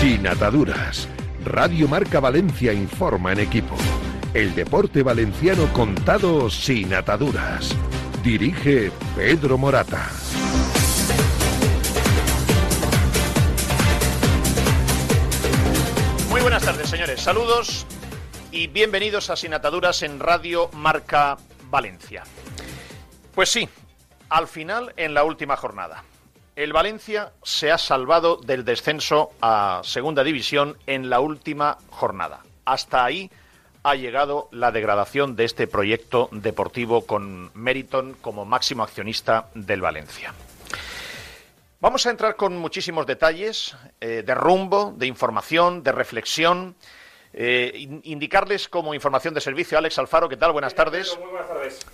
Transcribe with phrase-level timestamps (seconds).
[0.00, 1.06] Sin ataduras.
[1.44, 3.76] Radio Marca Valencia informa en equipo.
[4.32, 7.76] El deporte valenciano contado sin ataduras.
[8.22, 10.08] Dirige Pedro Morata.
[16.30, 17.20] Muy buenas tardes, señores.
[17.20, 17.86] Saludos
[18.50, 21.36] y bienvenidos a Sin Ataduras en Radio Marca
[21.68, 22.22] Valencia.
[23.34, 23.68] Pues sí,
[24.30, 26.04] al final en la última jornada.
[26.56, 32.42] El Valencia se ha salvado del descenso a Segunda División en la última jornada.
[32.64, 33.30] Hasta ahí
[33.82, 40.34] ha llegado la degradación de este proyecto deportivo con Meriton como máximo accionista del Valencia.
[41.80, 46.74] Vamos a entrar con muchísimos detalles eh, de rumbo, de información, de reflexión.
[47.32, 47.72] Eh,
[48.02, 50.52] indicarles como información de servicio, Alex Alfaro, ¿qué tal?
[50.52, 51.16] Buenas tardes.
[51.18, 51.86] Muy buenas tardes.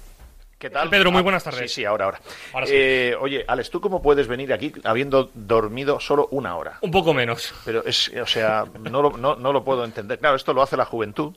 [0.59, 0.88] ¿Qué tal?
[0.88, 1.70] Pedro, muy Ah, buenas tardes.
[1.70, 2.20] Sí, sí, ahora, ahora.
[2.55, 2.73] Ahora sí.
[2.74, 6.79] Eh, oye, Alex, ¿tú cómo puedes venir aquí habiendo dormido solo una hora?
[6.80, 7.52] Un poco menos.
[7.66, 10.18] Pero es, o sea, no lo, no, no lo puedo entender.
[10.18, 11.35] Claro, esto lo hace la juventud.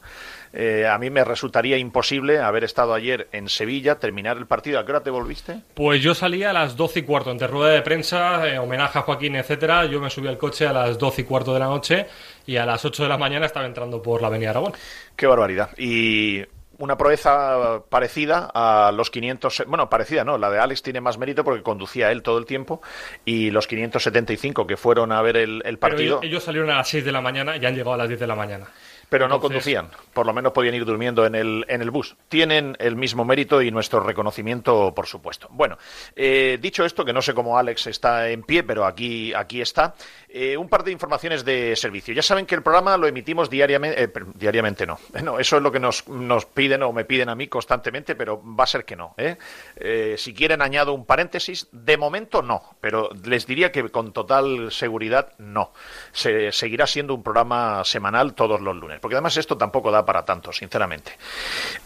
[0.53, 4.79] Eh, a mí me resultaría imposible haber estado ayer en Sevilla, terminar el partido.
[4.79, 5.59] ¿A qué hora te volviste?
[5.73, 9.01] Pues yo salí a las 12 y cuarto, entre rueda de prensa, eh, homenaje a
[9.01, 9.83] Joaquín, etcétera.
[9.85, 12.07] Yo me subí al coche a las 12 y cuarto de la noche
[12.47, 14.71] y a las 8 de la mañana estaba entrando por la Avenida Aragón.
[15.17, 15.71] Qué barbaridad.
[15.77, 16.45] Y
[16.79, 21.43] una proeza parecida a los 500, bueno, parecida no, la de Alex tiene más mérito
[21.43, 22.81] porque conducía él todo el tiempo
[23.25, 27.05] y los 575 que fueron a ver el, partido, ellos, ellos salieron a las 6
[27.05, 28.65] de la mañana y han llegado a las 10 de la mañana.
[29.09, 32.15] pero no entonces- conducían, por lo menos podían ir durmiendo en el, en el bus.
[32.29, 35.47] Tienen el mismo mérito y nuestro reconocimiento, por supuesto.
[35.51, 35.77] Bueno,
[36.15, 39.95] eh, dicho esto, que no sé cómo Alex está en pie, pero aquí, aquí está,
[40.31, 42.13] eh, un par de informaciones de servicio.
[42.13, 44.99] Ya saben que el programa lo emitimos diariamente, eh, diariamente no.
[45.23, 48.41] No, eso es lo que nos, nos piden o me piden a mí constantemente, pero
[48.43, 49.15] va a ser que no.
[49.17, 54.71] Eh, si quieren añado un paréntesis, de momento no, pero les diría que con total
[54.71, 55.73] seguridad no.
[56.11, 60.25] Se, seguirá siendo un programa semanal todos los lunes, porque además esto tampoco da para
[60.25, 61.13] tanto, sinceramente.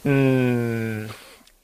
[0.04, 1.06] Mm,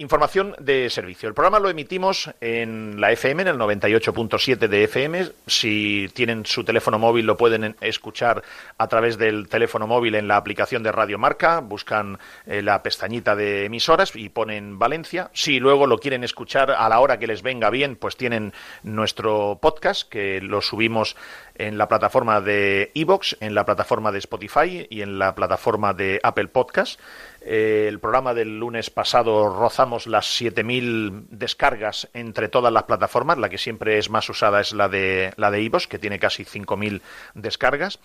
[0.09, 1.27] Información de servicio.
[1.27, 5.27] El programa lo emitimos en la FM, en el 98.7 de FM.
[5.45, 8.41] Si tienen su teléfono móvil lo pueden en- escuchar
[8.77, 11.59] a través del teléfono móvil en la aplicación de Radio Marca.
[11.59, 15.31] Buscan eh, la pestañita de emisoras y ponen Valencia.
[15.33, 19.59] Si luego lo quieren escuchar a la hora que les venga bien, pues tienen nuestro
[19.61, 21.17] podcast que lo subimos
[21.59, 26.19] en la plataforma de Evox, en la plataforma de Spotify y en la plataforma de
[26.23, 26.99] Apple Podcast.
[27.41, 33.37] Eh, el programa del lunes pasado rozamos las 7.000 descargas entre todas las plataformas.
[33.37, 36.45] La que siempre es más usada es la de la de Evox, que tiene casi
[36.45, 37.01] 5.000
[37.35, 37.99] descargas.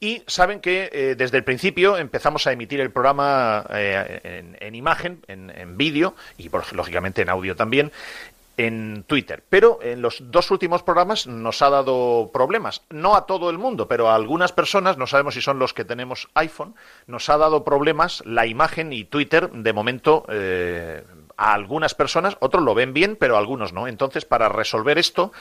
[0.00, 4.74] Y saben que eh, desde el principio empezamos a emitir el programa eh, en, en
[4.74, 7.92] imagen, en, en vídeo y lógicamente en audio también
[8.56, 9.44] en Twitter.
[9.48, 12.82] Pero en los dos últimos programas nos ha dado problemas.
[12.90, 15.84] No a todo el mundo, pero a algunas personas, no sabemos si son los que
[15.84, 16.74] tenemos iPhone,
[17.06, 20.24] nos ha dado problemas la imagen y Twitter de momento.
[20.28, 21.04] eh,
[21.36, 23.86] a algunas personas, otros lo ven bien, pero algunos no.
[23.86, 25.32] Entonces, para resolver esto,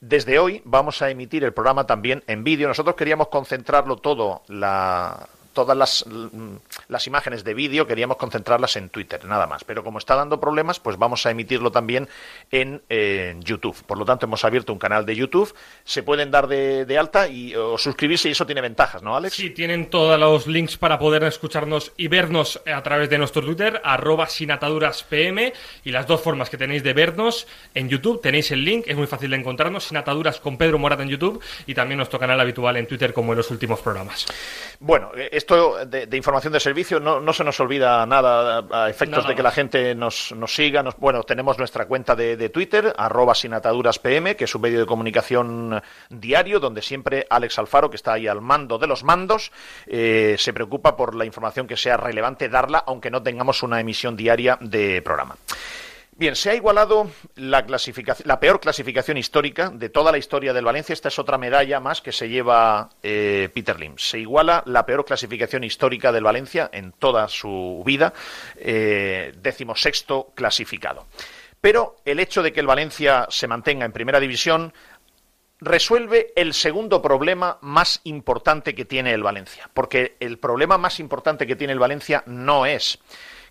[0.00, 2.68] desde hoy vamos a emitir el programa también en vídeo.
[2.68, 6.56] Nosotros queríamos concentrarlo todo, la, todas las, mm,
[6.88, 9.64] las imágenes de vídeo, queríamos concentrarlas en Twitter, nada más.
[9.64, 12.08] Pero como está dando problemas, pues vamos a emitirlo también
[12.50, 13.76] en, eh, YouTube.
[13.84, 15.54] Por lo tanto, hemos abierto un canal de YouTube.
[15.84, 19.34] Se pueden dar de, de alta y o suscribirse y eso tiene ventajas, ¿no, Alex?
[19.34, 23.80] Sí, tienen todos los links para poder escucharnos y vernos a través de nuestro Twitter,
[23.84, 25.52] arroba sin ataduras PM,
[25.84, 28.20] y las dos formas que tenéis de vernos en YouTube.
[28.20, 31.42] Tenéis el link, es muy fácil de encontrarnos, sin ataduras con Pedro Morata en YouTube,
[31.66, 34.26] y también nuestro canal habitual en Twitter como en los últimos programas.
[34.78, 38.88] Bueno, eh, esto de, de información de servicio no, no se nos olvida nada a
[38.88, 40.82] efectos de que la gente nos, nos siga.
[40.82, 44.62] Nos- bueno, tenemos nuestra cuenta de, de Twitter, arroba sin ataduras PM, que es un
[44.62, 49.02] medio de comunicación diario, donde siempre Alex Alfaro, que está ahí al mando de los
[49.02, 49.50] mandos,
[49.86, 54.16] eh, se preocupa por la información que sea relevante darla, aunque no tengamos una emisión
[54.16, 55.36] diaria de programa.
[56.20, 57.64] Bien, se ha igualado la,
[58.40, 60.92] peor clasificación histórica de toda la historia del Valencia.
[60.92, 63.94] Esta es otra medalla más que se lleva eh, Peter Lim.
[63.96, 68.12] Se iguala la peor clasificación histórica del Valencia en toda su vida,
[68.56, 71.06] eh, decimosexto clasificado.
[71.58, 74.74] Pero el hecho de que el Valencia se mantenga en primera división
[75.58, 79.70] resuelve el segundo problema más importante que tiene el Valencia.
[79.72, 82.98] Porque el problema más importante que tiene el Valencia no es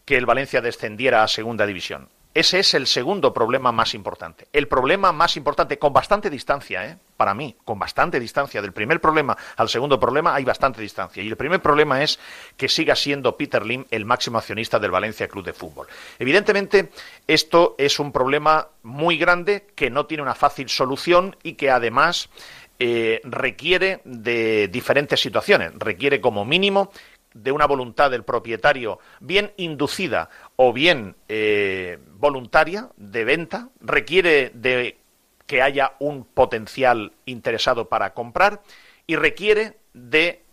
[0.06, 2.10] que el Valencia descendiera a segunda división.
[2.32, 4.48] Ese es el segundo problema más importante.
[4.54, 6.98] El problema más importante, con bastante distancia, ¿eh?
[7.18, 11.24] para mí, con bastante distancia, del primer problema al segundo problema hay bastante distancia.
[11.24, 12.20] Y el primer problema es
[12.56, 15.88] que siga siendo Peter Lim el máximo accionista del Valencia Club de Fútbol.
[16.20, 16.92] Evidentemente,
[17.28, 22.30] esto es un problema muy grande que no tiene una fácil solución y que además
[22.78, 25.74] eh, requiere de diferentes situaciones.
[25.78, 26.92] Requiere como mínimo
[27.34, 34.98] de una voluntad del propietario bien inducida o bien eh, voluntaria de venta, requiere de
[35.46, 38.62] que haya un potencial interesado para comprar
[39.08, 40.44] y requiere de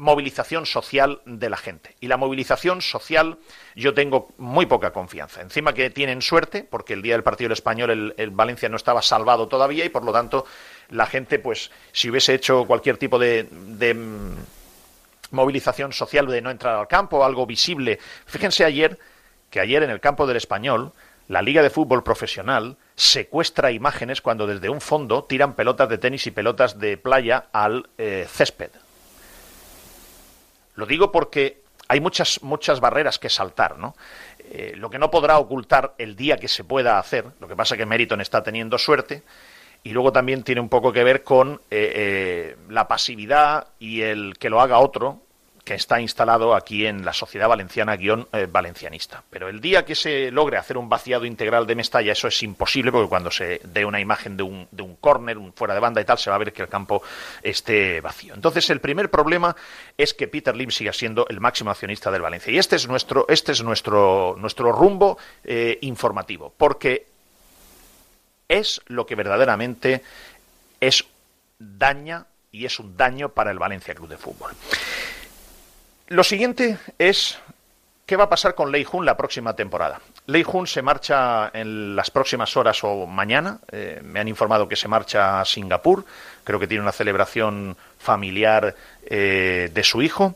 [0.00, 1.94] movilización social de la gente.
[2.00, 3.38] Y la movilización social
[3.76, 5.42] yo tengo muy poca confianza.
[5.42, 9.02] Encima que tienen suerte, porque el día del partido del español el, Valencia no estaba
[9.02, 10.46] salvado todavía y por lo tanto
[10.88, 13.46] la gente, pues, si hubiese hecho cualquier tipo de,
[15.30, 17.98] movilización social de no entrar al campo, algo visible.
[18.26, 18.98] Fíjense ayer
[19.50, 20.92] que ayer en el campo del español
[21.28, 26.26] la Liga de Fútbol Profesional secuestra imágenes cuando desde un fondo tiran pelotas de tenis
[26.26, 28.70] y pelotas de playa al eh, césped.
[30.74, 33.94] Lo digo porque hay muchas, muchas barreras que saltar, ¿no?
[34.40, 37.76] Eh, lo que no podrá ocultar el día que se pueda hacer, lo que pasa
[37.76, 39.22] es que Meriton está teniendo suerte,
[39.82, 44.50] y luego también tiene un poco que ver con eh, la pasividad y el que
[44.50, 45.22] lo haga otro,
[45.70, 49.22] que está instalado aquí en la sociedad valenciana guion eh, valencianista.
[49.30, 52.90] Pero el día que se logre hacer un vaciado integral de Mestalla, eso es imposible
[52.90, 56.00] porque cuando se dé una imagen de un, de un córner, un fuera de banda
[56.00, 57.02] y tal, se va a ver que el campo
[57.42, 58.34] esté vacío.
[58.34, 59.54] Entonces, el primer problema
[59.96, 62.52] es que Peter Lim siga siendo el máximo accionista del Valencia.
[62.52, 67.09] Y este es nuestro, este es nuestro, nuestro rumbo eh, informativo, porque
[68.50, 70.02] es lo que verdaderamente
[70.80, 71.04] es
[71.58, 74.52] daña y es un daño para el Valencia Club de Fútbol.
[76.08, 77.38] Lo siguiente es
[78.04, 80.00] qué va a pasar con Lei Jun la próxima temporada.
[80.26, 83.60] Lei Jun se marcha en las próximas horas o mañana.
[83.70, 86.04] Eh, me han informado que se marcha a Singapur.
[86.42, 88.74] Creo que tiene una celebración familiar
[89.04, 90.34] eh, de su hijo.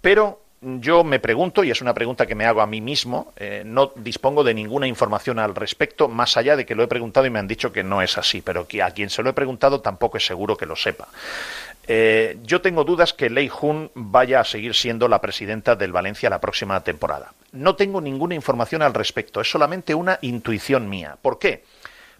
[0.00, 3.62] Pero yo me pregunto, y es una pregunta que me hago a mí mismo, eh,
[3.64, 7.30] no dispongo de ninguna información al respecto, más allá de que lo he preguntado y
[7.30, 10.16] me han dicho que no es así, pero a quien se lo he preguntado tampoco
[10.16, 11.06] es seguro que lo sepa.
[11.86, 16.28] Eh, yo tengo dudas que Lei Jun vaya a seguir siendo la presidenta del Valencia
[16.28, 17.32] la próxima temporada.
[17.52, 21.16] No tengo ninguna información al respecto, es solamente una intuición mía.
[21.22, 21.62] ¿Por qué?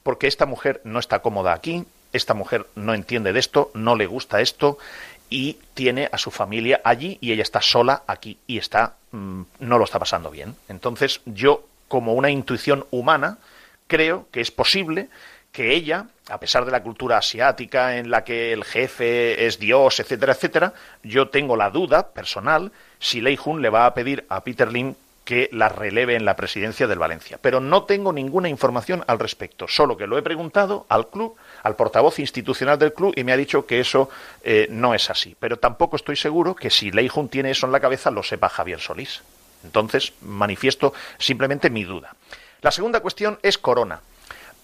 [0.05, 4.07] Porque esta mujer no está cómoda aquí, esta mujer no entiende de esto, no le
[4.07, 4.79] gusta esto
[5.29, 9.79] y tiene a su familia allí y ella está sola aquí y está mm, no
[9.79, 10.55] lo está pasando bien.
[10.69, 13.39] Entonces, yo como una intuición humana
[13.87, 15.09] creo que es posible
[15.53, 20.01] que ella, a pesar de la cultura asiática en la que el jefe es Dios,
[20.01, 24.43] etcétera, etcétera, yo tengo la duda personal si Lei Jun le va a pedir a
[24.45, 24.95] Peter Lim
[25.25, 27.39] que la releve en la presidencia del Valencia.
[27.41, 31.37] Pero no tengo ninguna información al respecto, solo que lo he preguntado al club,
[31.67, 34.09] al portavoz institucional del club, y me ha dicho que eso
[34.45, 35.37] eh, no es así.
[35.41, 38.49] Pero tampoco estoy seguro que si Lei Jun tiene eso en la cabeza lo sepa
[38.49, 39.23] Javier Solís.
[39.65, 42.15] Entonces, manifiesto simplemente mi duda.
[42.61, 44.01] La segunda cuestión es Corona.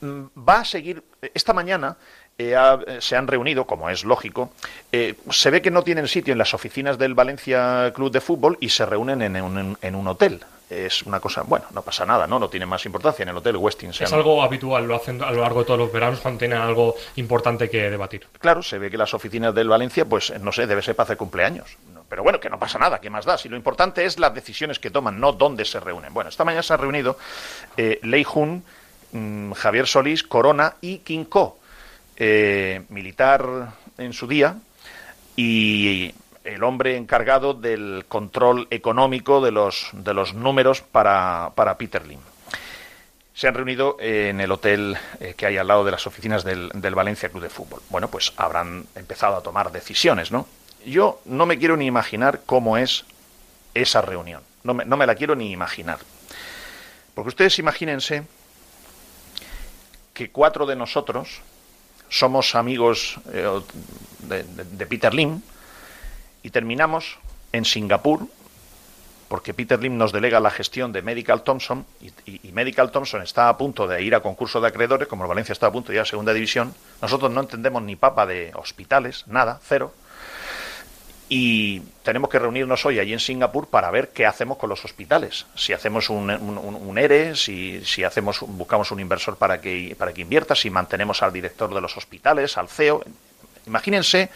[0.00, 1.02] Mm, va a seguir.
[1.34, 1.96] Esta mañana
[2.38, 2.56] eh,
[3.00, 4.50] se han reunido, como es lógico.
[4.90, 8.56] Eh, se ve que no tienen sitio en las oficinas del Valencia Club de Fútbol
[8.61, 10.40] y se reúnen en un, en un hotel.
[10.70, 12.38] Es una cosa, bueno, no pasa nada, ¿no?
[12.38, 13.90] No tiene más importancia en el hotel Westin.
[13.90, 16.94] Es algo habitual, lo hacen a lo largo de todos los veranos cuando tienen algo
[17.17, 18.26] importante que debatir.
[18.38, 21.19] Claro, se ve que las oficinas del Valencia, pues no sé, debe ser para hacer
[21.19, 21.76] cumpleaños.
[22.08, 23.37] Pero bueno, que no pasa nada, ¿qué más da?
[23.37, 26.14] Si lo importante es las decisiones que toman, no dónde se reúnen.
[26.14, 27.19] Bueno, esta mañana se ha reunido
[27.76, 28.64] eh, Lei Jun
[29.12, 31.58] Mm, Javier Solís, Corona y Quincó,
[32.24, 34.55] eh, militar en su día
[35.34, 36.14] y
[36.44, 42.20] el hombre encargado del control económico de los, de los números para, para Peter Lim.
[43.34, 46.69] Se han reunido en el hotel eh, que hay al lado de las oficinas del,
[46.72, 47.82] del, Valencia Club de Fútbol.
[47.91, 50.46] Bueno, pues habrán empezado a tomar decisiones, ¿no?
[50.86, 53.05] Yo no me quiero ni imaginar cómo es
[53.74, 54.43] esa reunión.
[54.62, 55.98] No me, no me la quiero ni imaginar.
[57.17, 58.22] Porque ustedes imagínense
[60.14, 61.43] que cuatro de nosotros
[62.12, 63.60] somos amigos eh,
[64.28, 65.40] de, Peter Lim
[66.42, 67.19] y terminamos
[67.52, 68.28] en Singapur
[69.28, 71.86] porque Peter Lim nos delega la gestión de Medical Thompson
[72.26, 75.69] y, Medical Thompson está a punto de ir a concurso de acreedores, como Valencia está
[75.69, 79.58] a punto de ir a segunda división, nosotros no entendemos ni papa de hospitales, nada,
[79.66, 79.94] cero,
[81.34, 85.46] y tenemos que reunirnos hoy allí en Singapur para ver qué hacemos con los hospitales.
[85.55, 90.69] Si hacemos un, un, ERE, si, si, hacemos, buscamos un inversor para que, invierta, si
[90.69, 93.03] mantenemos al director de los hospitales, al CEO.
[93.67, 94.29] Imagínense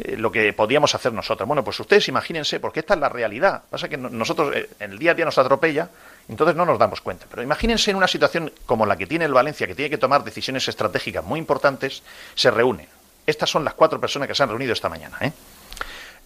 [0.00, 1.46] eh, lo que podíamos hacer nosotros.
[1.46, 3.62] Bueno, pues ustedes imagínense, porque esta es la realidad.
[3.70, 5.90] Pasa que nosotros eh, en el día a día nos atropella,
[6.28, 7.26] entonces no nos damos cuenta.
[7.30, 10.24] Pero imagínense en una situación como la que tiene el Valencia, que tiene que tomar
[10.24, 12.02] decisiones estratégicas muy importantes,
[12.34, 12.88] se reúne.
[13.24, 15.16] Estas son las cuatro personas que se han reunido esta mañana.
[15.20, 15.30] ¿eh?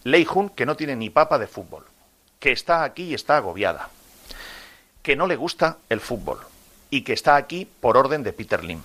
[0.07, 1.83] Lei Jun, que no tiene ni papa de fútbol,
[2.39, 3.89] que está aquí y está agobiada,
[5.03, 6.39] que no le gusta el fútbol
[6.89, 8.81] y que está aquí por orden de Peter Lim.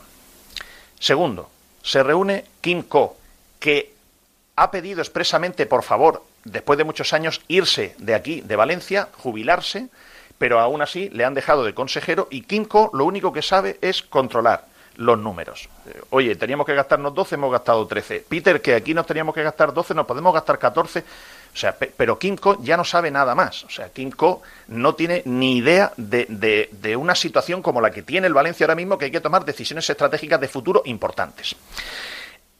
[0.98, 1.48] Segundo,
[1.80, 3.16] se reúne Kim Ko,
[3.60, 3.94] que
[4.56, 9.90] ha pedido expresamente, por favor, después de muchos años, irse de aquí, de Valencia, jubilarse,
[10.38, 14.02] pero aún así le han dejado de consejero y Kinko lo único que sabe es
[14.02, 15.68] controlar los números.
[15.86, 18.24] Eh, oye, teníamos que gastarnos 12, hemos gastado 13.
[18.28, 21.00] Peter, que aquí nos teníamos que gastar 12, nos podemos gastar 14.
[21.00, 23.64] O sea, pero Kinko ya no sabe nada más.
[23.64, 28.02] O sea, Kinko no tiene ni idea de, de, de, una situación como la que
[28.02, 31.54] tiene el Valencia ahora mismo, que hay que tomar decisiones estratégicas de futuro importantes.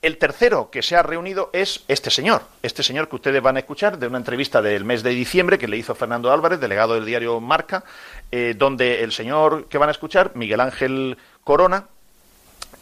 [0.03, 3.59] El tercero que se ha reunido es este señor, este señor que ustedes van a
[3.59, 7.05] escuchar de una entrevista del mes de diciembre que le hizo Fernando Álvarez, delegado del
[7.05, 7.85] diario Marca,
[8.29, 11.85] eh, donde el señor que van a escuchar, Miguel Ángel Corona,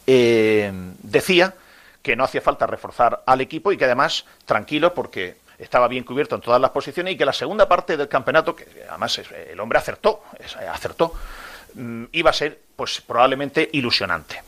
[0.06, 1.54] eh, decía
[2.02, 6.34] que no hacía falta reforzar al equipo y que además, tranquilo, porque estaba bien cubierto
[6.34, 9.78] en todas las posiciones y que la segunda parte del campeonato, que además el hombre
[9.78, 10.24] acertó,
[10.70, 11.14] acertó,
[11.74, 14.42] mm, iba a ser pues probablemente ilusionante.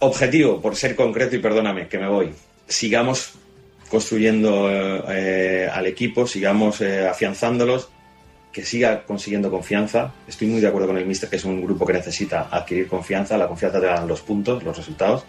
[0.00, 2.34] Objetivo, por ser concreto y perdóname que me voy,
[2.66, 3.32] sigamos
[3.88, 7.88] construyendo eh, al equipo, sigamos eh, afianzándolos,
[8.58, 10.12] que siga consiguiendo confianza.
[10.26, 13.38] Estoy muy de acuerdo con el Mister que es un grupo que necesita adquirir confianza,
[13.38, 15.24] la confianza te dan los puntos, los resultados,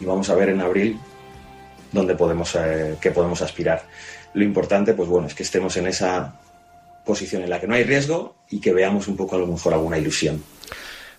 [0.00, 0.98] y vamos a ver en abril
[1.92, 3.84] dónde podemos, eh, podemos aspirar.
[4.32, 6.40] Lo importante, pues bueno, es que estemos en esa
[7.04, 9.74] posición en la que no hay riesgo y que veamos un poco a lo mejor
[9.74, 10.42] alguna ilusión.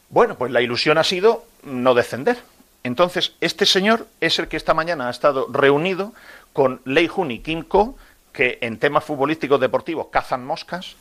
[0.09, 2.37] Bueno, pues la ilusión ha sido no descender,
[2.83, 6.13] entonces, este señor es el que esta mañana ha estado reunido
[6.53, 7.95] con Lei Jun y Kim Ko,
[8.33, 10.95] que en temas futbolísticos deportivos cazan moscas.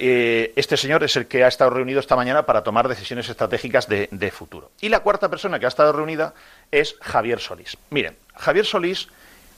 [0.00, 3.88] Eh, este señor es el que ha estado reunido esta mañana para tomar decisiones estratégicas
[3.88, 4.70] de, futuro.
[4.80, 6.34] Y la cuarta persona que ha estado reunida
[6.70, 7.76] es Javier Solís.
[7.90, 9.08] Miren, Javier Solís,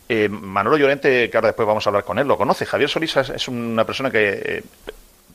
[0.09, 2.65] eh, Manolo Llorente, que ahora después vamos a hablar con él, lo conoce.
[2.65, 4.63] Javier Solís es, una persona que eh,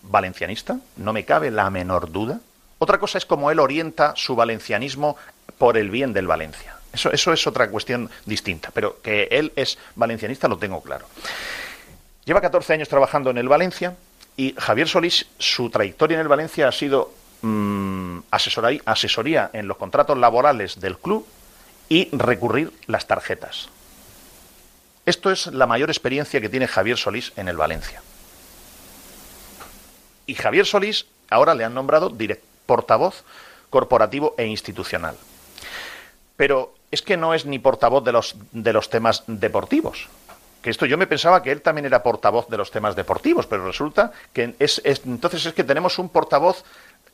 [0.01, 2.39] valencianista, no me cabe la menor duda.
[2.79, 5.17] Otra cosa es cómo él orienta su valencianismo
[5.59, 6.77] por el bien del Valencia.
[6.91, 11.05] Eso, eso es otra cuestión distinta, pero que él es valencianista lo tengo claro.
[12.25, 13.95] Lleva 14 años trabajando en el Valencia
[14.37, 17.13] y Javier Solís, su trayectoria en el Valencia ha sido
[18.31, 21.25] asesoría, asesoría en los contratos laborales del club
[21.89, 23.69] y recurrir las tarjetas.
[25.05, 28.01] Esto es la mayor experiencia que tiene Javier Solís en el Valencia.
[30.25, 32.11] Y Javier Solís ahora le han nombrado
[32.65, 33.23] portavoz
[33.69, 35.15] corporativo e institucional
[36.37, 40.07] pero es que no es ni portavoz de los, de los temas deportivos.
[40.65, 43.67] Que esto yo me pensaba que él también era portavoz de los temas deportivos, pero
[43.67, 46.63] resulta que es, entonces es que tenemos un portavoz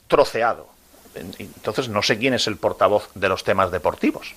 [0.07, 0.69] troceado.
[1.15, 4.35] Entonces no sé quién es el portavoz de los temas deportivos.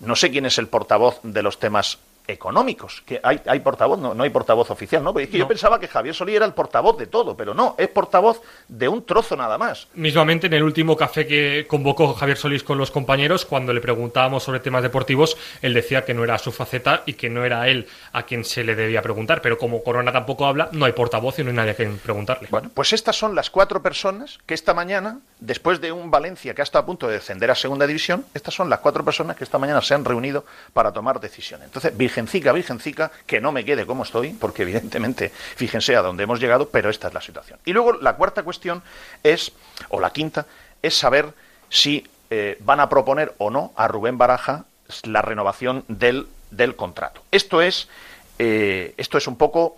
[0.00, 1.96] No sé quién es el portavoz de los temas
[2.26, 3.02] económicos.
[3.06, 5.18] Que hay, hay portavoz, no, no, hay portavoz oficial, ¿no?
[5.18, 7.88] Es que yo pensaba que Javier Solí era el portavoz de todo, pero no, es
[7.88, 9.88] portavoz de un trozo nada más.
[9.94, 14.42] Mismamente en el último café que convocó Javier Solís con los compañeros, cuando le preguntábamos
[14.42, 17.86] sobre temas deportivos, él decía que no era su faceta y que no era él
[18.12, 19.42] a quien se le debía preguntar.
[19.42, 22.48] Pero como Corona tampoco habla, no hay portavoz y no hay nadie a quien preguntarle.
[22.50, 26.62] Bueno, pues estas son las cuatro personas que esta mañana, después de un Valencia que
[26.62, 29.44] ha estado a punto de descender a segunda división, estas son las cuatro personas que
[29.44, 31.66] esta mañana se han reunido para tomar decisiones.
[31.66, 36.40] Entonces, virgencica, virgencica, que no me quede como estoy, porque evidentemente, fíjense a dónde hemos
[36.40, 37.58] llegado, pero esta es la situación.
[37.66, 38.82] Y luego la cuarta cuestión
[39.22, 39.52] es,
[39.90, 40.46] o la quinta,
[40.80, 41.34] es saber
[41.68, 44.64] si eh, van a proponer o no a Rubén Baraja
[45.02, 47.22] la renovación del, del contrato.
[47.30, 47.88] Esto es,
[48.38, 49.76] eh, esto es un poco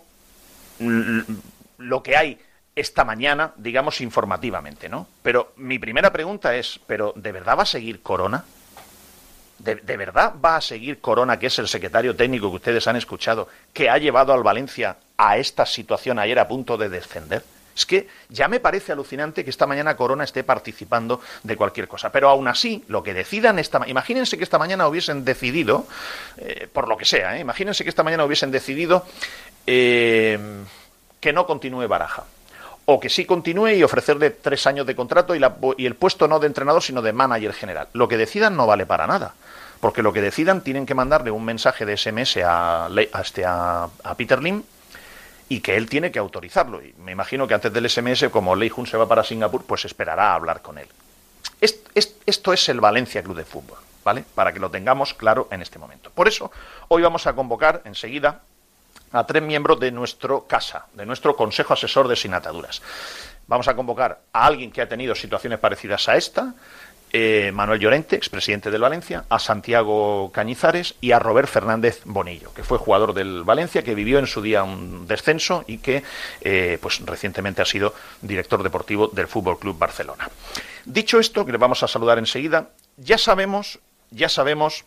[1.78, 2.38] lo que hay
[2.76, 5.08] esta mañana, digamos, informativamente, ¿no?
[5.22, 8.44] Pero mi primera pregunta es, ¿pero de verdad va a seguir Corona?
[9.58, 13.48] ¿De, verdad va a seguir Corona, que es el secretario técnico que ustedes han escuchado,
[13.72, 17.42] que ha llevado al Valencia a esta situación ayer a punto de descender?
[17.74, 22.12] Es que ya me parece alucinante que esta mañana Corona esté participando de cualquier cosa.
[22.12, 25.86] Pero aún así, lo que decidan esta imagínense que esta mañana hubiesen decidido,
[26.36, 27.40] eh, por lo que sea, ¿eh?
[27.40, 29.06] imagínense que esta mañana hubiesen decidido
[29.66, 30.38] eh,
[31.20, 32.24] que no continúe Baraja
[32.86, 35.40] o que sí continúe y ofrecerle tres años de contrato y,
[35.76, 37.88] y, el puesto no de entrenador, sino de manager general.
[37.92, 39.34] Lo que decidan no vale para nada,
[39.80, 43.88] porque lo que decidan tienen que mandarle un mensaje de SMS a, a, este, a,
[44.16, 44.62] Peter Lim
[45.48, 46.80] y que él tiene que autorizarlo.
[46.80, 49.84] Y me imagino que antes del SMS, como Lei Jun se va para Singapur, pues
[49.84, 50.88] esperará a hablar con él.
[51.60, 54.24] esto es el Valencia Club de Fútbol, ¿vale?
[54.36, 56.10] Para que lo tengamos claro en este momento.
[56.10, 56.52] Por eso,
[56.86, 58.42] hoy vamos a convocar enseguida
[59.12, 62.82] a tres miembros de nuestro casa, de nuestro Consejo Asesor de Sinataduras.
[63.46, 66.54] Vamos a convocar a alguien que ha tenido situaciones parecidas a esta,
[67.12, 72.64] eh, Manuel Llorente, expresidente del Valencia, a Santiago Cañizares y a Robert Fernández Bonillo, que
[72.64, 76.02] fue jugador del Valencia, que vivió en su día un descenso y que
[76.40, 80.28] eh, pues recientemente ha sido director deportivo del Fútbol Club Barcelona.
[80.84, 83.78] Dicho esto, que le vamos a saludar enseguida, ya sabemos,
[84.10, 84.84] ya sabemos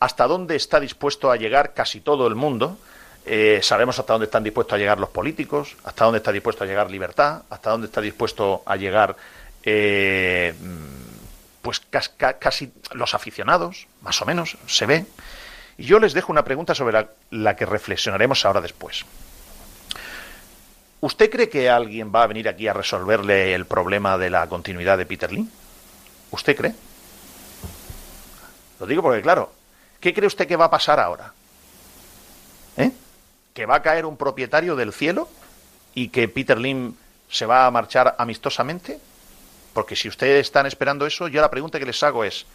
[0.00, 2.78] hasta dónde está dispuesto a llegar casi todo el mundo.
[3.26, 6.66] Eh, sabemos hasta dónde están dispuestos a llegar los políticos, hasta dónde está dispuesto a
[6.66, 9.16] llegar libertad, hasta dónde está dispuesto a llegar
[9.62, 10.54] eh,
[11.62, 15.06] pues casi los aficionados, más o menos, se ve.
[15.76, 19.04] Y yo les dejo una pregunta sobre la, que reflexionaremos ahora después.
[21.00, 24.98] ¿Usted cree que alguien va a venir aquí a resolverle el problema de la continuidad
[24.98, 25.48] de Peter Lee?
[26.30, 26.74] ¿Usted cree?
[28.78, 29.52] Lo digo porque, claro,
[30.00, 31.32] ¿qué cree usted que va a pasar ahora?
[32.76, 32.90] ¿Eh?
[33.54, 35.28] ¿Que va a caer un propietario del cielo
[35.94, 36.94] y que Peter Lim
[37.28, 39.00] se va a marchar amistosamente?
[39.72, 42.46] Porque si ustedes están esperando eso, yo la pregunta que les hago es,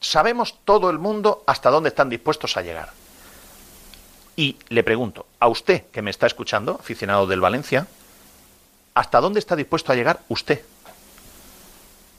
[0.00, 2.92] sabemos todo el mundo hasta dónde están dispuestos a llegar.
[4.36, 7.86] Y le pregunto, a usted que me está escuchando, aficionado del Valencia,
[8.94, 10.62] ¿hasta dónde está dispuesto a llegar usted?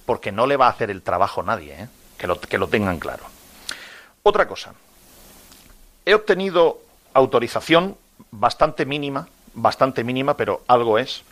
[0.05, 1.87] Porque no le va a hacer el trabajo nadie, ¿eh?
[2.17, 3.23] que, lo, que lo tengan claro.
[4.23, 4.73] Otra cosa,
[6.05, 6.81] he obtenido
[7.17, 7.97] autorización
[8.29, 11.23] bastante mínima, bastante mínima, pero algo es,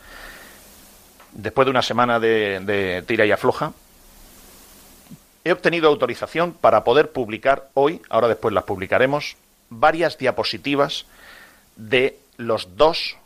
[1.32, 3.72] después de una semana de, tira y afloja,
[5.44, 9.38] he obtenido autorización para poder publicar hoy, ahora después las publicaremos,
[9.70, 11.06] varias diapositivas
[11.76, 13.18] de los dos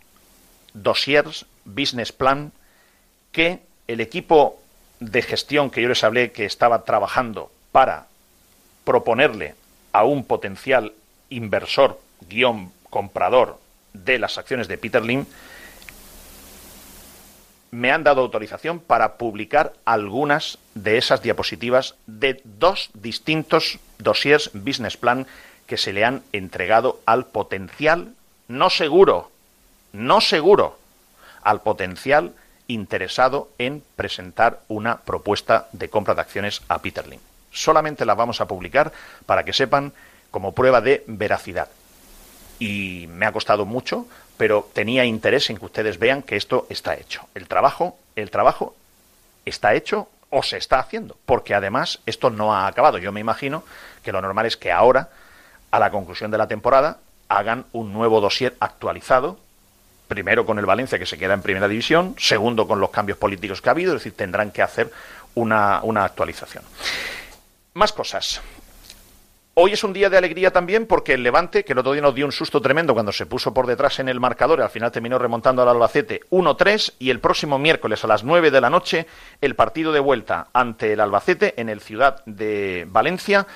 [0.74, 2.52] dossiers business plan
[3.32, 4.60] que el equipo
[5.00, 8.08] de gestión que yo les hablé que estaba trabajando para
[8.84, 9.56] proponerle
[9.94, 10.92] a un potencial
[11.30, 13.60] inversor guion comprador
[13.94, 15.26] de las acciones de Peter Lim
[17.72, 24.98] me han dado autorización para publicar algunas de esas diapositivas de dos distintos dossiers business
[24.98, 25.28] plan
[25.68, 28.14] que se le han entregado al potencial,
[28.48, 29.30] no seguro,
[29.94, 30.80] no seguro,
[31.44, 32.34] al potencial
[32.68, 37.20] interesado en presentar una propuesta de compra de acciones a Peter Lim.
[37.52, 38.92] Solamente las vamos a publicar
[39.26, 39.94] para que sepan
[40.32, 41.70] como prueba de veracidad.
[42.60, 44.06] Y me ha costado mucho
[44.40, 47.28] pero tenía interés en que ustedes vean que esto está hecho.
[47.36, 48.74] El trabajo, el trabajo
[49.44, 53.00] está hecho o se está haciendo, porque además esto no ha acabado.
[53.00, 53.66] Yo me imagino
[54.02, 55.10] que lo normal es que ahora,
[55.72, 59.38] a la conclusión de la temporada, hagan un nuevo dossier actualizado,
[60.08, 63.62] primero con el Valencia que se queda en primera división, segundo con los cambios políticos
[63.62, 64.90] que ha habido, es decir, tendrán que hacer
[65.36, 66.64] una, una actualización.
[67.74, 68.40] Más cosas.
[69.62, 72.16] Hoy es un día de alegría también porque el Levante, que el otro día nos
[72.16, 75.20] dio un susto tremendo cuando se puso por detrás en el marcador, al final terminó
[75.20, 79.06] remontando al Albacete 1-3 y el próximo miércoles a las 9 de la noche
[79.42, 83.48] el partido de vuelta ante el Albacete en el Ciudad de Valencia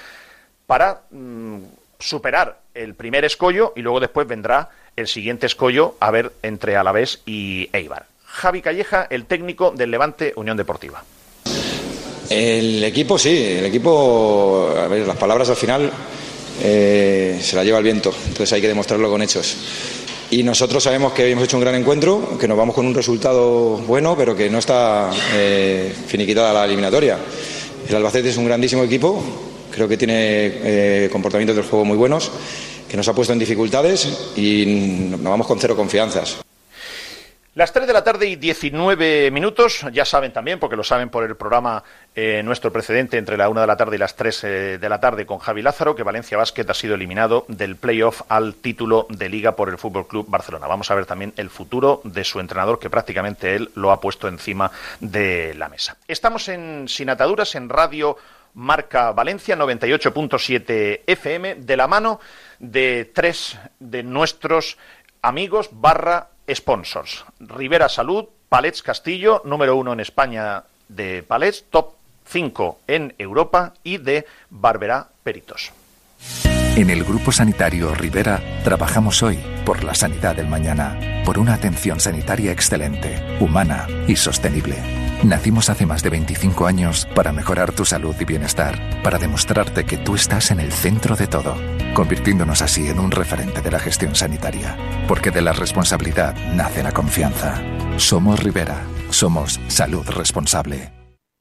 [0.67, 1.59] para mm,
[1.99, 7.21] superar el primer escollo y luego después vendrá el siguiente escollo a ver entre Alavés
[7.25, 8.07] y Eibar.
[8.25, 11.01] Javi Calleja, el técnico del Levante Unión Deportiva.
[12.29, 15.91] El equipo sí, el equipo, a ver, las palabras al final
[16.61, 19.55] eh, se la lleva el viento, entonces hay que demostrarlo con hechos.
[20.31, 23.77] Y nosotros sabemos que hemos hecho un gran encuentro, que nos vamos con un resultado
[23.85, 27.19] bueno, pero que no está eh, finiquitada la eliminatoria.
[27.87, 29.21] El Albacete es un grandísimo equipo,
[29.69, 32.31] creo que tiene eh, comportamientos del juego muy buenos,
[32.89, 34.65] que nos ha puesto en dificultades y
[35.11, 36.37] nos vamos con cero confianzas.
[37.55, 41.23] Las 3 de la tarde y 19 minutos, ya saben también, porque lo saben por
[41.23, 41.83] el programa
[42.15, 44.47] eh, nuestro precedente entre la 1 de la tarde y las 3 eh,
[44.79, 48.55] de la tarde con Javi Lázaro, que Valencia Basket ha sido eliminado del playoff al
[48.55, 50.65] título de liga por el Fútbol Club Barcelona.
[50.65, 54.27] Vamos a ver también el futuro de su entrenador, que prácticamente él lo ha puesto
[54.27, 55.95] encima de la mesa.
[56.07, 58.17] Estamos en Sin Ataduras, en Radio
[58.55, 62.19] Marca Valencia 98.7 FM, de la mano
[62.57, 64.79] de tres de nuestros
[65.21, 67.25] amigos barra sponsors.
[67.39, 71.93] Rivera Salud, Palets Castillo, número uno en España de Palets, top
[72.25, 75.71] 5 en Europa y de Barberá Peritos.
[76.75, 81.99] En el Grupo Sanitario Rivera trabajamos hoy por la sanidad del mañana, por una atención
[81.99, 85.02] sanitaria excelente, humana y sostenible.
[85.23, 89.97] Nacimos hace más de 25 años para mejorar tu salud y bienestar, para demostrarte que
[89.97, 91.55] tú estás en el centro de todo,
[91.93, 94.77] convirtiéndonos así en un referente de la gestión sanitaria.
[95.07, 97.61] Porque de la responsabilidad nace la confianza.
[97.95, 98.81] Somos Rivera,
[99.11, 101.02] somos salud responsable.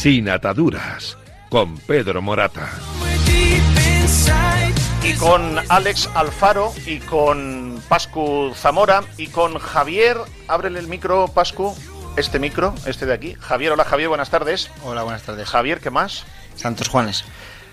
[0.00, 1.18] Sin ataduras,
[1.50, 2.70] con Pedro Morata.
[5.04, 10.16] Y con Alex Alfaro y con Pascu Zamora y con Javier.
[10.48, 11.76] Ábrele el micro, Pascu.
[12.16, 13.34] Este micro, este de aquí.
[13.40, 14.70] Javier, hola Javier, buenas tardes.
[14.84, 15.46] Hola, buenas tardes.
[15.46, 16.24] Javier, ¿qué más?
[16.56, 17.26] Santos Juanes.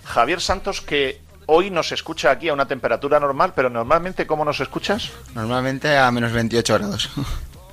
[0.03, 4.59] Javier Santos, que hoy nos escucha aquí a una temperatura normal, pero normalmente, ¿cómo nos
[4.59, 5.13] escuchas?
[5.33, 7.09] Normalmente a menos 28 grados.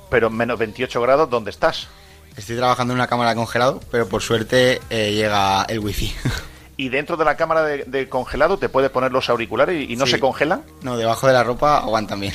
[0.09, 1.89] Pero menos 28 grados, ¿dónde estás?
[2.37, 6.13] Estoy trabajando en una cámara de congelado, pero por suerte eh, llega el wifi.
[6.77, 9.95] ¿Y dentro de la cámara de, de congelado te puedes poner los auriculares y, y
[9.95, 10.13] no Sí.
[10.13, 10.63] se congelan?
[10.81, 12.33] No, debajo de la ropa aguantan bien.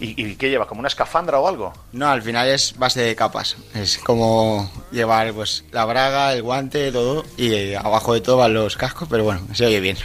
[0.00, 0.68] ¿Y, ¿Y qué llevas?
[0.68, 1.74] ¿Como una escafandra o algo?
[1.92, 3.56] No, al final es base de capas.
[3.74, 8.54] Es como llevar pues la braga, el guante, todo, y eh, abajo de todo van
[8.54, 9.98] los cascos, pero bueno, se oye bien.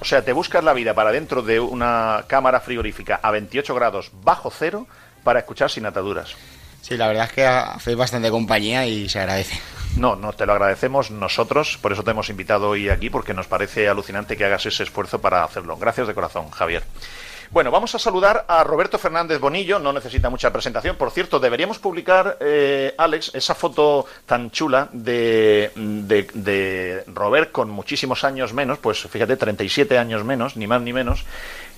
[0.00, 4.10] O sea, te buscas la vida para dentro de una cámara frigorífica a 28 grados
[4.22, 4.86] bajo cero
[5.24, 6.34] para escuchar sin ataduras.
[6.86, 9.58] Sí, la verdad es que hacéis bastante compañía y se agradece.
[9.96, 13.48] No, no te lo agradecemos nosotros, por eso te hemos invitado hoy aquí, porque nos
[13.48, 15.76] parece alucinante que hagas ese esfuerzo para hacerlo.
[15.78, 16.84] Gracias de corazón, Javier.
[17.50, 20.96] Bueno, vamos a saludar a Roberto Fernández Bonillo, no necesita mucha presentación.
[20.96, 28.24] Por cierto, deberíamos publicar, eh, Alex, esa foto tan chula de, de, Robert con muchísimos
[28.24, 31.24] años menos, pues fíjate, 37 años menos, ni más ni menos,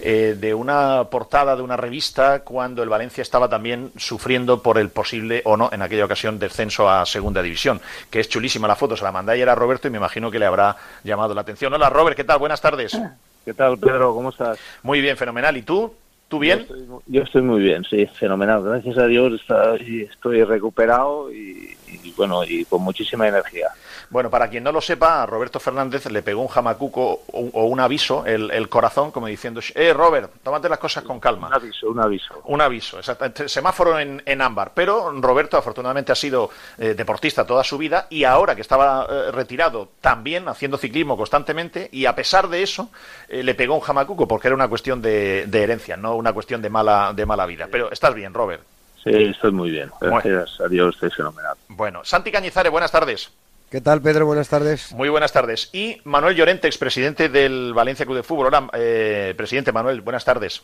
[0.00, 4.88] eh, de una portada de una revista cuando el Valencia estaba también sufriendo por el
[4.88, 7.80] posible o no, en aquella ocasión, descenso a Segunda División.
[8.10, 10.38] Que es chulísima la foto, se la mandé ayer a Roberto y me imagino que
[10.38, 11.72] le habrá llamado la atención.
[11.74, 12.38] Hola, Robert, ¿qué tal?
[12.38, 12.98] Buenas tardes.
[13.48, 14.12] ¿Qué tal, Pedro?
[14.12, 14.58] ¿Cómo estás?
[14.82, 15.56] Muy bien, fenomenal.
[15.56, 15.90] ¿Y tú?
[16.28, 16.58] ¿Tú bien?
[16.58, 18.62] Yo estoy, mu- yo estoy muy bien, sí, fenomenal.
[18.62, 23.68] Gracias a Dios estoy, estoy recuperado y, y, bueno, y con muchísima energía.
[24.10, 27.64] Bueno, para quien no lo sepa, a Roberto Fernández le pegó un jamacuco o, o
[27.64, 31.48] un aviso, el, el corazón, como diciendo, eh, Robert, tómate las cosas con Un calma.
[31.50, 32.40] aviso, un aviso.
[32.44, 33.48] Un aviso, exactamente.
[33.48, 34.72] Semáforo en, en ámbar.
[34.74, 39.30] Pero Roberto, afortunadamente, ha sido eh, deportista toda su vida y ahora que estaba eh,
[39.30, 41.88] retirado, también haciendo ciclismo constantemente.
[41.92, 42.90] Y a pesar de eso,
[43.28, 46.60] eh, le pegó un jamacuco porque era una cuestión de, de herencia, no una cuestión
[46.62, 47.68] de mala, de mala vida.
[47.70, 48.62] Pero estás bien, Robert.
[49.02, 49.90] Sí, estoy muy bien.
[50.00, 51.56] Gracias a Dios estoy fenomenal.
[51.68, 53.30] Bueno, Santi Cañizares, buenas tardes.
[53.70, 54.26] ¿Qué tal, Pedro?
[54.26, 54.92] Buenas tardes.
[54.92, 55.68] Muy buenas tardes.
[55.72, 58.46] Y Manuel Llorente, expresidente del Valencia Club de Fútbol.
[58.46, 60.62] Hola, eh, presidente Manuel, buenas tardes.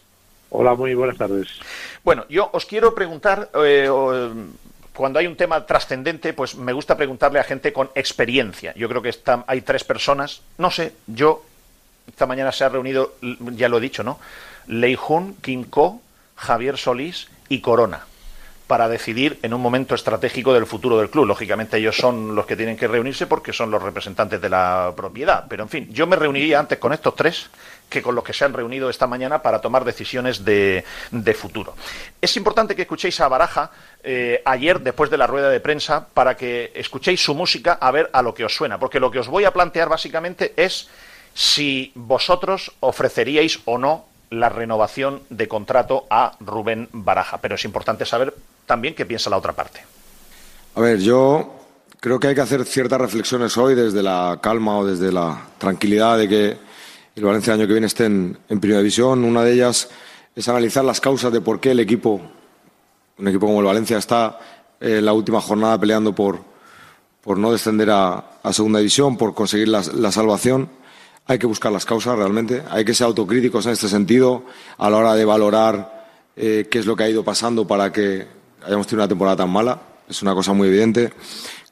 [0.51, 1.49] Hola, muy buenas tardes.
[2.03, 3.89] Bueno, yo os quiero preguntar, eh,
[4.95, 8.73] cuando hay un tema trascendente, pues me gusta preguntarle a gente con experiencia.
[8.75, 11.45] Yo creo que está- hay tres personas, no sé, yo,
[12.09, 14.19] esta mañana se ha reunido, ya lo he dicho, ¿no?
[14.67, 16.01] Leijun, Quinco,
[16.37, 18.07] Javier Solís y Corona
[18.67, 21.27] para decidir en un momento estratégico del futuro del club.
[21.27, 25.45] Lógicamente ellos son los que tienen que reunirse porque son los representantes de la propiedad.
[25.49, 27.51] Pero en fin, yo me reuniría antes con estos tres
[27.89, 31.75] que con los que se han reunido esta mañana para tomar decisiones de, de futuro.
[32.21, 33.71] Es importante que escuchéis a Baraja
[34.03, 38.09] eh, ayer después de la rueda de prensa para que escuchéis su música a ver
[38.15, 38.79] a lo que os suena.
[38.79, 40.89] Porque lo que os voy a plantear básicamente es
[41.35, 47.39] si vosotros ofreceríais o no la renovación de contrato a Rubén Baraja.
[47.39, 48.35] Pero es importante saber
[48.67, 49.81] también qué piensa la otra parte.
[50.75, 51.55] A ver, yo
[52.01, 56.19] creo que hay que hacer ciertas reflexiones hoy desde la calma o desde la tranquilidad
[56.19, 56.57] de que
[57.17, 59.25] el Valencia el año que viene esté en, Primera División.
[59.25, 59.89] Una de ellas
[60.35, 62.21] es analizar las causas de por qué el equipo,
[63.19, 64.39] un equipo como el Valencia, está
[64.81, 66.41] eh, en la última jornada peleando por,
[67.23, 70.69] por no descender a, Segunda División, por conseguir la salvación.
[71.27, 74.45] Hay que buscar las causas realmente, hay que ser autocríticos en este sentido
[74.77, 76.07] a la hora de valorar
[76.37, 78.27] eh, qué es lo que ha ido pasando para que
[78.63, 79.81] hayamos tenido una temporada tan mala.
[80.07, 81.13] Es una cosa muy evidente.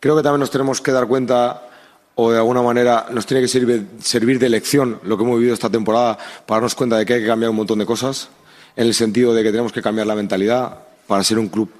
[0.01, 1.69] Creo que también nos tenemos que dar cuenta
[2.15, 5.55] o de alguna manera nos tiene que servir, servir de lección lo que hemos vivido
[5.55, 8.29] esta temporada para darnos cuenta de que hay que cambiar un montón de cosas,
[8.75, 11.71] en el sentido de que tenemos que cambiar la mentalidad para ser un club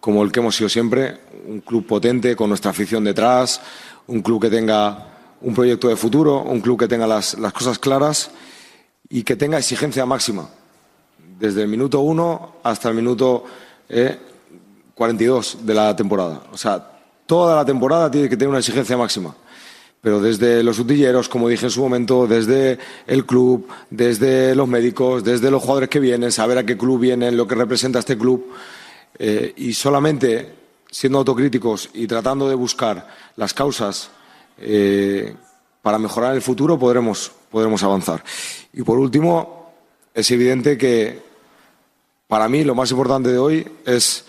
[0.00, 3.60] como el que hemos sido siempre, un club potente con nuestra afición detrás,
[4.06, 8.30] un club que tenga un proyecto de futuro, un club que tenga las, cosas claras
[9.08, 10.48] y que tenga exigencia máxima,
[11.38, 13.44] desde el minuto uno hasta el minuto
[13.88, 14.18] eh,
[14.94, 16.42] 42 de la temporada.
[16.52, 16.84] O sea,
[17.26, 19.34] toda la temporada tiene que tener una exigencia máxima.
[20.00, 25.24] Pero desde los utilleros, como dije en su momento, desde el club, desde los médicos,
[25.24, 28.46] desde los jugadores que vienen, saber a qué club vienen, lo que representa este club,
[29.18, 30.54] eh, y solamente
[30.90, 34.10] siendo autocríticos y tratando de buscar las causas
[34.60, 35.34] eh,
[35.82, 38.22] para mejorar el futuro podremos, podremos avanzar.
[38.72, 39.72] Y por último,
[40.14, 41.22] es evidente que
[42.26, 44.24] para mí lo más importante de hoy es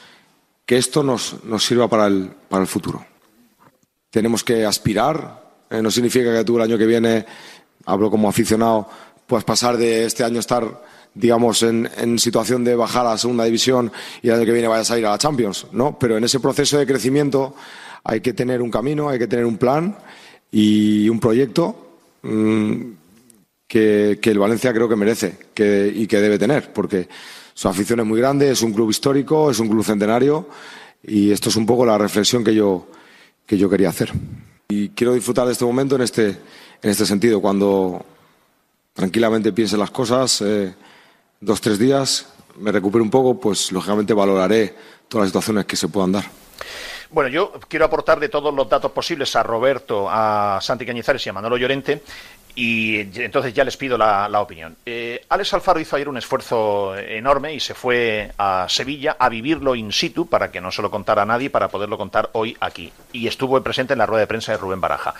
[0.66, 3.06] que esto nos, nos sirva para el, para el futuro.
[4.10, 7.26] Tenemos que aspirar, eh, no significa que tú el año que viene,
[7.86, 8.88] hablo como aficionado,
[9.28, 10.82] pues pasar de este año estar
[11.14, 14.92] digamos, en, situación de bajar a la segunda división y el año que viene vayas
[14.92, 15.98] a ir a la Champions, ¿no?
[16.00, 17.56] Pero en ese proceso de crecimiento
[18.04, 19.98] hay que tener un camino, hay que tener un plan
[20.52, 22.92] y un proyecto mmm,
[23.68, 25.38] que, el Valencia creo que merece
[25.94, 27.08] y que debe tener, porque
[27.54, 30.48] su afición es muy grande, es un club histórico, es un club centenario
[31.04, 32.88] y esto es un poco la reflexión que yo,
[33.46, 34.12] que yo quería hacer.
[34.70, 36.28] Y quiero disfrutar de este momento en este,
[36.82, 38.06] en este sentido, cuando
[38.94, 40.42] tranquilamente piense las cosas.
[40.42, 40.74] Eh,
[41.42, 42.28] dos, tres días,
[42.60, 44.76] me recupero un poco, pues lógicamente valoraré
[45.08, 46.26] todas las situaciones que se puedan dar.
[47.12, 51.30] Bueno, yo quiero aportar de todos los datos posibles a Roberto, a Santi Cañizares y
[51.30, 52.04] a Manolo Llorente.
[52.56, 54.76] Y entonces ya les pido la, opinión.
[54.86, 59.76] Eh, Alex Alfaro hizo ayer un esfuerzo enorme y se fue a Sevilla a vivirlo
[59.76, 62.92] in situ para que no se lo contara a nadie, para poderlo contar hoy aquí.
[63.14, 65.14] Y estuvo presente en la rueda de prensa de Rubén Baraja.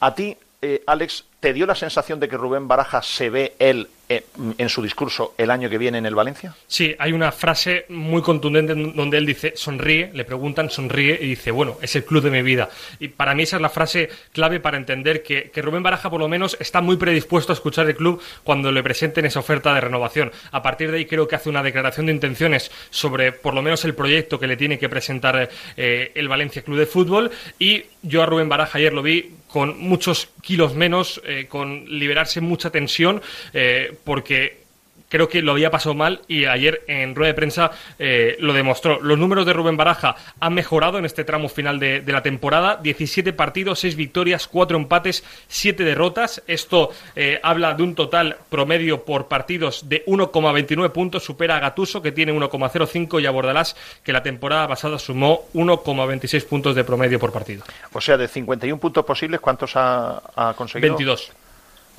[0.00, 3.88] A ti, eh, Alex, ¿te dio la sensación de que Rubén Baraja se ve él
[4.08, 6.54] en su discurso el año que viene en el Valencia?
[6.66, 11.50] Sí, hay una frase muy contundente donde él dice, sonríe, le preguntan, sonríe y dice,
[11.50, 12.70] bueno, es el club de mi vida.
[12.98, 16.20] Y para mí esa es la frase clave para entender que, que Rubén Baraja por
[16.20, 19.80] lo menos está muy predispuesto a escuchar el club cuando le presenten esa oferta de
[19.80, 20.32] renovación.
[20.52, 23.84] A partir de ahí creo que hace una declaración de intenciones sobre por lo menos
[23.84, 28.22] el proyecto que le tiene que presentar eh, el Valencia Club de Fútbol y yo
[28.22, 33.22] a Rubén Baraja ayer lo vi con muchos kilos menos, eh, con liberarse mucha tensión,
[33.52, 34.68] eh, porque
[35.08, 39.00] creo que lo había pasado mal y ayer en rueda de prensa eh, lo demostró.
[39.00, 42.78] Los números de Rubén Baraja han mejorado en este tramo final de, de la temporada.
[42.82, 46.42] 17 partidos, 6 victorias, 4 empates, 7 derrotas.
[46.46, 51.24] Esto eh, habla de un total promedio por partidos de 1,29 puntos.
[51.24, 56.44] Supera a Gatuso, que tiene 1,05, y a Bordalás, que la temporada pasada sumó 1,26
[56.46, 57.64] puntos de promedio por partido.
[57.92, 60.94] O sea, de 51 puntos posibles, ¿cuántos ha, ha conseguido?
[60.94, 61.32] 22.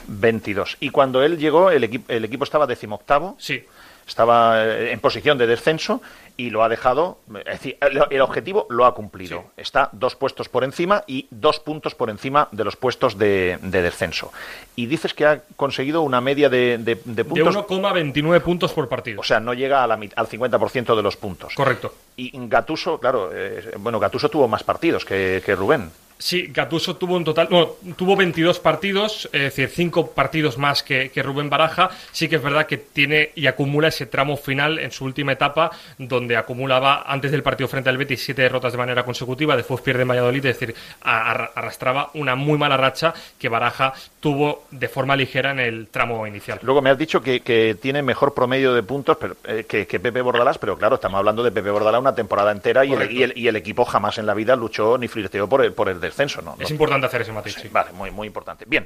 [0.09, 0.77] 22.
[0.79, 3.35] Y cuando él llegó, el, equi el equipo estaba decimoctavo.
[3.39, 3.63] Sí.
[4.07, 6.01] Estaba eh, en posición de descenso
[6.35, 7.19] y lo ha dejado.
[7.45, 9.41] Es decir, el, el objetivo lo ha cumplido.
[9.55, 9.61] Sí.
[9.61, 13.81] Está dos puestos por encima y dos puntos por encima de los puestos de, de
[13.83, 14.31] descenso.
[14.75, 17.53] Y dices que ha conseguido una media de, de, de puntos.
[17.53, 19.21] De 1,29 puntos por partido.
[19.21, 21.53] O sea, no llega a la, al 50% de los puntos.
[21.53, 21.93] Correcto.
[22.15, 25.91] Y Gatuso, claro, eh, bueno, Gatuso tuvo más partidos que, que Rubén.
[26.21, 31.11] Sí, Gattuso tuvo un total, bueno, tuvo 22 partidos, es decir, 5 partidos más que,
[31.11, 31.91] que, Rubén Baraja.
[32.11, 35.71] Sí que es verdad que tiene y acumula ese tramo final en su última etapa,
[35.97, 40.01] donde acumulaba antes del partido frente al Betis siete derrotas de manera consecutiva, después pierde
[40.01, 45.51] en Valladolid, es decir, arrastraba una muy mala racha que Baraja tuvo de forma ligera
[45.51, 46.59] en el tramo inicial.
[46.63, 49.99] Luego me has dicho que, que tiene mejor promedio de puntos pero, eh, que, que,
[50.01, 53.23] Pepe Bordalás, pero claro, estamos hablando de Pepe Bordalás una temporada entera y el, y
[53.23, 56.01] el, y, el, equipo jamás en la vida luchó ni flirteó por el, por el
[56.09, 56.41] descenso.
[56.41, 56.57] ¿no?
[56.59, 57.55] Es importante hacer ese matiz.
[57.55, 58.65] Sí, vale, muy, muy importante.
[58.67, 58.85] Bien,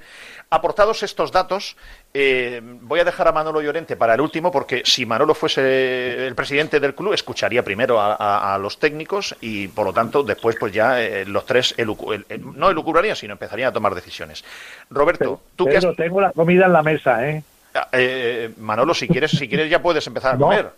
[0.50, 1.76] aportados estos datos,
[2.14, 6.36] eh, voy a dejar a Manolo Llorente para el último, porque si Manolo fuese el
[6.36, 10.56] presidente del club, escucharía primero a, a, a los técnicos y, por lo tanto, después,
[10.60, 14.44] pues ya eh, los tres elucu el, el, no elucubrarían, sino empezarían a tomar decisiones.
[14.90, 15.96] Roberto, pero, tú que has...
[15.96, 17.44] tengo la comida en la mesa, ¿eh?
[17.92, 20.70] Eh, Manolo, si quieres, si quieres ya puedes empezar a comer.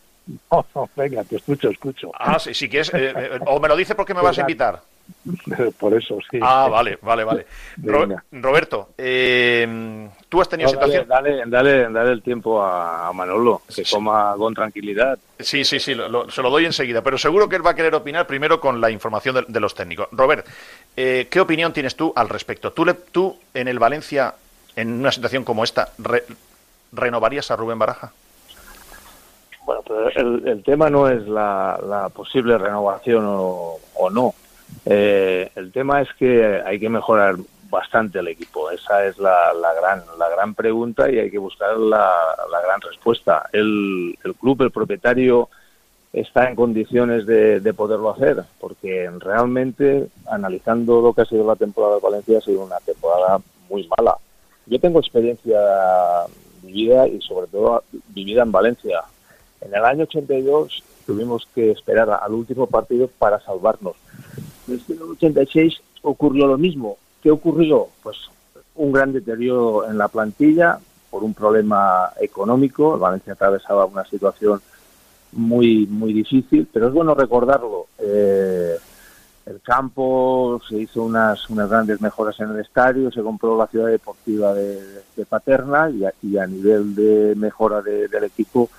[0.50, 2.12] No, no, venga, te escucho, escucho.
[2.18, 4.82] Ah, sí, si quieres, eh, eh, o me lo dice porque me vas a invitar.
[5.80, 6.40] Por eso, sí.
[6.42, 7.46] Ah, vale, vale, vale.
[7.84, 11.08] Ro Roberto, eh, tú has tenido no, situación.
[11.08, 13.92] Dale, dale, dale, el tiempo a, Manolo, que sí.
[13.92, 15.18] coma con tranquilidad.
[15.40, 17.76] Sí, sí, sí, lo, lo, se lo doy enseguida, pero seguro que él va a
[17.76, 20.08] querer opinar primero con la información de, de los técnicos.
[20.12, 20.46] Robert,
[20.96, 22.72] eh, ¿qué opinión tienes tú al respecto?
[22.72, 24.36] ¿Tú, le, tú en el Valencia,
[24.76, 26.24] en una situación como esta, re,
[26.92, 28.12] renovarías a Rubén Baraja?
[29.66, 34.36] Bueno, pero el, el tema no es la, la posible renovación o, o no
[34.86, 37.36] eh, el tema es que hay que mejorar
[37.70, 38.70] bastante el equipo.
[38.72, 42.12] Esa es la, gran, la gran pregunta y hay que buscar la,
[42.52, 43.50] la gran respuesta.
[43.52, 45.50] El, el, club, el propietario,
[46.14, 51.58] está en condiciones de, de, poderlo hacer, porque realmente, analizando lo que ha sido la
[51.58, 54.18] temporada de Valencia, ha sido una temporada muy mala.
[54.68, 55.60] Yo tengo experiencia
[56.62, 59.04] vivida y sobre todo vivida en Valencia.
[59.62, 63.96] En el año 82 tuvimos que esperar al último partido para salvarnos
[64.68, 66.98] en el 86 ocurrió lo mismo.
[67.22, 67.88] ¿Qué ocurrió?
[68.04, 68.18] Pues
[68.76, 72.98] un gran deterioro en la plantilla por un problema económico.
[72.98, 74.62] Valencia atravesaba una situación
[75.32, 77.88] muy muy difícil, pero es bueno recordarlo.
[77.98, 78.76] Eh,
[79.46, 83.88] el campo, se hizo unas, unas grandes mejoras en el estadio, se compró la ciudad
[83.88, 88.70] deportiva de, Paterna y a, y a, nivel de mejora del equipo,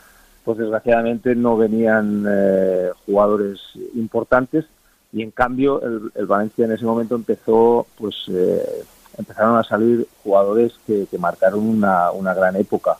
[0.44, 3.60] pues desgraciadamente no venían eh, jugadores
[3.94, 4.66] importantes
[5.12, 8.84] y en cambio el, Valencia en ese momento empezó, pues eh,
[9.16, 12.96] empezaron a salir jugadores que, marcaron una, una gran época.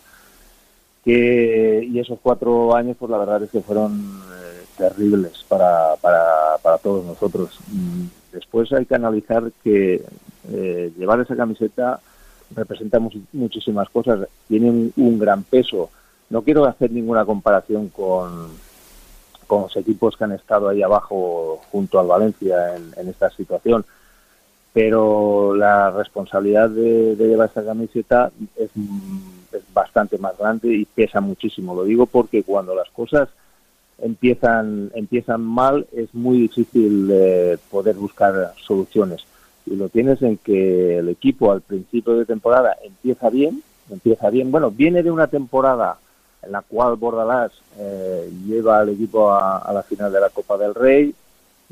[1.04, 4.20] Que, y esos cuatro años, pues la verdad es que fueron
[4.76, 7.58] terribles para, para, para todos nosotros.
[7.68, 10.04] Mm, después hay que analizar que
[10.52, 12.00] eh, llevar esa camiseta
[12.54, 13.00] representa
[13.32, 15.90] muchísimas cosas, tiene un, gran peso.
[16.30, 18.48] No quiero hacer ninguna comparación con,
[19.46, 23.84] con los equipos que han estado ahí abajo junto al Valencia en, esta situación,
[24.72, 28.70] pero la responsabilidad de, llevar esa camiseta es,
[29.52, 31.74] es, bastante más grande y pesa muchísimo.
[31.74, 33.28] Lo digo porque cuando las cosas
[33.98, 39.24] empiezan, empiezan mal, es muy difícil eh, poder buscar soluciones.
[39.66, 44.50] Y lo tienes en que el equipo al principio de temporada empieza bien, empieza bien.
[44.50, 45.98] Bueno, viene de una temporada
[46.42, 50.74] en la cual Bordalás eh, lleva al equipo a, la final de la Copa del
[50.74, 51.14] Rey.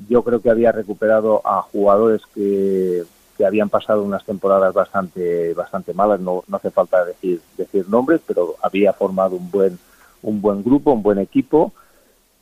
[0.09, 3.05] Yo creo que había recuperado a jugadores que,
[3.37, 6.21] que habían pasado unas temporadas bastante, bastante malas.
[6.21, 9.79] No, no hace falta decir, decir nombres, pero había formado un buen,
[10.23, 11.73] un buen grupo, un buen equipo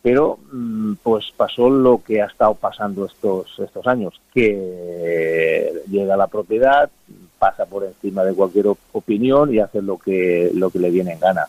[0.02, 6.26] pero mm, pues pasó lo que ha estado pasando estos estos años que llega la
[6.26, 6.90] propiedad
[7.38, 11.20] pasa por encima de cualquier opinión y hace lo que lo que le viene en
[11.20, 11.46] gana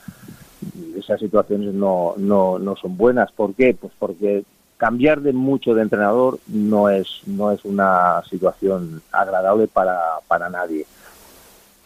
[0.98, 3.32] esas situaciones no, no, no son buenas.
[3.32, 3.76] ¿por qué?
[3.80, 4.44] pues porque
[4.78, 10.86] cambiar de mucho de entrenador no es no es una situación agradable para, para nadie.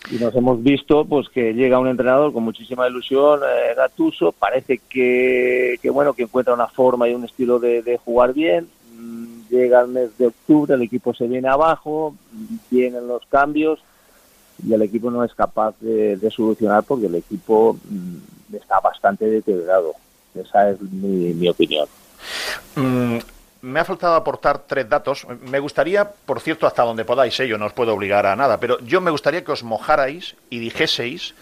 [0.10, 4.80] Y nos hemos visto pues que llega un entrenador con muchísima ilusión, eh, Gatuso, parece
[4.90, 9.82] que, que, bueno que encuentra una forma y un estilo de, jugar bien, mm, llega
[9.82, 12.16] el mes de octubre, el equipo se viene abajo,
[12.72, 13.80] vienen los cambios
[14.66, 19.94] y el equipo no es capaz de, solucionar porque el equipo mm, está bastante deteriorado.
[20.36, 21.88] Esa es mi, opinión.
[22.76, 23.18] Mm,
[23.62, 25.26] me ha faltado aportar tres datos.
[25.42, 27.48] Me gustaría, por cierto, hasta donde podáis, ¿eh?
[27.48, 30.60] yo no os puedo obligar a nada, pero yo me gustaría que os mojarais y
[30.60, 31.34] dijeseis,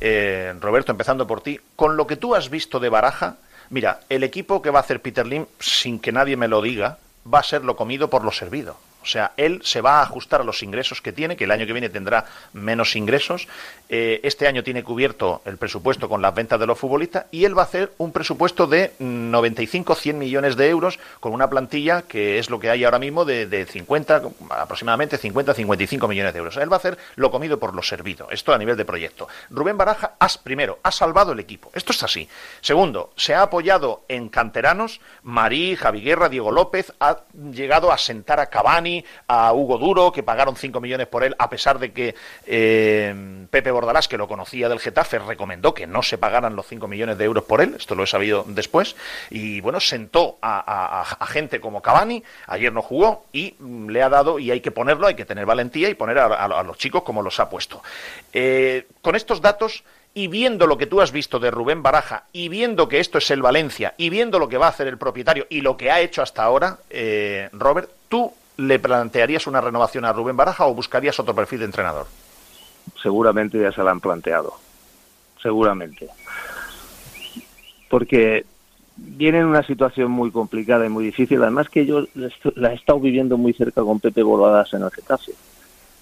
[0.00, 3.36] eh, Roberto, empezando por ti, con lo que tú has visto de Baraja,
[3.70, 6.98] mira, el equipo que va a hacer Peter Lim, sin que nadie me lo diga,
[7.32, 8.76] va a ser lo comido por lo servido.
[9.02, 11.66] O sea, él se va a ajustar a los ingresos que tiene, que el año
[11.66, 13.48] que viene tendrá menos ingresos.
[13.92, 17.58] Eh, este año tiene cubierto el presupuesto con las ventas de los futbolistas y él
[17.58, 22.50] va a hacer un presupuesto de 95-100 millones de euros con una plantilla que es
[22.50, 26.56] lo que hay ahora mismo de, de 50, aproximadamente 50-55 millones de euros.
[26.56, 28.28] Él va a hacer lo comido por lo servido.
[28.30, 29.26] Esto a nivel de proyecto.
[29.50, 31.72] Rubén Baraja, has, primero, ha salvado el equipo.
[31.74, 32.28] Esto es así.
[32.60, 35.00] Segundo, se ha apoyado en canteranos.
[35.24, 37.22] Marí, Javi Guerra, Diego López, ha
[37.52, 41.50] llegado a sentar a Cavani a Hugo Duro, que pagaron 5 millones por él, a
[41.50, 42.14] pesar de que
[42.46, 46.86] eh, Pepe Bordalás, que lo conocía del Getafe, recomendó que no se pagaran los 5
[46.86, 48.94] millones de euros por él, esto lo he sabido después,
[49.30, 53.54] y bueno, sentó a, gente como Cavani, ayer no jugó, y
[53.88, 56.76] le ha dado, y hay que ponerlo, hay que tener valentía y poner a, los
[56.76, 57.82] chicos como los ha puesto.
[58.34, 62.48] Eh, con estos datos y viendo lo que tú has visto de Rubén Baraja y
[62.48, 65.46] viendo que esto es el Valencia y viendo lo que va a hacer el propietario
[65.48, 70.12] y lo que ha hecho hasta ahora, eh, Robert, tú ¿le plantearías una renovación a
[70.12, 72.06] Rubén Baraja o buscarías otro perfil de entrenador?
[73.02, 74.54] Seguramente ya se la han planteado.
[75.42, 76.08] Seguramente.
[77.88, 78.44] Porque
[78.96, 81.42] viene en una situación muy complicada y muy difícil.
[81.42, 82.04] Además que yo
[82.54, 85.32] la he estado viviendo muy cerca con Pepe Boladas en el Getafe.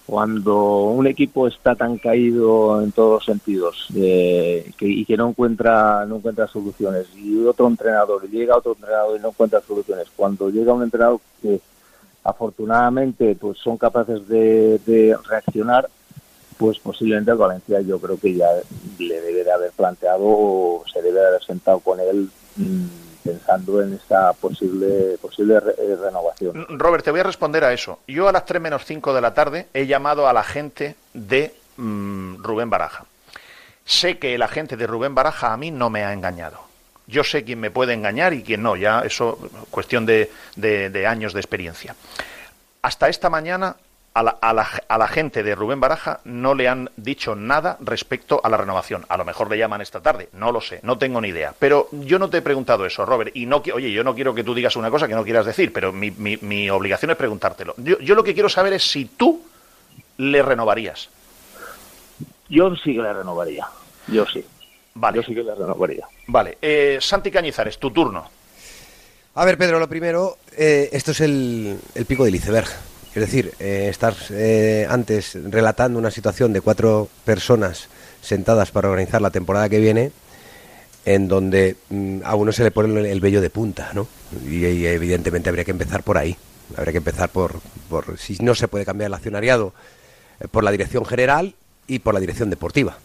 [0.05, 6.15] Cuando un equipo está tan caído en todos los sentidos y que no encuentra no
[6.15, 10.07] encuentra soluciones y otro entrenador y llega otro entrenador y no encuentra soluciones.
[10.15, 11.61] Cuando llega un entrenador que
[12.23, 15.89] afortunadamente pues son capaces de, reaccionar
[16.59, 18.49] pues posiblemente al Valencia yo creo que ya
[18.99, 22.85] le debe de haber planteado o se debe de haber sentado con él mm,
[23.23, 26.67] pensando en esta posible posible eh, renovación.
[26.77, 27.99] Robert, te voy a responder a eso.
[28.07, 31.55] Yo a las 3 menos 5 de la tarde he llamado a la gente de
[31.77, 33.05] mm, Rubén Baraja.
[33.85, 36.69] Sé que el agente de Rubén Baraja a mí no me ha engañado
[37.09, 39.39] yo sé quién me puede engañar y quién no, ya eso
[39.71, 41.95] cuestión de, de, años de experiencia.
[42.83, 43.75] Hasta esta mañana
[44.13, 47.77] a la, a, la, a la, gente de Rubén Baraja no le han dicho nada
[47.79, 49.05] respecto a la renovación.
[49.07, 51.53] A lo mejor le llaman esta tarde, no lo sé, no tengo ni idea.
[51.57, 53.35] Pero yo no te he preguntado eso, Robert.
[53.35, 55.71] Y no, oye, yo no quiero que tú digas una cosa que no quieras decir,
[55.71, 57.75] pero mi, mi, mi obligación es preguntártelo.
[57.77, 59.43] Yo, yo, lo que quiero saber es si tú
[60.17, 61.09] le renovarías.
[62.49, 63.67] Yo sí que le renovaría,
[64.07, 64.43] yo sí.
[64.95, 65.17] Vale.
[65.17, 66.07] Yo sí que le renovaría.
[66.27, 66.57] Vale.
[66.61, 68.29] Eh, Santi Cañizares, tu turno.
[69.35, 72.67] A ver, Pedro, lo primero, eh, esto es el, el pico del iceberg.
[73.15, 77.87] Es decir, eh, estar eh, antes relatando una situación de cuatro personas
[78.21, 80.11] sentadas para organizar la temporada que viene,
[81.05, 84.07] en donde mm, a uno se le pone el, el vello de punta, ¿no?
[84.47, 86.37] Y, evidentemente habría que empezar por ahí.
[86.77, 89.73] Habría que empezar por, por si no se puede cambiar el accionariado,
[90.39, 91.55] eh, por la dirección general
[91.87, 92.99] y por la dirección deportiva.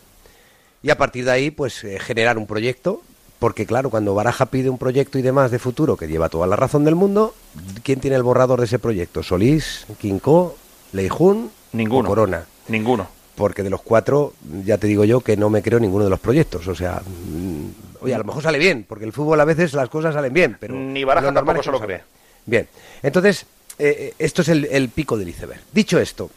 [0.82, 3.02] Y a partir de ahí, pues eh, generar un proyecto,
[3.44, 6.56] porque claro, cuando Baraja pide un proyecto y demás de futuro que lleva toda la
[6.56, 7.34] razón del mundo,
[7.82, 9.22] ¿quién tiene el borrador de ese proyecto?
[9.22, 10.56] ¿Solís, Quincó,
[10.92, 12.08] Leijún Ninguno.
[12.08, 12.46] o Corona?
[12.68, 13.06] Ninguno.
[13.34, 14.32] Porque de los cuatro,
[14.64, 16.66] ya te digo yo que no me creo ninguno de los proyectos.
[16.68, 19.90] O sea, mm, oye, a lo mejor sale bien, porque el fútbol a veces las
[19.90, 20.74] cosas salen bien, pero...
[20.74, 22.00] Ni Baraja lo tampoco es se lo cree.
[22.46, 22.66] Bien,
[23.02, 23.44] entonces,
[23.78, 25.60] eh, eh, esto es el, el pico del iceberg.
[25.70, 26.30] Dicho esto,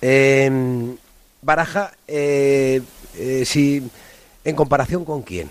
[0.00, 0.50] eh,
[1.42, 2.80] Baraja, eh,
[3.44, 3.82] si,
[4.42, 5.50] ¿en comparación con quién?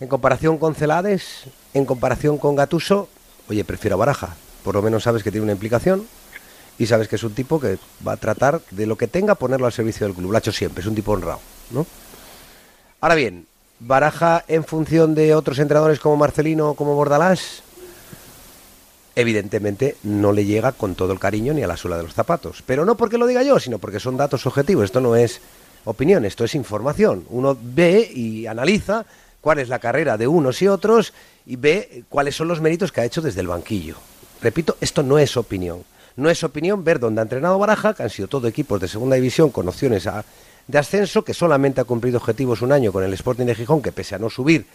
[0.00, 1.44] ¿En comparación con Celades?
[1.74, 3.10] ¿En comparación con Gatuso?
[3.50, 4.34] Oye, prefiero a Baraja.
[4.64, 6.06] Por lo menos sabes que tiene una implicación
[6.78, 9.66] y sabes que es un tipo que va a tratar de lo que tenga ponerlo
[9.66, 10.30] al servicio del club.
[10.30, 11.40] Lo ha hecho siempre, es un tipo honrado,
[11.70, 11.86] ¿no?
[13.02, 13.46] Ahora bien,
[13.78, 17.62] Baraja en función de otros entrenadores como Marcelino o como Bordalás,
[19.14, 22.62] evidentemente no le llega con todo el cariño ni a la suela de los zapatos.
[22.64, 24.86] Pero no porque lo diga yo, sino porque son datos objetivos.
[24.86, 25.42] Esto no es
[25.84, 27.26] opinión, esto es información.
[27.28, 29.04] Uno ve y analiza
[29.40, 31.12] cuál es la carrera de unos y otros
[31.46, 33.96] y ve cuáles son los méritos que ha hecho desde el banquillo.
[34.42, 35.84] Repito, esto no es opinión.
[36.16, 39.16] No es opinión ver dónde ha entrenado Baraja, que han sido todo equipos de segunda
[39.16, 40.24] división con opciones a-
[40.66, 43.92] de ascenso, que solamente ha cumplido objetivos un año con el Sporting de Gijón, que
[43.92, 44.66] pese a no subir,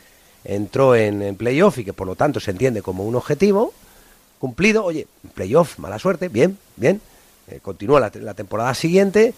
[0.44, 3.74] entró en, en playoff y que por lo tanto se entiende como un objetivo
[4.40, 4.84] cumplido.
[4.84, 7.02] Oye, playoff, mala suerte, bien, bien.
[7.48, 9.34] Eh, continúa la, te- la temporada siguiente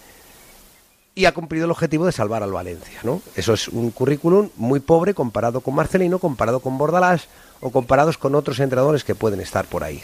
[1.18, 3.20] y ha cumplido el objetivo de salvar al Valencia, ¿no?
[3.34, 7.26] Eso es un currículum muy pobre comparado con Marcelino, comparado con Bordalás
[7.60, 10.00] o comparados con otros entrenadores que pueden estar por ahí.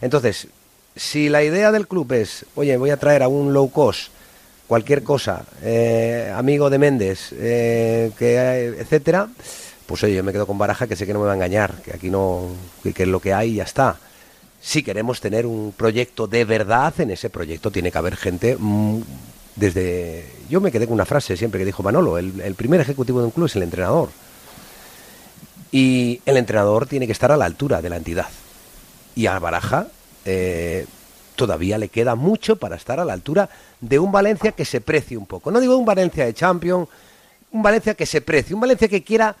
[0.00, 0.48] Entonces,
[0.96, 4.08] si la idea del club es, oye, voy a traer a un low cost,
[4.66, 9.28] cualquier cosa, eh, amigo de Méndez, eh, que, eh, etcétera,
[9.86, 11.82] pues oye, yo me quedo con Baraja, que sé que no me va a engañar,
[11.82, 12.48] que aquí no,
[12.82, 13.96] que, es lo que hay y ya está.
[14.60, 19.02] Si queremos tener un proyecto de verdad, en ese proyecto tiene que haber gente mm,
[19.56, 20.30] desde...
[20.48, 23.30] Yo me quedé con una frase siempre que dijo Manolo, el, primer ejecutivo de un
[23.32, 24.10] club es el entrenador.
[25.72, 28.28] Y el entrenador tiene que estar a la altura de la entidad.
[29.16, 29.88] Y a Baraja
[30.24, 30.86] eh,
[31.34, 33.48] todavía le queda mucho para estar a la altura
[33.80, 35.50] de un Valencia que se precie un poco.
[35.50, 36.88] No digo un Valencia de Champions,
[37.50, 39.36] un Valencia que se precie, un Valencia que quiera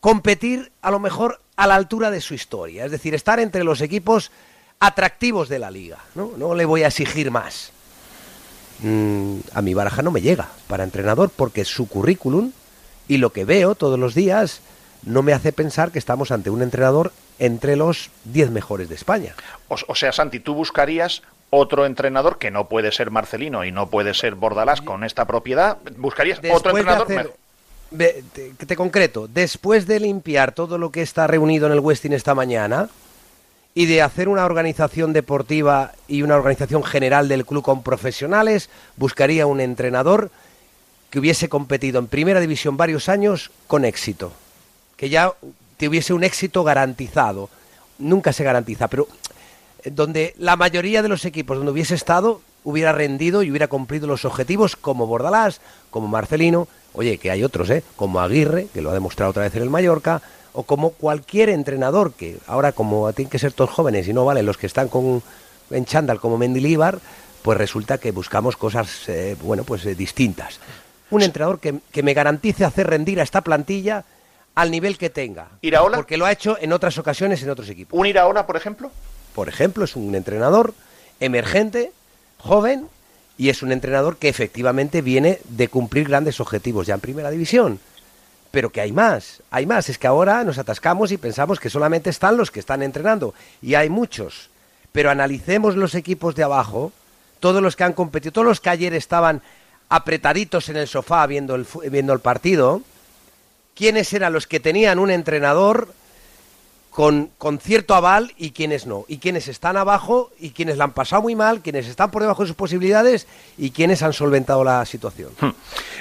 [0.00, 3.80] competir a lo mejor a la altura de su historia, es decir, estar entre los
[3.80, 4.30] equipos
[4.78, 5.98] atractivos de la liga.
[6.14, 7.72] No, no le voy a exigir más.
[8.82, 12.52] Mm, a mi baraja no me llega para entrenador porque su currículum
[13.08, 14.60] y lo que veo todos los días
[15.04, 19.34] no me hace pensar que estamos ante un entrenador entre los 10 mejores de España.
[19.68, 23.88] O, o sea, Santi, tú buscarías otro entrenador que no puede ser Marcelino y no
[23.90, 25.78] puede ser Bordalás con esta propiedad.
[25.96, 27.06] ¿Buscarías otro Después entrenador?
[27.10, 27.32] hacer-
[27.92, 32.12] Ve, te, te concreto, después de limpiar todo lo que está reunido en el Westin
[32.12, 32.88] esta mañana
[33.74, 39.46] y de hacer una organización deportiva y una organización general del club con profesionales, buscaría
[39.46, 40.30] un entrenador
[41.10, 44.32] que hubiese competido en primera división varios años con éxito,
[44.96, 45.32] que ya
[45.76, 47.48] tuviese un éxito garantizado.
[47.98, 49.08] Nunca se garantiza, pero
[49.82, 54.06] eh, donde la mayoría de los equipos donde hubiese estado hubiera rendido y hubiera cumplido
[54.06, 55.60] los objetivos como Bordalás,
[55.90, 57.82] como Marcelino, oye, que hay otros, ¿eh?
[57.96, 62.12] como Aguirre, que lo ha demostrado otra vez en el Mallorca, o como cualquier entrenador,
[62.12, 65.22] que ahora como tienen que ser todos jóvenes y no valen los que están con,
[65.70, 66.98] en chándal como Mendilíbar,
[67.42, 70.60] pues resulta que buscamos cosas, eh, bueno, pues eh, distintas.
[71.10, 74.04] Un entrenador que, que me garantice hacer rendir a esta plantilla
[74.54, 75.48] al nivel que tenga.
[75.62, 75.96] ¿Iraola?
[75.96, 77.98] Porque lo ha hecho en otras ocasiones en otros equipos.
[77.98, 78.90] ¿Un Iraola, por ejemplo?
[79.34, 80.74] Por ejemplo, es un entrenador
[81.20, 81.92] emergente,
[82.38, 82.88] joven,
[83.38, 87.80] y es un entrenador que efectivamente viene de cumplir grandes objetivos ya en primera división.
[88.50, 89.88] Pero que hay más, hay más.
[89.88, 93.34] Es que ahora nos atascamos y pensamos que solamente están los que están entrenando.
[93.62, 94.50] Y hay muchos.
[94.92, 96.92] Pero analicemos los equipos de abajo,
[97.38, 99.40] todos los que han competido, todos los que ayer estaban
[99.88, 102.82] apretaditos en el sofá viendo el, viendo el partido,
[103.74, 105.92] quiénes eran los que tenían un entrenador
[106.90, 109.04] con, con cierto aval y quienes no.
[109.06, 112.42] Y quienes están abajo y quienes la han pasado muy mal, quienes están por debajo
[112.42, 115.30] de sus posibilidades y quienes han solventado la situación.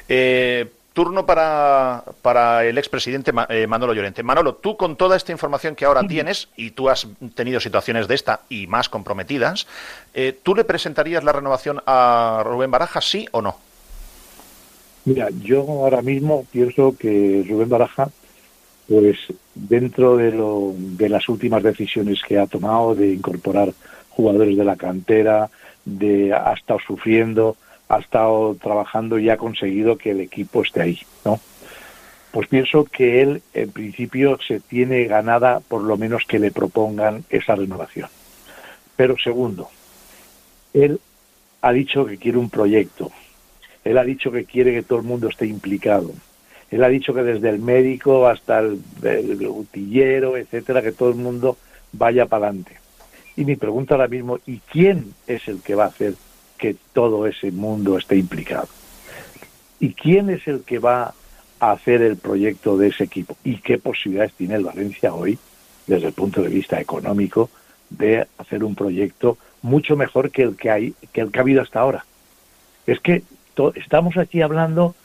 [0.08, 4.22] Eh, turno para, para el expresidente eh, Manolo Llorente.
[4.22, 8.16] Manolo, tú con toda esta información que ahora tienes, y tú has tenido situaciones de
[8.16, 9.66] esta y más comprometidas,
[10.14, 13.56] eh, ¿tú le presentarías la renovación a Rubén Baraja, sí o no?
[15.06, 18.10] Mira, yo ahora mismo pienso que Rubén Baraja,
[18.90, 19.20] pues
[19.56, 23.72] dentro de, lo, de las últimas decisiones que ha tomado de incorporar
[24.10, 25.50] jugadores de la cantera,
[25.86, 27.56] de ha estado sufriendo,
[27.90, 31.40] ha estado trabajando y ha conseguido que el equipo esté ahí, ¿no?
[32.32, 37.26] Pues pienso que él, en principio, se tiene ganada por lo menos que le propongan
[37.32, 38.08] esa renovación.
[38.96, 39.70] Pero segundo,
[40.74, 41.02] él
[41.62, 43.12] ha dicho que quiere un proyecto.
[43.84, 46.12] Él ha dicho que quiere que todo el mundo esté implicado.
[46.70, 51.16] Él ha dicho que desde el médico hasta el, el utillero, etcétera, que todo el
[51.16, 51.58] mundo
[51.94, 52.78] vaya para adelante.
[53.36, 56.14] Y mi pregunta ahora mismo, ¿y quién es el que va a hacer
[56.60, 58.68] que todo ese mundo esté implicado?
[59.80, 61.14] ¿Y quién es el que va
[61.60, 63.38] a hacer el proyecto de ese equipo?
[63.44, 65.40] ¿Y qué posibilidades tiene el Valencia hoy,
[65.88, 67.50] desde el punto de vista económico,
[67.90, 71.62] de hacer un proyecto mucho mejor que el que hay, que el que ha habido
[71.62, 72.06] hasta ahora?
[72.86, 73.24] Es que
[73.76, 74.96] estamos aquí hablando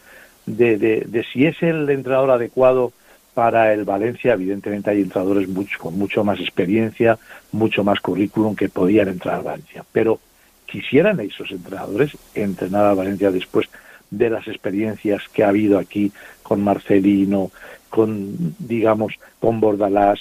[0.46, 2.92] de, de, si es el entrenador adecuado
[3.32, 7.18] para el Valencia, evidentemente hay entrenadores mucho, con mucho más experiencia,
[7.52, 9.84] mucho más currículum que podían entrar a Valencia.
[9.92, 10.20] Pero
[10.66, 13.68] quisieran esos entrenadores entrenar a Valencia después
[14.10, 16.12] de las experiencias que ha habido aquí
[16.42, 17.50] con Marcelino,
[17.90, 20.20] con, digamos, con Bordalás,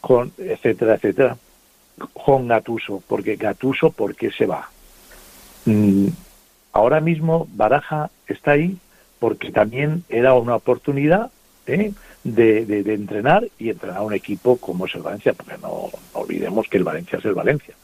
[0.00, 1.36] con etcétera, etcétera,
[2.12, 4.70] con Gatuso, porque Gatuso, ¿por qué se va?
[5.66, 6.08] Mm,
[6.72, 8.78] ahora mismo Baraja está ahí
[9.18, 11.30] porque también era una oportunidad
[11.66, 11.92] ¿eh?
[12.24, 16.78] de, entrenar y entrenar a un equipo como es el Valencia, porque no olvidemos que
[16.78, 17.74] el Valencia es el Valencia.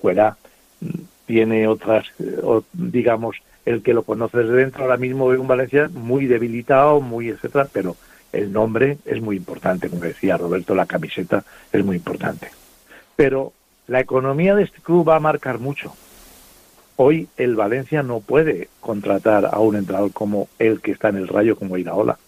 [0.00, 0.36] Fuera
[1.26, 2.06] tiene otras,
[2.42, 7.00] o, digamos, el que lo conoce desde dentro ahora mismo ve un Valencia muy debilitado,
[7.00, 7.96] muy etcétera, pero
[8.32, 12.48] el nombre es muy importante, como decía Roberto, la camiseta es muy importante.
[13.14, 13.52] Pero
[13.86, 15.94] la economía de este club va a marcar mucho.
[16.96, 21.28] Hoy el Valencia no puede contratar a un entrenador como el que está en el
[21.28, 22.18] Rayo, como Iraola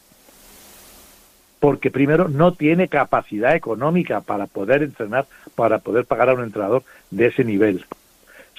[1.65, 5.25] porque primero no tiene capacidad económica para poder entrenar,
[5.55, 7.87] para poder pagar a un entrenador de ese nivel.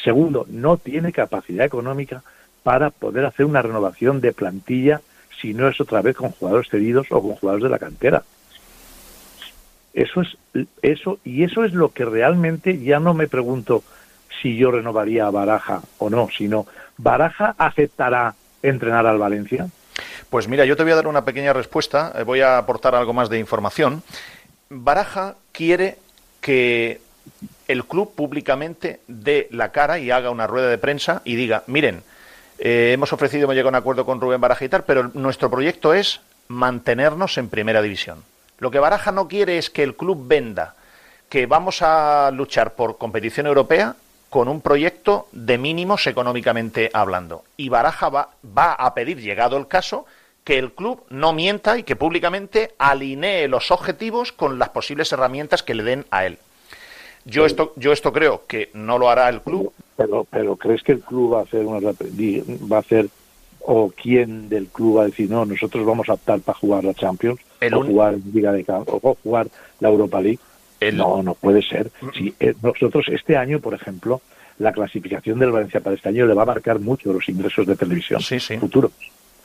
[0.03, 2.23] Segundo, no tiene capacidad económica
[2.63, 5.01] para poder hacer una renovación de plantilla
[5.41, 8.23] si no es otra vez con jugadores cedidos o con jugadores de la cantera.
[9.93, 10.37] Eso es
[10.81, 13.83] eso y eso es lo que realmente ya no me pregunto
[14.41, 16.65] si yo renovaría a Baraja o no, sino
[16.97, 19.67] Baraja aceptará entrenar al Valencia.
[20.29, 23.13] Pues mira, yo te voy a dar una pequeña respuesta, eh, voy a aportar algo
[23.13, 24.03] más de información.
[24.69, 25.97] Baraja quiere
[26.41, 26.99] que
[27.67, 32.03] el club públicamente dé la cara y haga una rueda de prensa y diga, miren,
[32.59, 35.49] eh, hemos ofrecido, hemos llegado a un acuerdo con Rubén Baraja y tal, pero nuestro
[35.49, 38.23] proyecto es mantenernos en primera división.
[38.59, 40.75] Lo que Baraja no quiere es que el club venda
[41.29, 43.95] que vamos a luchar por competición europea
[44.29, 47.43] con un proyecto de mínimos económicamente hablando.
[47.57, 50.05] Y Baraja va, va, a pedir, llegado el caso,
[50.43, 55.63] que el club no mienta y que públicamente alinee los objetivos con las posibles herramientas
[55.63, 56.37] que le den a él.
[57.25, 59.73] Yo esto, yo esto creo que no lo hará el club.
[59.97, 63.07] Pero, pero ¿crees que el club va a hacer una va a hacer
[63.61, 66.93] o quién del club va a decir no, nosotros vamos a optar para jugar la
[66.93, 69.47] Champions el o jugar Liga de Campo o jugar
[69.79, 70.39] la Europa League?
[70.79, 70.97] El...
[70.97, 71.91] No, no puede ser.
[72.13, 74.21] Si eh, nosotros este año, por ejemplo,
[74.59, 77.75] la clasificación del Valencia para este año le va a marcar mucho los ingresos de
[77.75, 78.57] televisión sí, sí.
[78.57, 78.91] futuros.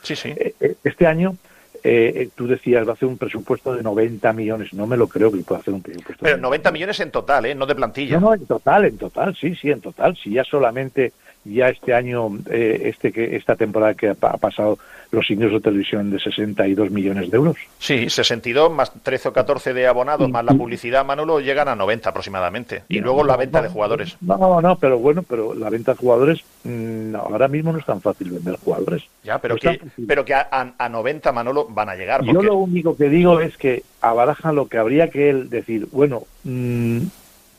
[0.03, 0.33] Sí, sí.
[0.35, 1.35] Eh, este año
[1.83, 4.73] eh, tú decías, va a hacer un presupuesto de 90 millones.
[4.73, 6.23] No me lo creo que pueda hacer un presupuesto.
[6.23, 7.55] Pero 90 millones en total, ¿eh?
[7.55, 8.19] No de plantilla.
[8.19, 10.15] No, no, en total, en total, sí, sí, en total.
[10.15, 11.13] Si ya solamente,
[11.43, 14.77] ya este año, eh, este que esta temporada que ha, ha pasado,
[15.11, 17.57] los ingresos de televisión de 62 millones de euros.
[17.79, 22.09] Sí, 62 más 13 o 14 de abonados, más la publicidad, Manolo, llegan a 90
[22.09, 22.83] aproximadamente.
[22.87, 24.17] Y no, luego la no, venta no, de jugadores.
[24.21, 28.01] No, no, pero bueno, pero la venta de jugadores, mmm, ahora mismo no es tan
[28.01, 29.03] fácil vender jugadores.
[29.23, 32.21] Ya, pero no que, pero que a, a, a, 90, Manolo, van a llegar.
[32.21, 32.33] Porque...
[32.33, 35.87] Yo lo único que digo es que a Baraja lo que habría que él decir,
[35.91, 36.99] bueno, mmm,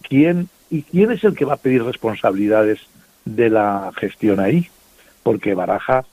[0.09, 2.81] ¿quién y quién es el que va a pedir responsabilidades
[3.25, 4.69] de la gestión ahí?
[5.23, 6.05] Porque Baraja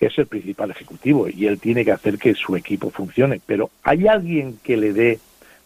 [0.00, 3.40] es el principal ejecutivo y él tiene que hacer que su equipo funcione.
[3.44, 5.18] Pero ¿hay alguien que le dé,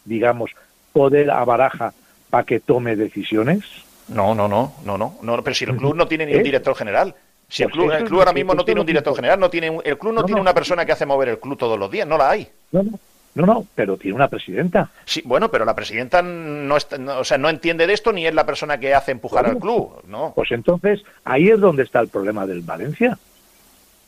[0.04, 0.50] digamos,
[0.92, 1.92] poder a Baraja
[2.30, 3.64] para que tome decisiones?
[4.08, 6.74] No, no, no, no, no, no, pero si el club no tiene ni un director
[6.74, 7.14] general.
[7.48, 9.98] Si el club, el club ahora mismo no tiene un director general, no tiene, el
[9.98, 12.16] club no, no tiene una persona que hace mover el club todos los días, no
[12.16, 12.48] la hay.
[12.70, 12.98] No, no.
[13.34, 14.90] No, no, pero tiene una presidenta.
[15.04, 18.26] Sí, bueno, pero la presidenta no, está, no, o sea, no entiende de esto ni
[18.26, 20.32] es la persona que hace empujar al club, ¿no?
[20.34, 23.16] Pues entonces ahí es donde está el problema del Valencia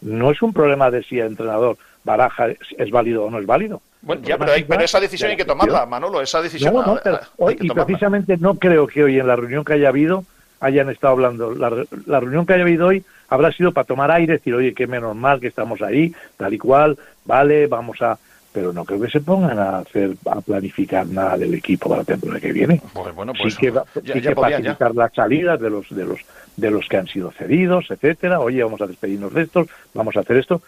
[0.03, 3.47] no es un problema de si el entrenador Baraja es, es válido o no es
[3.47, 3.81] válido.
[4.03, 7.01] Bueno, ya, pero, hay, pero, esa decisión hay que tomarla, Manolo, esa decisión no, no,
[7.03, 10.25] pero hoy, y precisamente no creo que hoy en la reunión que haya habido
[10.59, 11.55] hayan estado hablando.
[11.55, 11.71] La,
[12.07, 15.15] la, reunión que haya habido hoy habrá sido para tomar aire, decir, oye, qué menos
[15.15, 18.19] mal que estamos ahí, tal y cual, vale, vamos a
[18.53, 22.05] pero no creo que se pongan a hacer a planificar nada del equipo para la
[22.05, 22.83] temporada que viene.
[22.93, 23.73] Pues bueno, pues sí que,
[24.13, 26.21] sí que facilitar las salidas de los de los
[26.57, 28.41] de los que han sido cedidos, etcétera.
[28.41, 30.61] Oye, vamos a despedirnos de estos, vamos a hacer esto.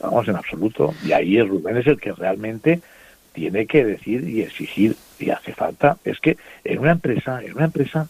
[0.00, 0.94] Vamos en absoluto.
[1.04, 2.80] Y ahí Rubén es el que realmente
[3.32, 5.98] tiene que decir y exigir y hace falta.
[6.04, 8.08] Es que en una empresa, en una empresa,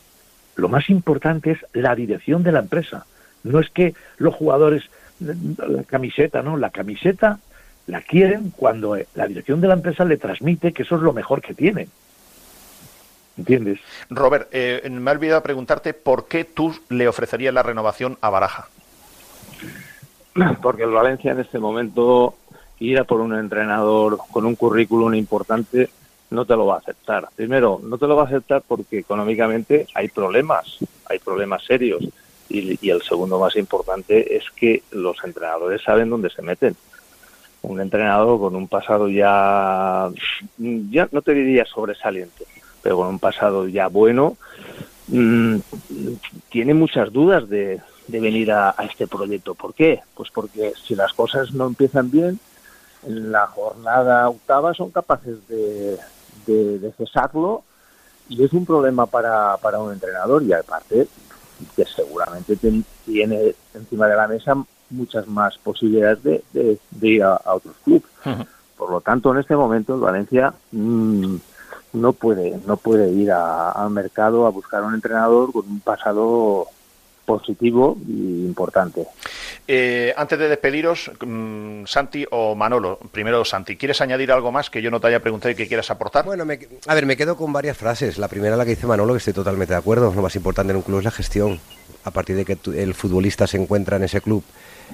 [0.54, 3.06] lo más importante es la dirección de la empresa.
[3.42, 4.84] No es que los jugadores
[5.20, 6.56] la camiseta, ¿no?
[6.56, 7.38] La camiseta
[7.86, 11.42] la quieren cuando la dirección de la empresa le transmite que eso es lo mejor
[11.42, 11.88] que tiene.
[13.36, 13.80] ¿Entiendes?
[14.10, 18.68] Robert, eh, me he olvidado preguntarte por qué tú le ofrecerías la renovación a Baraja.
[20.62, 22.36] Porque el Valencia en este momento
[22.78, 25.90] ir a por un entrenador con un currículum importante
[26.30, 27.28] no te lo va a aceptar.
[27.36, 30.78] Primero, no te lo va a aceptar porque económicamente hay problemas,
[31.08, 32.02] hay problemas serios.
[32.48, 36.76] Y, y el segundo más importante es que los entrenadores saben dónde se meten
[37.64, 40.10] un entrenador con un pasado ya,
[40.58, 42.44] ya no te diría sobresaliente,
[42.82, 44.36] pero con un pasado ya bueno,
[45.08, 45.56] mm,
[46.50, 49.54] tiene muchas dudas de, venir a, este proyecto.
[49.54, 50.00] ¿Por qué?
[50.14, 52.38] Pues porque si las cosas no empiezan bien,
[53.06, 55.98] en la jornada octava son capaces de,
[56.46, 57.64] de, cesarlo
[58.28, 61.06] y es un problema para, para un entrenador y aparte
[61.76, 64.54] que seguramente tiene encima de la mesa
[64.94, 68.10] muchas más posibilidades de, ir a, otros clubes.
[68.76, 71.36] Por lo tanto, en este momento el Valencia mm,
[71.94, 76.68] no puede no puede ir al mercado a buscar un entrenador con un pasado
[77.24, 79.06] positivo y importante.
[79.66, 84.82] Eh, antes de despediros, mm, Santi o Manolo, primero Santi, ¿quieres añadir algo más que
[84.82, 86.24] yo no te haya preguntado y que quieras aportar?
[86.24, 88.18] Bueno, a ver, me quedo con varias frases.
[88.18, 90.12] La primera, la que dice Manolo, que estoy totalmente de acuerdo.
[90.14, 91.60] Lo más importante en un club es la gestión.
[92.04, 94.44] A partir de que el futbolista se encuentra en ese club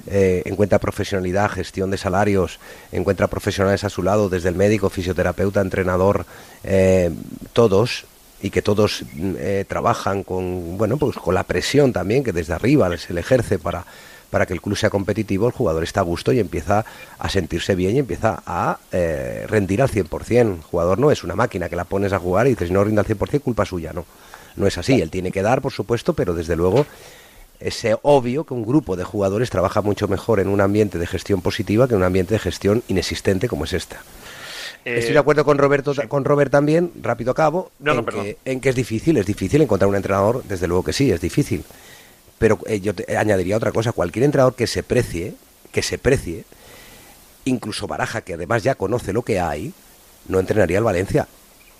[0.06, 2.58] eh, encuentra profesionalidad, gestión de salarios,
[2.92, 6.26] encuentra profesionales a su lado, desde el médico, fisioterapeuta, entrenador,
[6.64, 7.10] eh,
[7.52, 8.06] todos
[8.42, 12.96] y que todos eh, trabajan con bueno pues con la presión también que desde arriba
[12.96, 13.84] se le ejerce para
[14.30, 16.84] para que el club sea competitivo, el jugador está a gusto y empieza
[17.18, 18.78] a sentirse bien y empieza a
[19.48, 20.30] rendir al 100%.
[20.30, 23.00] El jugador no es una máquina que la pones a jugar y dices, no rinde
[23.00, 24.06] al 100%, culpa suya, no.
[24.54, 26.86] No es así, él tiene que dar, por supuesto, pero desde luego
[27.60, 31.42] es obvio que un grupo de jugadores trabaja mucho mejor en un ambiente de gestión
[31.42, 34.02] positiva que en un ambiente de gestión inexistente como es esta.
[34.84, 38.60] Eh, Estoy de acuerdo con Roberto, con Robert también, rápido a cabo, en, que, en,
[38.60, 41.64] que, es difícil, es difícil encontrar un entrenador, desde luego que sí, es difícil.
[42.38, 45.34] Pero eh, yo te añadiría otra cosa, cualquier entrenador que se precie,
[45.70, 46.44] que se precie,
[47.44, 49.74] incluso Baraja, que además ya conoce lo que hay,
[50.28, 51.28] no entrenaría al Valencia.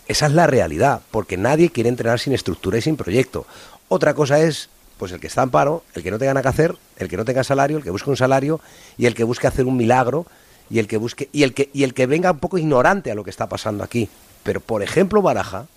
[0.06, 3.46] Esa es la realidad, porque nadie quiere entrenar sin estructura y sin proyecto.
[3.88, 4.68] Otra cosa es
[5.00, 7.16] pues el que está en paro, el que no tenga nada que hacer, el que
[7.16, 8.60] no tenga salario, el que busque un salario
[8.98, 10.26] y el que busque hacer un milagro
[10.68, 13.14] y el que busque y el que y el que venga un poco ignorante a
[13.14, 14.10] lo que está pasando aquí.
[14.42, 15.68] Pero por ejemplo, Baraja,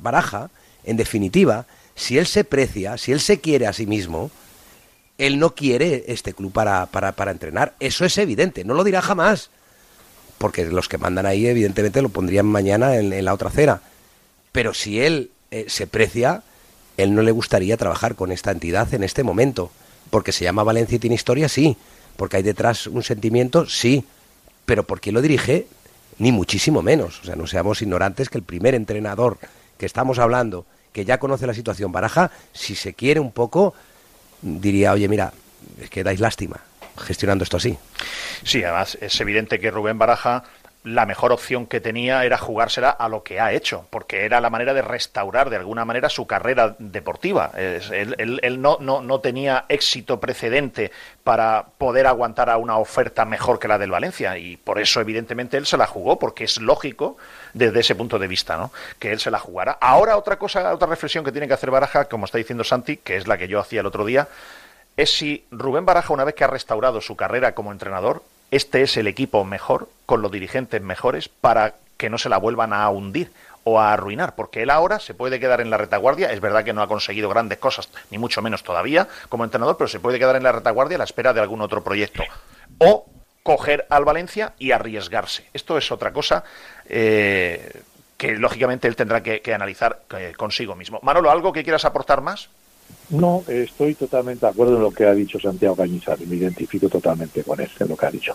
[0.00, 0.48] Baraja,
[0.84, 4.30] en definitiva, si él se precia, si él se quiere a sí mismo,
[5.18, 7.74] él no quiere este club para, para, para entrenar.
[7.80, 9.50] Eso es evidente, no lo dirá jamás.
[10.38, 13.82] Porque los que mandan ahí, evidentemente, lo pondrían mañana en, la otra acera.
[14.52, 16.42] Pero si él eh, se precia,
[16.96, 19.70] él no le gustaría trabajar con esta entidad en este momento.
[20.10, 21.76] Porque se llama Valencia y tiene historia, sí.
[22.16, 24.04] Porque hay detrás un sentimiento, sí.
[24.64, 25.66] Pero ¿por quién lo dirige?
[26.18, 27.20] Ni muchísimo menos.
[27.20, 29.38] O sea, no seamos ignorantes que el primer entrenador
[29.78, 33.74] que estamos hablando, que ya conoce la situación, Baraja, si se quiere un poco,
[34.42, 35.32] diría, oye, mira,
[35.80, 36.60] es que dais lástima
[36.96, 37.76] gestionando esto así.
[38.44, 40.44] Sí, además es evidente que Rubén Baraja
[40.84, 44.50] la mejor opción que tenía era jugársela a lo que ha hecho, porque era la
[44.50, 47.52] manera de restaurar de alguna manera su carrera deportiva.
[47.56, 50.92] Él, no, no, no, tenía éxito precedente
[51.24, 55.56] para poder aguantar a una oferta mejor que la del Valencia y por eso evidentemente
[55.56, 57.16] él se la jugó, porque es lógico
[57.54, 58.70] desde ese punto de vista, ¿no?
[58.98, 59.78] Que él se la jugara.
[59.80, 63.16] Ahora otra cosa, otra reflexión que tiene que hacer Baraja, como está diciendo Santi, que
[63.16, 64.28] es la que yo hacía el otro día,
[64.98, 68.96] es si Rubén Baraja, una vez que ha restaurado su carrera como entrenador, este es
[68.96, 73.30] el equipo mejor, con los dirigentes mejores, para que no se la vuelvan a hundir
[73.64, 76.74] o a arruinar, porque él ahora se puede quedar en la retaguardia, es verdad que
[76.74, 80.36] no ha conseguido grandes cosas, ni mucho menos todavía como entrenador, pero se puede quedar
[80.36, 82.22] en la retaguardia a la espera de algún otro proyecto.
[82.78, 83.06] O
[83.42, 85.46] coger al Valencia y arriesgarse.
[85.52, 86.44] Esto es otra cosa
[86.88, 87.82] eh,
[88.16, 90.98] que lógicamente él tendrá que, analizar eh, consigo mismo.
[91.02, 92.48] Manolo, ¿algo que quieras aportar más?
[93.10, 96.88] No, estoy totalmente de acuerdo en lo que ha dicho Santiago Cañizar y me identifico
[96.88, 98.34] totalmente con él, en lo que ha dicho.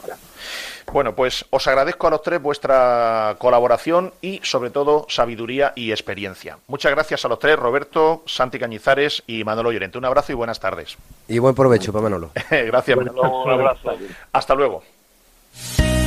[0.94, 6.58] Bueno, pues os agradezco a los tres vuestra colaboración y sobre todo sabiduría y experiencia.
[6.68, 9.98] Muchas gracias a los tres, Roberto, Santi Cañizares y Manolo Llorente.
[9.98, 10.98] Un abrazo y buenas tardes.
[11.28, 12.32] Y buen provecho para Manolo.
[12.50, 13.44] gracias, Manolo.
[13.44, 13.92] Un abrazo.
[14.32, 14.84] Hasta luego.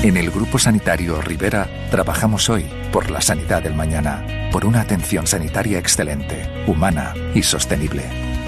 [0.02, 5.26] En el Grupo Sanitario Rivera trabajamos hoy por la sanidad del mañana, por una atención
[5.26, 8.31] sanitaria excelente, humana y sostenible.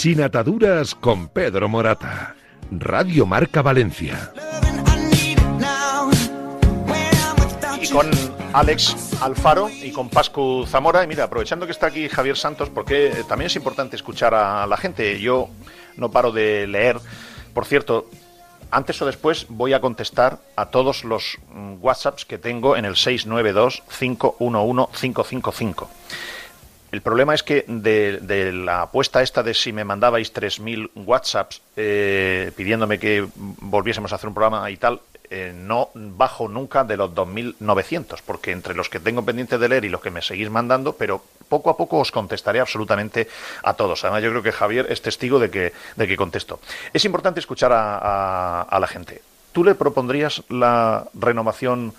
[0.00, 2.34] Sin ataduras con Pedro Morata.
[2.70, 4.32] Radio Marca Valencia.
[7.78, 8.10] Y con
[8.54, 11.04] Alex Alfaro y con Pascu Zamora.
[11.04, 14.78] Y mira, aprovechando que está aquí Javier Santos, porque también es importante escuchar a la
[14.78, 15.20] gente.
[15.20, 15.50] Yo
[15.98, 16.96] no paro de leer.
[17.52, 18.08] Por cierto,
[18.70, 22.94] antes o después voy a contestar a todos los mm, WhatsApps que tengo en el
[22.94, 25.88] 692-511-555.
[26.92, 32.50] El problema es que de, la apuesta esta de si me mandabais 3.000 WhatsApps eh,
[32.56, 37.10] pidiéndome que volviésemos a hacer un programa y tal, eh, no bajo nunca de los
[37.10, 40.94] 2.900, porque entre los que tengo pendiente de leer y los que me seguís mandando,
[40.94, 43.28] pero poco a poco os contestaré absolutamente
[43.62, 44.02] a todos.
[44.02, 46.58] Además, yo creo que Javier es testigo de que, de que contesto.
[46.92, 49.22] Es importante escuchar a, a, a la gente.
[49.52, 51.92] ¿Tú le propondrías la renovación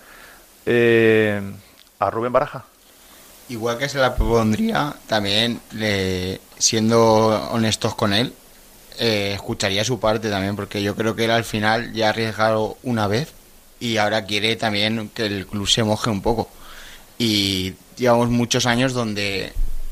[0.66, 1.42] eh,
[2.00, 2.66] a Rubén Baraja?
[3.52, 8.34] Igual que se la propondría, también le, siendo honestos con él,
[8.98, 12.78] eh, escucharía su parte también, porque yo creo que él al final ya ha arriesgado
[12.84, 13.34] una vez
[13.78, 16.50] y ahora quiere también que el club se moje un poco.
[17.18, 19.52] Y llevamos muchos años donde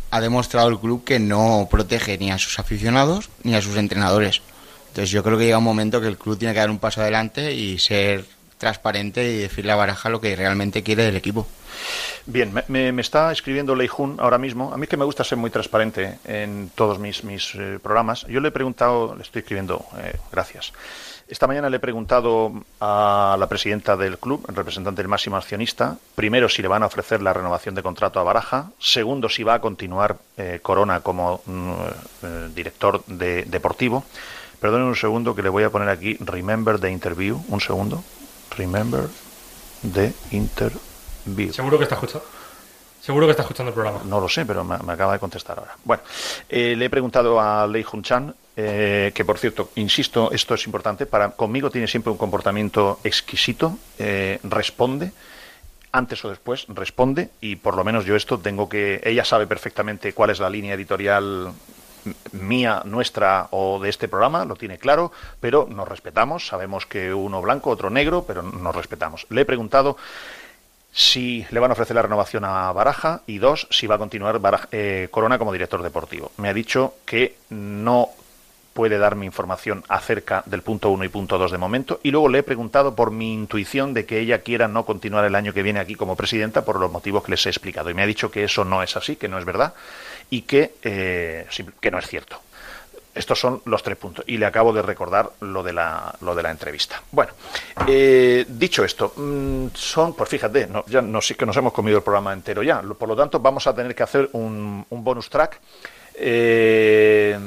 [0.09, 4.41] ha demostrado el club que no protege ni a sus aficionados ni a sus entrenadores.
[4.87, 7.01] Entonces yo creo que llega un momento que el club tiene que dar un paso
[7.01, 8.23] adelante y ser
[8.59, 11.47] transparente y decirle a Baraja lo que realmente quiere del equipo.
[12.25, 14.71] Bien, me, me, está escribiendo Leijun ahora mismo.
[14.73, 18.27] A mí que me gusta ser muy transparente en todos mis, mis eh, programas.
[18.27, 20.73] Yo le he preguntado, le estoy escribiendo, eh, gracias.
[21.27, 22.51] Esta mañana le he preguntado
[22.81, 26.87] a la presidenta del club, el representante del máximo accionista, primero si le van a
[26.87, 31.41] ofrecer la renovación de contrato a Baraja, segundo si va a continuar eh, Corona como
[31.45, 34.03] mm, director de, deportivo.
[34.59, 38.03] Perdonen un segundo que le voy a poner aquí Remember the Interview, un segundo.
[38.57, 39.09] Remember
[39.93, 41.53] the Interview.
[41.53, 42.25] Seguro que está escuchando.
[43.01, 44.01] Seguro que está escuchando el programa.
[44.05, 45.75] No lo sé, pero me, me acaba de contestar ahora.
[45.85, 46.03] Bueno,
[46.49, 50.65] eh, le he preguntado a Lei Jun Chan, eh, que por cierto, insisto, esto es
[50.65, 55.13] importante, para conmigo tiene siempre un comportamiento exquisito, eh, responde,
[55.93, 59.01] antes o después responde, y por lo menos yo esto tengo que.
[59.03, 61.53] Ella sabe perfectamente cuál es la línea editorial
[62.31, 67.41] mía, nuestra o de este programa, lo tiene claro, pero nos respetamos, sabemos que uno
[67.41, 69.25] blanco, otro negro, pero nos respetamos.
[69.29, 69.97] Le he preguntado
[70.91, 74.39] si le van a ofrecer la renovación a Baraja y dos, si va a continuar
[74.71, 76.31] eh, Corona como director deportivo.
[76.37, 78.09] Me ha dicho que no
[78.73, 82.39] puede darme información acerca del punto 1 y punto 2 de momento y luego le
[82.39, 85.79] he preguntado por mi intuición de que ella quiera no continuar el año que viene
[85.79, 88.43] aquí como presidenta por los motivos que les he explicado y me ha dicho que
[88.43, 89.73] eso no es así, que no es verdad
[90.29, 91.47] y que, eh,
[91.79, 92.39] que no es cierto.
[93.15, 94.23] Estos son los tres puntos.
[94.27, 97.01] Y le acabo de recordar lo de la, lo de la entrevista.
[97.11, 97.33] Bueno,
[97.87, 101.97] eh, dicho esto, mmm, son, pues fíjate, no, ya no sé que nos hemos comido
[101.97, 102.81] el programa entero ya.
[102.81, 105.59] Por lo tanto, vamos a tener que hacer un, un bonus track.
[106.15, 107.37] Eh,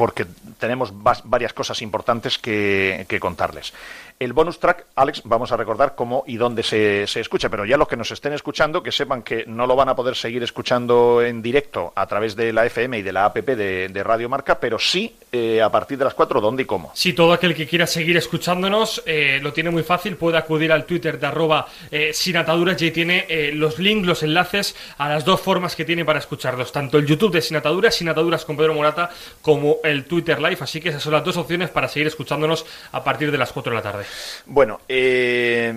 [0.00, 0.24] porque
[0.58, 3.74] tenemos varias cosas importantes que, contarles.
[4.20, 7.88] El bonus track, Alex, vamos a recordar cómo y dónde se, escucha, pero ya los
[7.88, 11.40] que nos estén escuchando, que sepan que no lo van a poder seguir escuchando en
[11.40, 15.16] directo a través de la FM y de la APP de, Radio Marca, pero sí
[15.32, 16.92] eh, a partir de las 4, dónde y cómo.
[16.94, 20.84] Sí, todo aquel que quiera seguir escuchándonos eh, lo tiene muy fácil, puede acudir al
[20.84, 25.86] Twitter de arroba eh, y tiene los links, los enlaces a las dos formas que
[25.86, 29.08] tiene para escucharlos, tanto el YouTube de Sin Ataduras, Sin Ataduras con Pedro Morata,
[29.40, 33.02] como el Twitter Live, así que esas son las dos opciones para seguir escuchándonos a
[33.02, 34.09] partir de las 4 de la tarde.
[34.46, 35.72] Bueno, eh,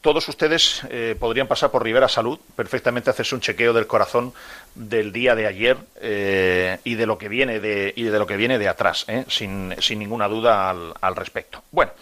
[0.00, 4.32] todos ustedes eh, podrían pasar por Rivera Salud, perfectamente hacerse un chequeo del corazón
[4.74, 8.36] del día de ayer eh, y de lo que viene de y de lo que
[8.36, 11.62] viene de atrás, sin, sin, ninguna duda al, respecto.
[11.70, 11.92] Bueno,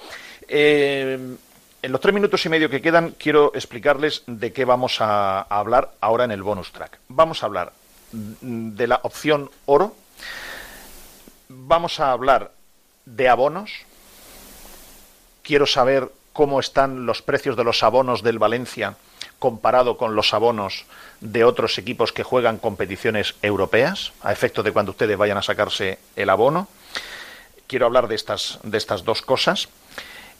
[0.48, 1.38] en
[1.82, 6.24] los tres minutos y medio que quedan quiero explicarles de qué vamos a hablar ahora
[6.24, 6.98] en el bonus track.
[7.08, 7.72] Vamos a hablar
[8.12, 9.94] de la opción oro,
[11.48, 12.52] vamos a hablar
[13.06, 13.70] de abonos.
[15.43, 18.97] Quiero saber cómo están los precios de los abonos del Valencia
[19.38, 20.84] comparado con los abonos
[21.20, 25.99] de otros equipos que juegan competiciones europeas, a efecto de cuando ustedes vayan a sacarse
[26.14, 26.68] el abono.
[27.66, 29.68] Quiero hablar de estas, de estas dos cosas.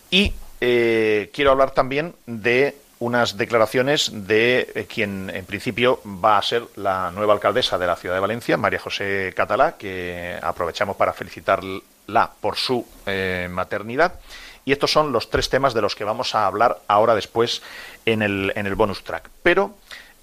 [0.09, 6.43] Y eh, quiero hablar también de unas declaraciones de eh, quien en principio va a
[6.43, 11.13] ser la nueva alcaldesa de la ciudad de Valencia, María José Catalá, que aprovechamos para
[11.13, 14.21] felicitarla por su eh, maternidad.
[14.65, 17.63] Y estos son los tres temas de los que vamos a hablar ahora después
[18.07, 19.29] en el, en el bonus track.
[19.43, 19.75] Pero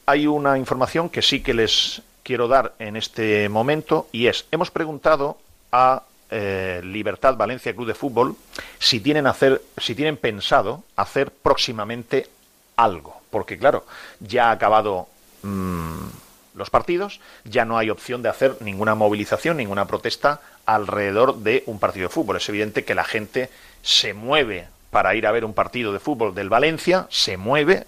[0.06, 4.72] hay una información que sí que les quiero dar en este momento y es, hemos
[4.72, 5.38] preguntado
[5.72, 8.36] a eh, Libertad Valencia Club de Fútbol
[8.78, 12.28] si tienen, hacer, si tienen pensado hacer próximamente
[12.76, 13.86] algo, porque claro,
[14.20, 15.08] ya ha acabado
[15.42, 16.08] mm,
[16.54, 21.80] los partidos, ya no hay opción de hacer ninguna movilización, ninguna protesta alrededor de un
[21.80, 22.38] partido de fútbol.
[22.38, 23.50] Es evidente que la gente
[23.82, 27.86] se mueve para ir a ver un partido de fútbol del Valencia, se mueve,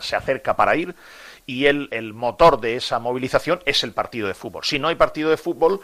[0.00, 0.94] se acerca para ir
[1.46, 4.64] y el, el motor de esa movilización es el partido de fútbol.
[4.64, 5.80] Si no hay partido de fútbol,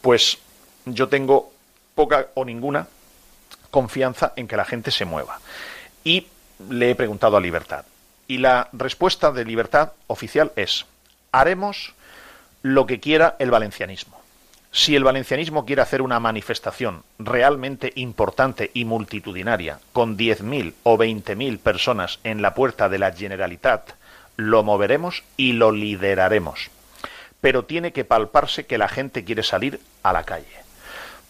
[0.00, 0.38] pues
[0.84, 1.52] yo tengo
[1.94, 2.86] poca o ninguna
[3.70, 5.40] confianza en que la gente se mueva.
[6.04, 6.26] Y
[6.68, 7.84] le he preguntado a Libertad,
[8.30, 10.86] y la respuesta de libertad oficial es,
[11.32, 11.94] haremos
[12.62, 14.19] lo que quiera el valencianismo.
[14.72, 21.58] Si el valencianismo quiere hacer una manifestación realmente importante y multitudinaria, con 10.000 o 20.000
[21.58, 23.90] personas en la puerta de la Generalitat,
[24.36, 26.70] lo moveremos y lo lideraremos.
[27.40, 30.46] Pero tiene que palparse que la gente quiere salir a la calle.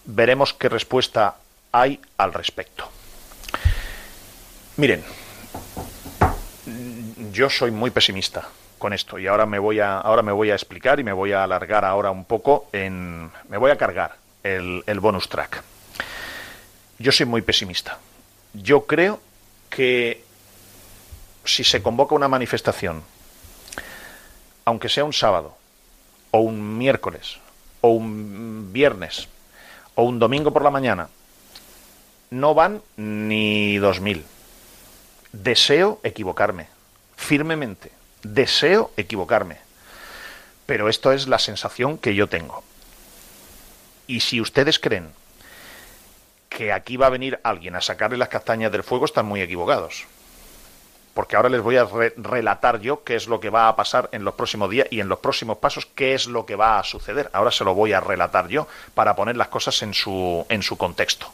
[0.04, 1.36] Veremos qué respuesta
[1.72, 2.90] hay al respecto.
[4.76, 5.02] Miren,
[7.32, 8.48] yo soy muy pesimista
[8.80, 11.30] con esto y ahora me voy a ahora me voy a explicar y me voy
[11.30, 15.62] a alargar ahora un poco en me voy a cargar el, el bonus track.
[16.98, 17.98] Yo soy muy pesimista.
[18.52, 19.20] Yo creo
[19.68, 20.24] que
[21.44, 23.02] si se convoca una manifestación,
[24.64, 25.56] aunque sea un sábado,
[26.32, 27.38] o un miércoles,
[27.80, 29.28] o un viernes,
[29.94, 31.08] o un domingo por la mañana,
[32.30, 34.24] no van ni dos mil.
[35.32, 36.68] Deseo equivocarme,
[37.16, 37.99] firmemente.
[38.22, 39.58] Deseo equivocarme.
[40.66, 42.62] Pero esto es la sensación que yo tengo.
[44.06, 45.10] Y si ustedes creen
[46.48, 50.04] que aquí va a venir alguien a sacarle las castañas del fuego, están muy equivocados.
[51.14, 54.24] Porque ahora les voy a relatar yo qué es lo que va a pasar en
[54.24, 57.30] los próximos días y en los próximos pasos qué es lo que va a suceder.
[57.32, 60.76] Ahora se lo voy a relatar yo para poner las cosas en su, en su
[60.76, 61.32] contexto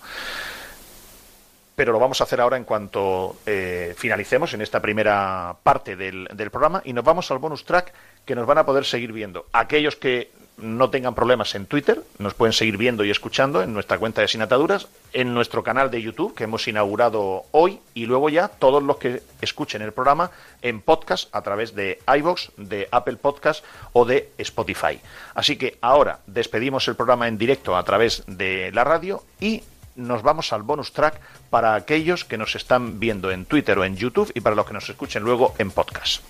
[1.77, 6.27] pero lo vamos a hacer ahora en cuanto eh, finalicemos en esta primera parte del,
[6.51, 7.93] programa y nos vamos al bonus track
[8.24, 9.47] que nos van a poder seguir viendo.
[9.53, 13.99] Aquellos que no tengan problemas en Twitter, nos pueden seguir viendo y escuchando en nuestra
[13.99, 18.49] cuenta de Sinataduras, en nuestro canal de YouTube que hemos inaugurado hoy y luego ya
[18.49, 20.31] todos los que escuchen el programa
[20.62, 23.62] en podcast a través de iVoox, de Apple Podcast
[23.93, 24.99] o de Spotify.
[25.35, 29.62] Así que ahora despedimos el programa en directo a través de la radio y
[29.97, 31.21] nos vamos al bonus track
[31.51, 34.75] para aquellos que nos están viendo en Twitter o en YouTube y para los que
[34.75, 36.23] nos escuchen luego en podcast.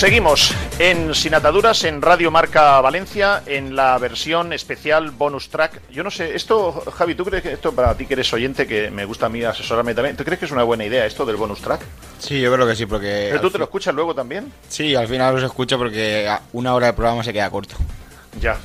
[0.00, 5.82] Seguimos en Sin Ataduras, en Radio Marca Valencia, en la versión especial bonus track.
[5.90, 8.90] Yo no sé, esto, Javi, ¿tú crees que esto, para ti que eres oyente, que
[8.90, 11.36] me gusta a mí asesorarme también, ¿tú crees que es una buena idea esto del
[11.36, 11.82] bonus track?
[12.18, 13.26] Sí, yo creo que sí, porque...
[13.28, 14.50] ¿Pero tú te lo escuchas luego también?
[14.70, 17.74] Sí, al final los escucho porque una hora de programa se queda corto.
[18.40, 18.56] Ya.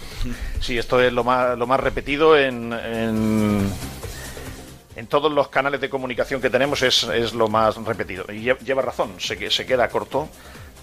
[0.61, 3.69] Sí, esto es lo más, lo más repetido en, en,
[4.95, 8.23] en todos los canales de comunicación que tenemos, es, es lo más repetido.
[8.29, 10.29] Y lle- lleva razón, se, se queda corto.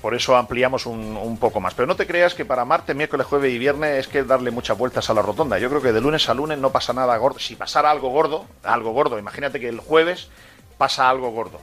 [0.03, 1.73] Por eso ampliamos un, un poco más.
[1.75, 4.77] Pero no te creas que para martes, miércoles, jueves y viernes es que darle muchas
[4.77, 5.59] vueltas a la rotonda.
[5.61, 7.39] Yo creo que de lunes a lunes no pasa nada gordo.
[7.39, 10.29] Si pasara algo gordo, algo gordo, imagínate que el jueves
[10.77, 11.61] pasa algo gordo.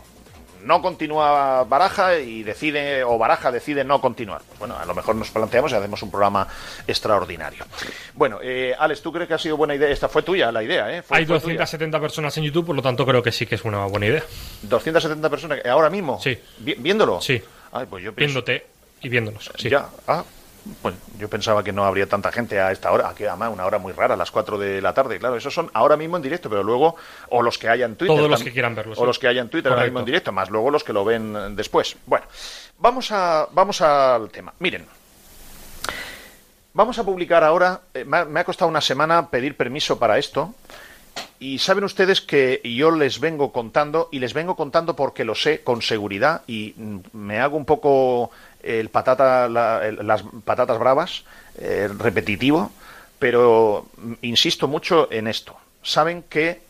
[0.64, 4.42] No continúa Baraja y decide, o Baraja decide no continuar.
[4.48, 6.48] Pues bueno, a lo mejor nos planteamos y hacemos un programa
[6.86, 7.66] extraordinario.
[8.14, 9.90] Bueno, eh, Alex, ¿tú crees que ha sido buena idea?
[9.90, 11.02] Esta fue tuya la idea, ¿eh?
[11.02, 11.54] Fue- Hay fue tuya.
[11.60, 14.24] 270 personas en YouTube, por lo tanto creo que sí que es una buena idea.
[14.64, 16.20] 270 personas, ¿ahora mismo?
[16.22, 16.38] Sí.
[16.60, 17.22] Vi- ¿Viéndolo?
[17.22, 17.42] Sí.
[17.72, 18.66] Ay, pues yo pienso- Viéndote
[19.02, 19.52] y viéndonos.
[19.58, 19.70] Sí.
[19.70, 20.24] Ya, ah,
[20.82, 23.78] pues yo pensaba que no habría tanta gente a esta hora, que además una hora
[23.78, 25.18] muy rara, a las 4 de la tarde.
[25.20, 26.96] Claro, esos son ahora mismo en directo, pero luego,
[27.30, 28.16] o los que hayan Twitter.
[28.16, 29.06] Todos los que quieran verlo, O sí.
[29.06, 31.96] los que hayan Twitter ahora mismo en directo, más luego los que lo ven después.
[32.06, 32.26] Bueno,
[32.78, 34.54] vamos, a, vamos al tema.
[34.60, 34.86] Miren.
[36.74, 40.18] Vamos a publicar ahora, eh, me ha- me ha costado una semana pedir permiso para
[40.18, 40.54] esto,
[41.40, 45.62] y saben ustedes que yo les vengo contando, y les vengo contando porque lo sé
[45.64, 46.74] con seguridad, y
[47.14, 51.24] me hago un poco el patata, la- las patatas bravas,
[51.98, 52.72] repetitivo,
[53.20, 53.86] pero
[54.22, 55.56] insisto mucho en esto.
[55.84, 56.62] Saben que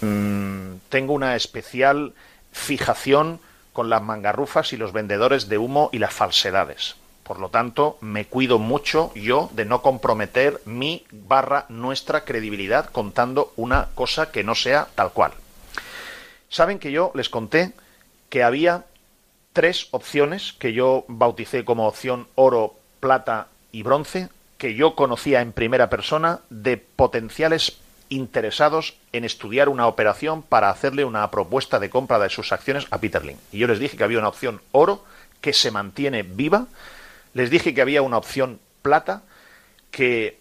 [0.00, 2.12] mm, tengo una especial
[2.52, 3.40] fijación
[3.72, 6.96] con las mangarrufas y los vendedores de humo y las falsedades.
[7.24, 13.52] Por lo tanto, me cuido mucho yo de no comprometer mi barra nuestra credibilidad contando
[13.56, 15.32] una cosa que no sea tal cual.
[16.48, 17.72] Saben que yo les conté
[18.28, 18.84] que había
[19.52, 25.52] tres opciones que yo bauticé como opción oro, plata y bronce, que yo conocía en
[25.52, 32.18] primera persona de potenciales interesados en estudiar una operación para hacerle una propuesta de compra
[32.18, 33.38] de sus acciones a Peter Lynn.
[33.50, 35.04] Y yo les dije que había una opción oro
[35.40, 36.66] que se mantiene viva,
[37.34, 39.22] les dije que había una opción plata
[39.90, 40.38] que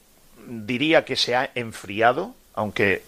[0.48, 3.04] diría que se ha enfriado, aunque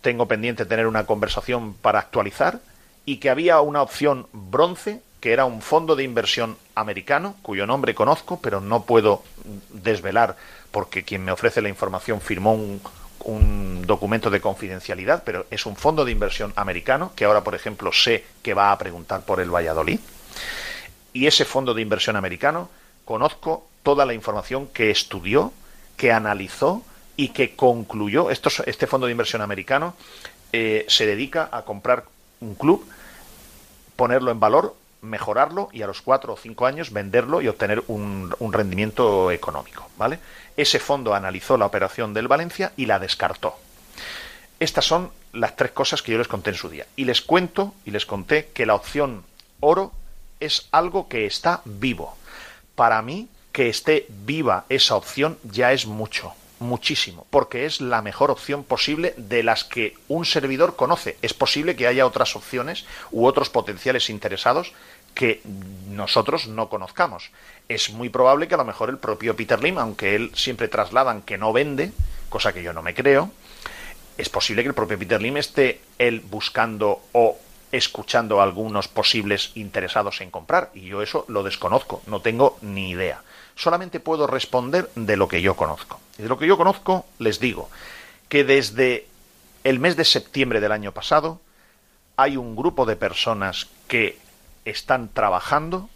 [0.00, 2.60] tengo pendiente tener una conversación para actualizar,
[3.04, 7.94] y que había una opción bronce, que era un fondo de inversión americano, cuyo nombre
[7.94, 9.22] conozco, pero no puedo
[9.70, 10.36] desvelar
[10.74, 12.82] porque quien me ofrece la información firmó un,
[13.86, 18.24] documento de confidencialidad, pero es un fondo de inversión americano, que ahora, por ejemplo, sé
[18.42, 20.00] que va a preguntar por el Valladolid.
[21.12, 22.68] Y ese fondo de inversión americano
[23.04, 25.52] conozco toda la información que estudió,
[25.96, 26.82] que analizó
[27.16, 28.30] y que concluyó.
[28.30, 29.94] Este fondo de inversión americano
[30.52, 32.04] eh, se dedica a comprar
[32.40, 32.84] un club,
[33.96, 38.34] ponerlo en valor, mejorarlo y a los cuatro o cinco años venderlo y obtener un,
[38.38, 39.88] un rendimiento económico.
[39.96, 40.18] ¿vale?
[40.56, 43.56] Ese fondo analizó la operación del Valencia y la descartó.
[44.60, 46.86] Estas son las tres cosas que yo les conté en su día.
[46.96, 49.24] Y les cuento y les conté que la opción
[49.60, 49.92] oro
[50.40, 52.16] es algo que está vivo.
[52.74, 58.30] Para mí, que esté viva esa opción ya es mucho, muchísimo, porque es la mejor
[58.30, 61.16] opción posible de las que un servidor conoce.
[61.22, 64.72] Es posible que haya otras opciones u otros potenciales interesados
[65.14, 65.40] que
[65.88, 67.30] nosotros no conozcamos.
[67.68, 71.22] Es muy probable que a lo mejor el propio Peter Lim, aunque él siempre trasladan
[71.22, 71.92] que no vende,
[72.28, 73.30] cosa que yo no me creo,
[74.18, 77.38] es posible que el propio Peter Lim esté él buscando o
[77.76, 80.70] escuchando a algunos posibles interesados en comprar.
[80.74, 83.22] Y yo eso lo desconozco, no tengo ni idea.
[83.56, 86.00] Solamente puedo responder de lo que yo conozco.
[86.18, 87.68] Y de lo que yo conozco les digo
[88.28, 89.06] que desde
[89.64, 91.40] el mes de septiembre del año pasado
[92.16, 94.18] hay un grupo de personas que
[94.64, 95.90] están trabajando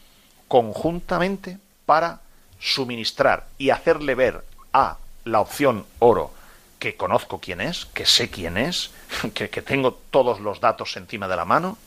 [0.49, 2.21] conjuntamente para
[2.59, 6.33] suministrar y hacerle ver a la opción oro
[6.79, 8.91] que conozco quién es, que sé quién es,
[9.35, 11.79] que, tengo todos los datos encima de la mano,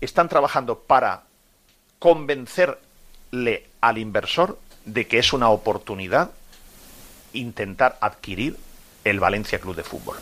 [0.00, 1.22] están trabajando para
[1.98, 6.32] convencerle al inversor de que es una oportunidad
[7.32, 8.56] intentar adquirir
[9.04, 10.16] el Valencia Club de Fútbol.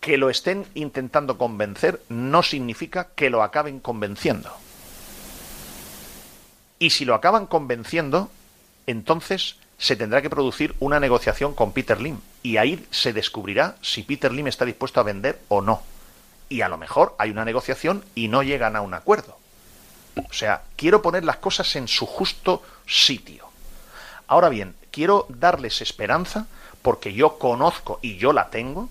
[0.00, 4.50] Que lo estén intentando convencer no significa que lo acaben convenciendo.
[6.80, 8.28] Y si lo acaban convenciendo,
[8.88, 12.20] entonces se tendrá que producir una negociación con Peter Lim.
[12.44, 15.82] Y ahí se descubrirá si Peter Lim está dispuesto a vender o no.
[16.48, 19.36] Y a lo mejor hay una negociación y no llegan a un acuerdo.
[20.14, 23.48] O sea, quiero poner las cosas en su justo sitio.
[24.28, 26.46] Ahora bien, quiero darles esperanza,
[26.80, 28.88] porque yo conozco y yo la tengo,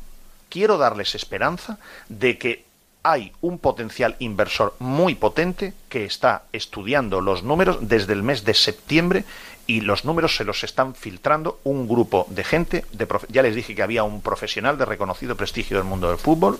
[0.49, 1.77] quiero darles esperanza
[2.09, 2.65] de que
[3.03, 8.53] hay un potencial inversor muy potente que está estudiando los números desde el mes de
[8.53, 9.23] septiembre
[9.67, 12.85] y los números se los están filtrando un grupo de gente,
[13.29, 16.59] ya les dije que había un profesional de reconocido prestigio del mundo del fútbol,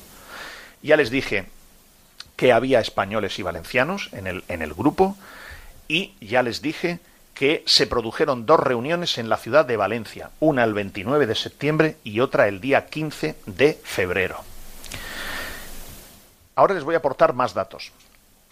[0.81, 1.45] ya les dije
[2.35, 5.17] que había españoles y valencianos en el, en el grupo
[5.87, 6.99] y ya les dije
[7.33, 11.97] que se produjeron dos reuniones en la ciudad de Valencia, una el 29 de septiembre
[12.03, 14.50] y otra el día 15 de febrero.
[16.61, 17.91] Ahora les voy a aportar más datos.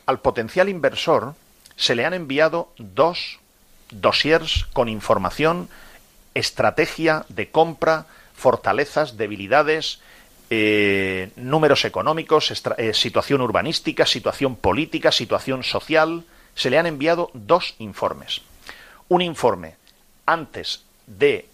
[0.07, 1.35] Al potencial inversor
[1.75, 3.37] se le han enviado dos
[3.91, 5.69] dossiers con información,
[6.33, 9.99] estrategia de compra, fortalezas, debilidades,
[10.49, 16.23] eh, números económicos, eh, situación urbanística, situación política, situación social.
[16.55, 18.41] Se le han enviado dos informes.
[19.07, 19.75] Un informe
[20.25, 21.47] antes de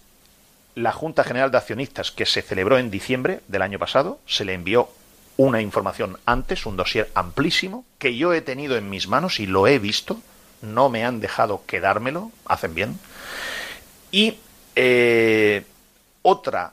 [0.74, 4.54] la Junta General de Accionistas que se celebró en diciembre del año pasado, se le
[4.54, 4.88] envió
[5.36, 9.66] una información antes, un dossier amplísimo, que yo he tenido en mis manos y lo
[9.66, 10.20] he visto,
[10.62, 12.98] no me han dejado quedármelo, hacen bien.
[14.10, 14.38] Y
[14.74, 15.64] eh,
[16.22, 16.72] otra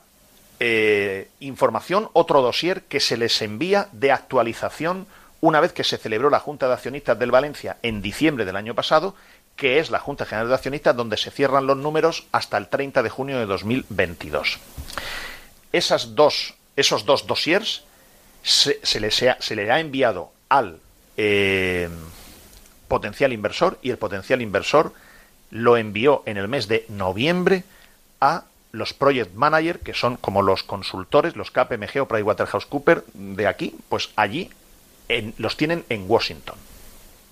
[0.60, 5.06] eh, información, otro dossier que se les envía de actualización
[5.40, 8.74] una vez que se celebró la Junta de Accionistas del Valencia en diciembre del año
[8.74, 9.14] pasado,
[9.56, 13.02] que es la Junta General de Accionistas donde se cierran los números hasta el 30
[13.02, 14.58] de junio de 2022.
[15.72, 17.84] Esas dos, esos dos dossiers
[18.44, 20.78] se, les se le ha enviado al
[21.16, 21.88] eh,
[22.86, 24.92] potencial inversor y el potencial inversor
[25.50, 27.64] lo envió en el mes de noviembre
[28.20, 33.74] a los project manager, que son como los consultores, los KPMG o PricewaterhouseCoopers de aquí,
[33.88, 34.50] pues allí
[35.38, 36.56] los tienen en Washington.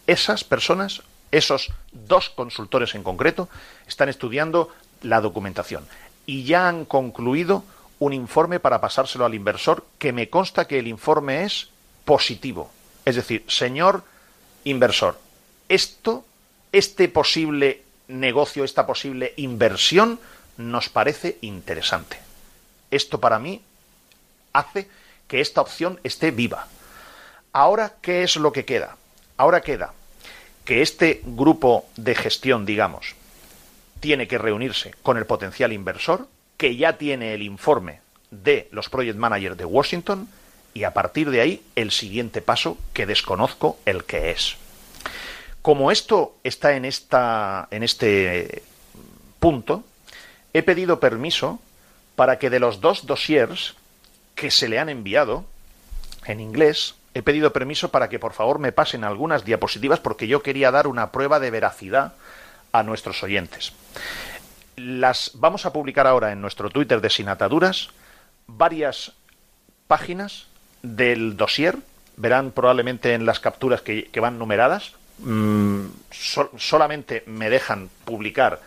[0.06, 1.02] Esas personas,
[1.32, 3.48] esos dos consultores en concreto,
[3.88, 4.70] están estudiando
[5.02, 5.84] la documentación
[6.26, 7.64] y ya han concluido
[8.04, 11.68] un informe para pasárselo al inversor que me consta que el informe es
[12.04, 12.72] positivo.
[13.04, 14.02] Es decir, señor
[14.64, 15.20] inversor,
[15.68, 16.24] esto,
[16.72, 20.18] este posible negocio, esta posible inversión,
[20.56, 22.18] nos parece interesante.
[22.90, 23.62] Esto para mí
[24.52, 24.88] hace
[25.28, 26.66] que esta opción esté viva.
[27.52, 28.96] Ahora, ¿qué es lo que queda?
[29.36, 29.94] Ahora queda
[30.64, 33.14] que este grupo de gestión, digamos,
[34.00, 36.26] tiene que reunirse con el potencial inversor,
[36.62, 37.98] que ya tiene el informe
[38.30, 40.28] de los project managers de Washington,
[40.74, 44.54] y a partir de ahí el siguiente paso que desconozco el que es.
[45.60, 48.62] Como esto está en, esta, en este
[49.40, 49.82] punto,
[50.52, 51.58] he pedido permiso
[52.14, 53.74] para que de los dos dossiers
[54.36, 55.44] que se le han enviado
[56.26, 60.44] en inglés, he pedido permiso para que por favor me pasen algunas diapositivas porque yo
[60.44, 62.12] quería dar una prueba de veracidad
[62.70, 63.72] a nuestros oyentes.
[64.76, 67.90] Las vamos a publicar ahora en nuestro Twitter de Sinataduras
[68.46, 69.12] varias
[69.86, 70.46] páginas
[70.82, 71.76] del dossier.
[72.16, 74.92] Verán probablemente en las capturas que, van numeradas.
[75.18, 78.60] Mm, solamente me dejan publicar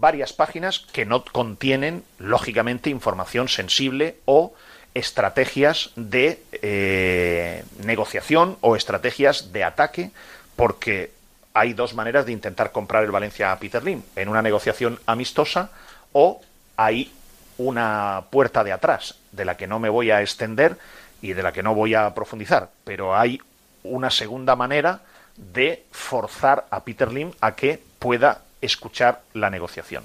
[0.00, 4.54] varias páginas que no contienen, lógicamente, información sensible o
[4.94, 10.10] estrategias de eh, negociación o estrategias de ataque,
[10.56, 11.12] porque
[11.54, 15.70] hay dos maneras de intentar comprar el Valencia a Peter Lim, en una negociación amistosa
[16.12, 16.42] o
[16.76, 17.12] hay
[17.56, 20.76] una puerta de atrás, de la que no me voy a extender
[21.22, 23.40] y de la que no voy a profundizar, pero hay
[23.84, 25.02] una segunda manera
[25.36, 30.02] de forzar a Peter Lim a que pueda escuchar la negociación.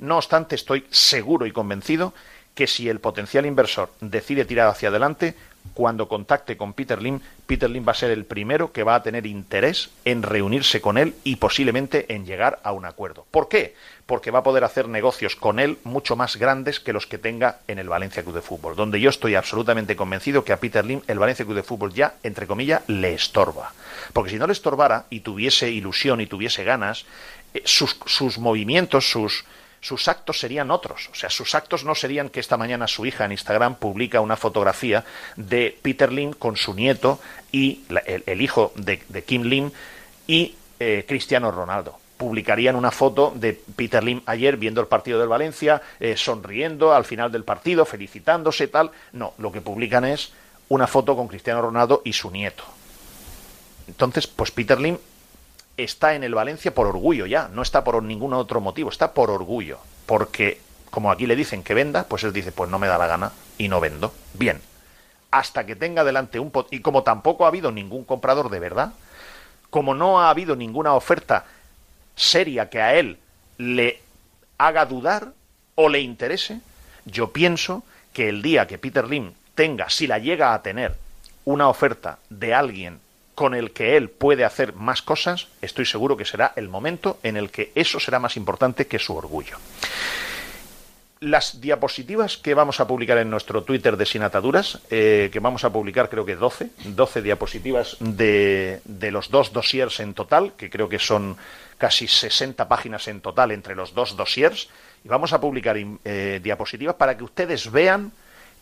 [0.00, 2.14] No obstante, estoy seguro y convencido
[2.54, 5.36] que si el potencial inversor decide tirar hacia adelante,
[5.74, 9.02] cuando contacte con Peter Lim, Peter Lim va a ser el primero que va a
[9.02, 13.26] tener interés en reunirse con él y posiblemente en llegar a un acuerdo.
[13.30, 13.74] ¿Por qué?
[14.06, 17.58] Porque va a poder hacer negocios con él mucho más grandes que los que tenga
[17.68, 21.02] en el Valencia Club de Fútbol, donde yo estoy absolutamente convencido que a Peter Lim
[21.06, 23.72] el Valencia Club de Fútbol ya, entre comillas, le estorba.
[24.12, 27.04] Porque si no le estorbara y tuviese ilusión y tuviese ganas,
[27.54, 29.44] eh, sus, sus movimientos, sus,
[29.80, 31.08] sus actos serían otros.
[31.10, 34.36] O sea, sus actos no serían que esta mañana su hija en Instagram publica una
[34.36, 35.04] fotografía
[35.36, 37.18] de Peter Lim con su nieto
[37.50, 39.70] y el, hijo de, Kim Lim
[40.26, 41.98] y eh, Cristiano Ronaldo.
[42.18, 47.06] Publicarían una foto de Peter Lim ayer viendo el partido del Valencia, eh, sonriendo al
[47.06, 48.90] final del partido, felicitándose, tal.
[49.12, 50.32] No, lo que publican es
[50.68, 52.64] una foto con Cristiano Ronaldo y su nieto.
[53.88, 54.98] Entonces, pues Peter Lim
[55.84, 59.30] está en el Valencia por orgullo ya, no está por ningún otro motivo, está por
[59.30, 62.98] orgullo, porque como aquí le dicen que venda, pues él dice, pues no me da
[62.98, 64.12] la gana y no vendo.
[64.34, 64.60] Bien,
[65.30, 66.52] hasta que tenga delante un...
[66.70, 68.92] Y como tampoco ha habido ningún comprador de verdad,
[69.70, 71.44] como no ha habido ninguna oferta
[72.16, 73.18] seria que a él
[73.56, 74.00] le
[74.58, 75.32] haga dudar
[75.76, 76.60] o le interese,
[77.04, 80.96] yo pienso que el día que Peter Lim tenga, si la llega a tener,
[81.44, 83.00] una oferta de alguien
[83.40, 87.38] con el que él puede hacer más cosas, estoy seguro que será el momento en
[87.38, 89.56] el que eso será más importante que su orgullo.
[91.20, 95.64] las diapositivas que vamos a publicar en nuestro Twitter de Sin Ataduras, eh, que vamos
[95.64, 100.68] a publicar creo que 12, 12 diapositivas de, de, los dos dossiers en total, que
[100.68, 101.38] creo que son
[101.78, 104.68] casi 60 páginas en total entre los dos dossiers,
[105.02, 108.12] y vamos a publicar eh, diapositivas para que ustedes vean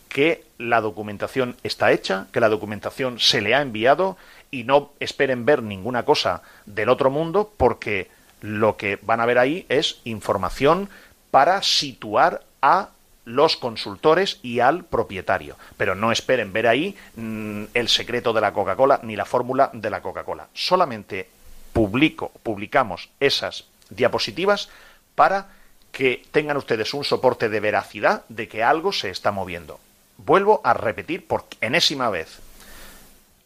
[0.09, 4.17] que la documentación está hecha, que la documentación se le ha enviado
[4.51, 8.11] y no esperen ver ninguna cosa del otro mundo porque
[8.41, 10.89] lo que van a ver ahí es información
[11.31, 12.91] para situar a
[13.25, 15.57] los consultores y al propietario.
[15.77, 19.91] Pero no esperen ver ahí mm, el secreto de la Coca-Cola ni la fórmula de
[19.91, 20.49] la Coca-Cola.
[20.55, 21.29] Solamente
[21.73, 24.71] publico, publicamos esas diapositivas
[25.15, 25.49] para
[25.93, 29.79] que tengan ustedes un soporte de veracidad de que algo se está moviendo.
[30.17, 32.41] Vuelvo a repetir por enésima vez.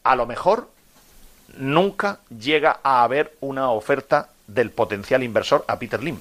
[0.03, 0.69] A lo mejor
[1.57, 6.19] nunca llega a haber una oferta del potencial inversor a Peter Lim.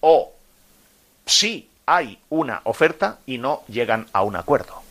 [0.00, 0.32] O
[1.24, 4.82] sí hay una oferta y no llegan a un acuerdo.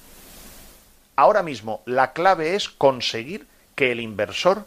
[1.15, 4.65] Ahora mismo la clave es conseguir que el inversor,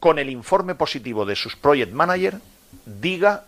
[0.00, 2.40] con el informe positivo de sus project manager,
[2.84, 3.44] diga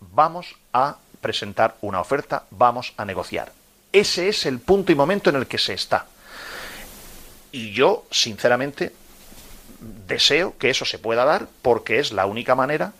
[0.00, 3.52] vamos a presentar una oferta, vamos a negociar.
[3.92, 6.06] Ese es el punto y momento en el que se está.
[7.52, 8.92] Y yo, sinceramente,
[10.06, 12.92] deseo que eso se pueda dar porque es la única manera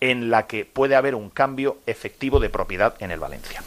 [0.00, 3.62] en la que puede haber un cambio efectivo de propiedad en el Valencia.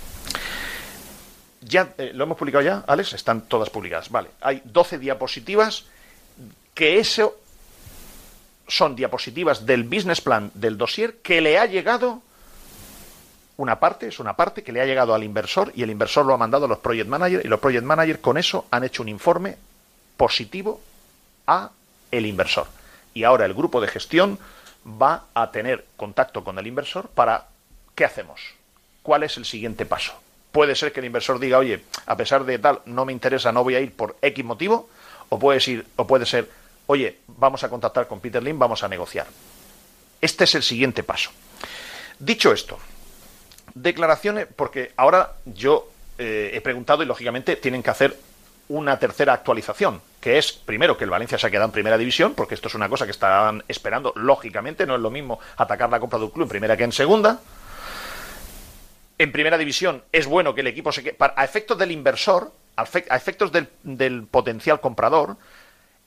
[1.62, 4.10] Ya eh, lo hemos publicado ya, Alex, están todas publicadas.
[4.10, 5.86] Vale, hay 12 diapositivas
[6.74, 7.38] que eso
[8.68, 12.22] son diapositivas del business plan del dossier que le ha llegado
[13.58, 16.34] una parte, es una parte que le ha llegado al inversor y el inversor lo
[16.34, 19.10] ha mandado a los project managers y los project managers con eso han hecho un
[19.10, 19.58] informe
[20.18, 20.82] positivo
[21.48, 21.72] a
[22.12, 22.68] el inversor.
[23.14, 24.40] Y ahora el grupo de gestión
[24.86, 27.48] va a tener contacto con el inversor para
[27.96, 28.42] ¿qué hacemos?
[29.02, 30.14] ¿Cuál es el siguiente paso?
[30.52, 33.64] Puede ser que el inversor diga, oye, a pesar de tal, no me interesa, no
[33.64, 34.90] voy a ir por X motivo,
[35.30, 36.50] o puede, ir, o puede ser,
[36.86, 39.28] oye, vamos a contactar con Peter Lim, vamos a negociar.
[40.22, 41.32] Este es el siguiente paso.
[42.20, 42.78] Dicho esto,
[43.74, 48.18] declaraciones, porque ahora yo eh, he preguntado y lógicamente tienen que hacer
[48.74, 52.34] una tercera actualización, que es, primero, que el Valencia se ha quedado en primera división,
[52.34, 56.00] porque esto es una cosa que están esperando, lógicamente, no es lo mismo atacar la
[56.00, 57.40] compra de un club en primera que en segunda.
[59.20, 63.16] En primera división es bueno que el equipo se quede, a efectos del inversor, a
[63.16, 65.38] efectos del, del potencial comprador,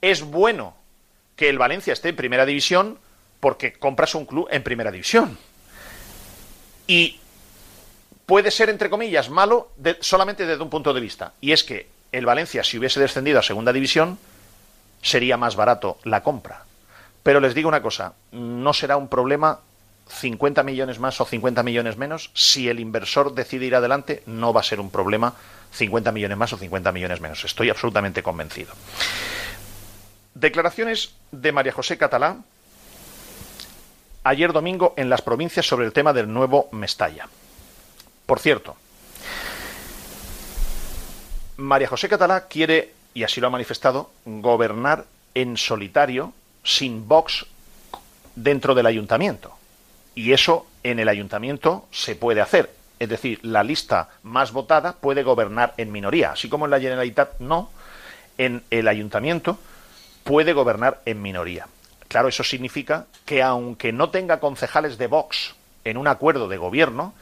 [0.01, 0.75] es bueno
[1.37, 2.99] que el Valencia esté en primera división
[3.39, 5.39] porque compras un club en primera división.
[6.89, 7.21] Y
[8.27, 9.71] puede ser, entre comillas, malo
[10.01, 11.33] solamente desde un punto de vista.
[11.41, 14.19] Y es que el Valencia, si hubiese descendido a segunda división,
[15.03, 16.65] sería más barato la compra.
[17.23, 19.61] Pero les digo una cosa, no será un problema
[20.09, 22.31] 50 millones más o 50 millones menos.
[22.35, 25.35] Si el inversor decide ir adelante, no va a ser un problema
[25.73, 27.45] 50 millones más o 50 millones menos.
[27.45, 28.73] Estoy absolutamente convencido.
[30.35, 32.37] Declaraciones de María José Catalá
[34.23, 37.29] ayer domingo en las provincias sobre el tema del nuevo Mestalla.
[38.27, 38.77] Por cierto,
[41.57, 45.05] María José Catalá quiere, y así lo ha manifestado, gobernar
[45.35, 47.47] en solitario, sin Vox
[48.35, 49.57] dentro del ayuntamiento.
[50.15, 52.71] Y eso en el ayuntamiento se puede hacer.
[52.99, 56.33] Es decir, la lista más votada puede gobernar en minoría.
[56.33, 57.71] Así como en la Generalitat no,
[58.39, 59.59] en el ayuntamiento
[60.25, 61.69] puede gobernar en minoría.
[62.09, 65.55] Claro, eso significa que aunque no tenga concejales de Vox
[65.85, 67.15] en un acuerdo de gobierno,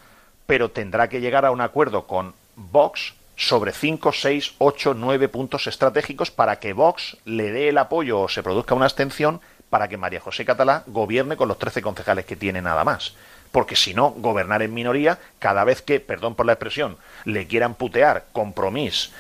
[0.47, 5.66] pero tendrá que llegar a un acuerdo con Vox sobre 5, 6, 8, 9 puntos
[5.66, 9.40] estratégicos para que Vox le dé el apoyo o se produzca una abstención
[9.70, 13.15] para que María José Catalá gobierne con los 13 concejales que tiene nada más.
[13.51, 17.74] Porque si no, gobernar en minoría, cada vez que, perdón por la expresión, le quieran
[17.74, 19.12] putear Compromís,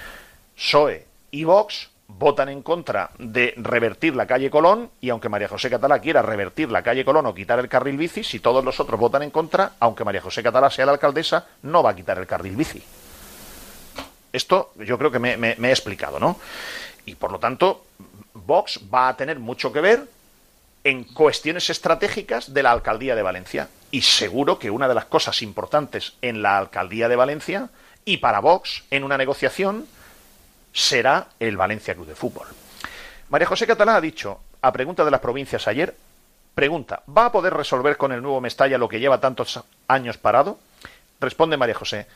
[0.56, 5.70] PSOE y Vox, votan en contra de revertir la calle Colón y aunque María José
[5.70, 9.00] Catalá quiera revertir la calle Colón o quitar el carril bici, si todos los otros
[9.00, 12.26] votan en contra, aunque María José Catalá sea la alcaldesa, no va a quitar el
[12.26, 12.82] carril bici.
[14.34, 16.40] Esto yo creo que me, he explicado, ¿no?
[17.06, 17.84] Y por lo tanto,
[18.34, 20.08] Vox va a tener mucho que ver
[20.82, 23.68] en cuestiones estratégicas de la alcaldía de Valencia.
[23.92, 27.70] Y seguro que una de las cosas importantes en la alcaldía de Valencia
[28.04, 29.86] y para Vox en una negociación
[30.72, 32.48] será el Valencia Club de Fútbol.
[33.28, 35.94] María José Catalá ha dicho, a pregunta de las provincias ayer,
[36.56, 40.58] pregunta, ¿va a poder resolver con el nuevo Mestalla lo que lleva tantos años parado?
[41.20, 42.08] Responde María José,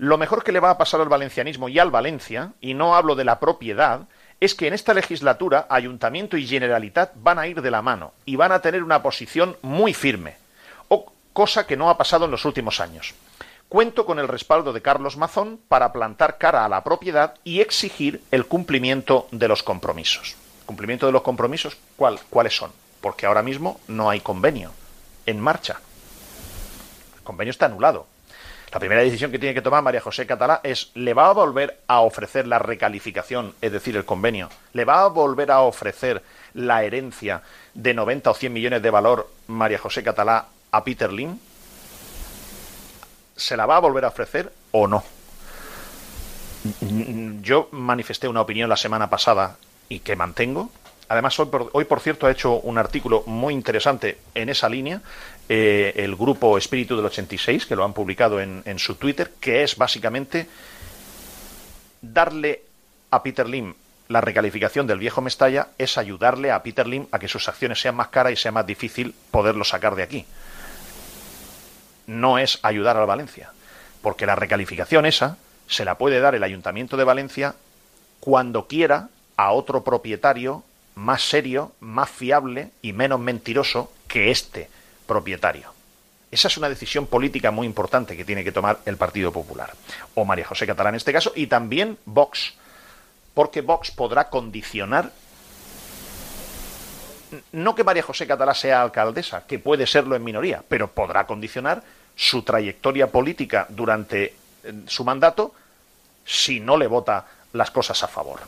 [0.00, 3.16] lo mejor que le va a pasar al valencianismo y al Valencia, y no hablo
[3.16, 4.08] de la propiedad,
[4.40, 8.36] es que en esta legislatura Ayuntamiento y Generalitat van a ir de la mano y
[8.36, 10.38] van a tener una posición muy firme,
[10.88, 13.12] o cosa que no ha pasado en los últimos años.
[13.68, 18.22] Cuento con el respaldo de Carlos Mazón para plantar cara a la propiedad y exigir
[18.30, 20.34] el cumplimiento de los compromisos.
[20.64, 21.76] ¿Cumplimiento de los compromisos?
[21.96, 22.72] ¿Cuál, ¿Cuáles son?
[23.02, 24.72] Porque ahora mismo no hay convenio
[25.26, 25.78] en marcha.
[27.16, 28.06] El convenio está anulado.
[28.72, 31.80] La primera decisión que tiene que tomar María José Catalá es, ¿le va a volver
[31.88, 34.48] a ofrecer la recalificación, es decir, el convenio?
[34.74, 36.22] ¿Le va a volver a ofrecer
[36.54, 37.42] la herencia
[37.74, 41.38] de 90 o 100 millones de valor María José Catalá a Peter Lim?
[43.34, 45.02] ¿Se la va a volver a ofrecer o no?
[47.42, 49.56] Yo manifesté una opinión la semana pasada
[49.88, 50.70] y que mantengo.
[51.08, 55.00] Además, hoy por, hoy, por cierto, ha hecho un artículo muy interesante en esa línea,
[55.52, 59.74] eh, el grupo Espíritu del 86, que lo han publicado en, su Twitter, que es
[59.76, 60.46] básicamente
[62.00, 62.62] darle
[63.10, 63.74] a Peter Lim
[64.06, 67.96] la recalificación del viejo Mestalla es ayudarle a Peter Lim a que sus acciones sean
[67.96, 70.24] más caras y sea más difícil poderlo sacar de aquí.
[72.06, 73.50] No es ayudar al Valencia,
[74.02, 75.36] porque la recalificación esa
[75.66, 77.56] se la puede dar el Ayuntamiento de Valencia
[78.20, 80.62] cuando quiera a otro propietario
[80.94, 84.70] más serio, más fiable y menos mentiroso que este
[85.10, 85.74] propietario.
[86.30, 89.72] Esa es una decisión política muy importante que tiene que tomar el Partido Popular,
[90.14, 92.54] o María José Catalán en este caso, y también Vox,
[93.34, 95.10] porque Vox podrá condicionar
[97.50, 101.82] no que María José Catalá sea alcaldesa, que puede serlo en minoría, pero podrá condicionar
[102.14, 104.34] su trayectoria política durante eh,
[104.86, 105.54] su mandato
[106.24, 108.40] si no le vota las cosas a favor.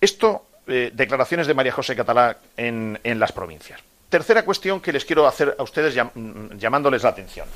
[0.00, 3.80] Esto, eh, declaraciones de María José Catalá en, las provincias.
[4.08, 7.46] Tercera cuestión que les quiero hacer a ustedes llamándoles la atención.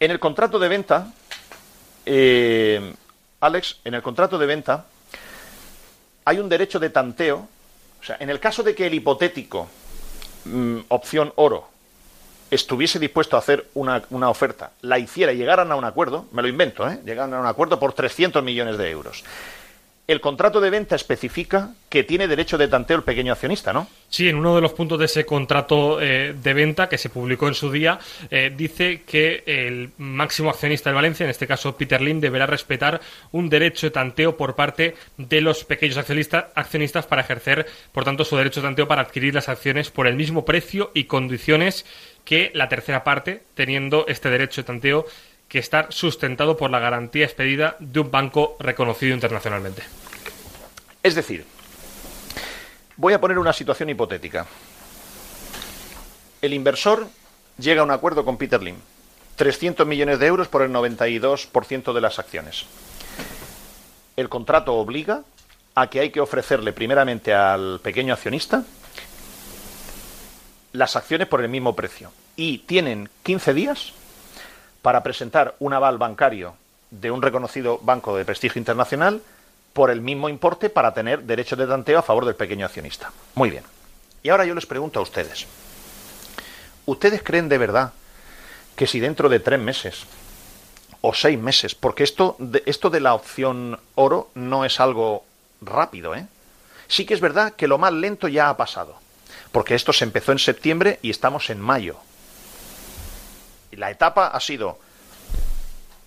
[0.00, 1.12] En el contrato de venta,
[2.06, 2.94] eh,
[3.40, 4.86] Alex, en el contrato de venta
[6.24, 7.48] hay un derecho de tanteo.
[8.00, 9.68] O sea, en el caso de que el hipotético
[10.44, 11.68] mm, opción oro
[12.50, 16.42] estuviese dispuesto a hacer una, una, oferta, la hiciera y llegaran a un acuerdo, me
[16.42, 17.00] lo invento, ¿eh?
[17.04, 19.24] llegaran a un acuerdo por 300 millones de euros.
[20.06, 23.88] El contrato de venta especifica que tiene derecho de tanteo el pequeño accionista, ¿no?
[24.08, 27.48] Sí, en uno de los puntos de ese contrato eh, de venta que se publicó
[27.48, 27.98] en su día,
[28.30, 33.00] eh, dice que el máximo accionista de Valencia, en este caso Peter Lim, deberá respetar
[33.32, 38.36] un derecho de tanteo por parte de los pequeños accionistas para ejercer, por tanto, su
[38.36, 41.84] derecho de tanteo para adquirir las acciones por el mismo precio y condiciones
[42.24, 45.06] que la tercera parte, teniendo este derecho de tanteo
[45.48, 49.82] que estar sustentado por la garantía expedida de un banco reconocido internacionalmente.
[51.02, 51.44] Es decir,
[52.96, 54.46] voy a poner una situación hipotética.
[56.42, 57.08] El inversor
[57.58, 58.76] llega a un acuerdo con Peter Lim.
[59.36, 62.64] 300 millones de euros por el 92% de las acciones.
[64.16, 65.22] El contrato obliga
[65.74, 68.64] a que hay que ofrecerle primeramente al pequeño accionista
[70.72, 72.10] las acciones por el mismo precio.
[72.34, 73.92] Y tienen 15 días
[74.86, 76.54] para presentar un aval bancario
[76.92, 79.20] de un reconocido banco de prestigio internacional
[79.72, 83.10] por el mismo importe para tener derecho de tanteo a favor del pequeño accionista.
[83.34, 83.64] Muy bien.
[84.22, 85.48] Y ahora yo les pregunto a ustedes,
[86.84, 87.94] ¿ustedes creen de verdad
[88.76, 90.04] que si dentro de tres meses
[91.00, 95.24] o seis meses, porque esto de, esto de la opción oro no es algo
[95.62, 96.28] rápido, ¿eh?
[96.86, 99.00] Sí que es verdad que lo más lento ya ha pasado
[99.50, 101.96] porque esto se empezó en septiembre y estamos en mayo.
[103.76, 104.78] La etapa ha sido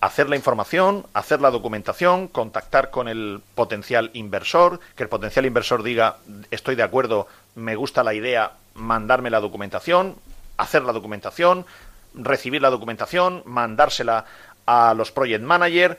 [0.02, 5.84] hacer la información, hacer la documentación, contactar con el potencial inversor, que el potencial inversor
[5.84, 6.18] diga
[6.52, 10.16] estoy de acuerdo, me gusta la idea, mandarme la documentación,
[10.58, 11.66] hacer la documentación,
[12.14, 14.26] recibir la documentación, mandársela
[14.66, 15.98] a los project managers,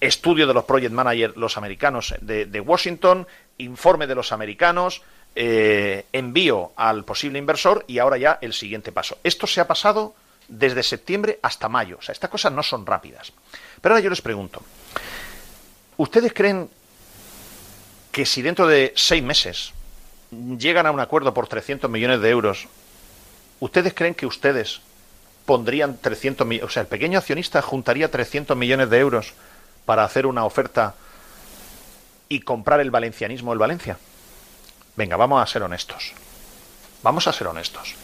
[0.00, 3.26] estudio de los project managers los americanos de, de Washington,
[3.58, 5.02] informe de los americanos,
[5.34, 9.18] eh, envío al posible inversor y ahora ya el siguiente paso.
[9.24, 10.14] Esto se ha pasado
[10.52, 11.96] desde septiembre hasta mayo.
[11.98, 13.32] O sea, estas cosas no son rápidas.
[13.80, 14.62] Pero ahora yo les pregunto,
[15.96, 16.68] ¿ustedes creen
[18.10, 19.72] que si dentro de seis meses
[20.30, 22.68] llegan a un acuerdo por 300 millones de euros,
[23.60, 24.82] ¿ustedes creen que ustedes
[25.46, 29.32] pondrían 300 millones, o sea, el pequeño accionista juntaría 300 millones de euros
[29.86, 30.94] para hacer una oferta
[32.28, 33.98] y comprar el valencianismo del Valencia?
[34.96, 36.12] Venga, vamos a ser honestos.
[37.02, 37.94] Vamos a ser honestos.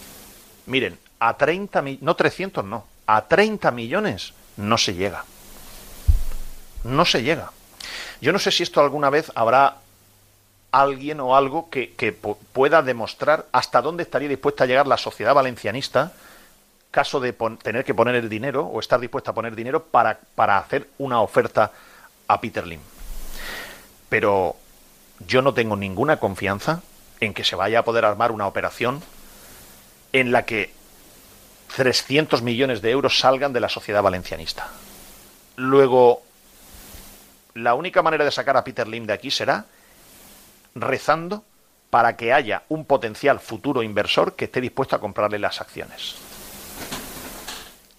[0.69, 5.24] Miren, a 30 millones, no 300, no, a 30 millones no se llega.
[6.85, 7.51] No se llega.
[8.20, 9.78] Yo no sé si esto alguna vez habrá
[10.70, 11.89] alguien o algo que,
[12.53, 16.12] pueda demostrar hasta dónde estaría dispuesta a llegar la sociedad valencianista
[16.90, 17.32] caso de
[17.62, 21.20] tener que poner el dinero o estar dispuesta a poner dinero para, para hacer una
[21.20, 21.73] oferta
[22.27, 22.81] a Peter Lim.
[24.09, 24.57] Pero
[25.27, 26.82] yo no tengo ninguna confianza
[27.20, 29.03] en que se vaya a poder armar una operación
[30.12, 30.72] en la que
[31.76, 34.68] 300 millones de euros salgan de la sociedad valencianista.
[35.56, 36.22] Luego,
[37.55, 39.66] la única manera de sacar a Peter Lim de aquí será
[40.74, 41.44] rezando
[41.90, 46.16] para que haya un potencial futuro inversor que esté dispuesto a comprarle las acciones.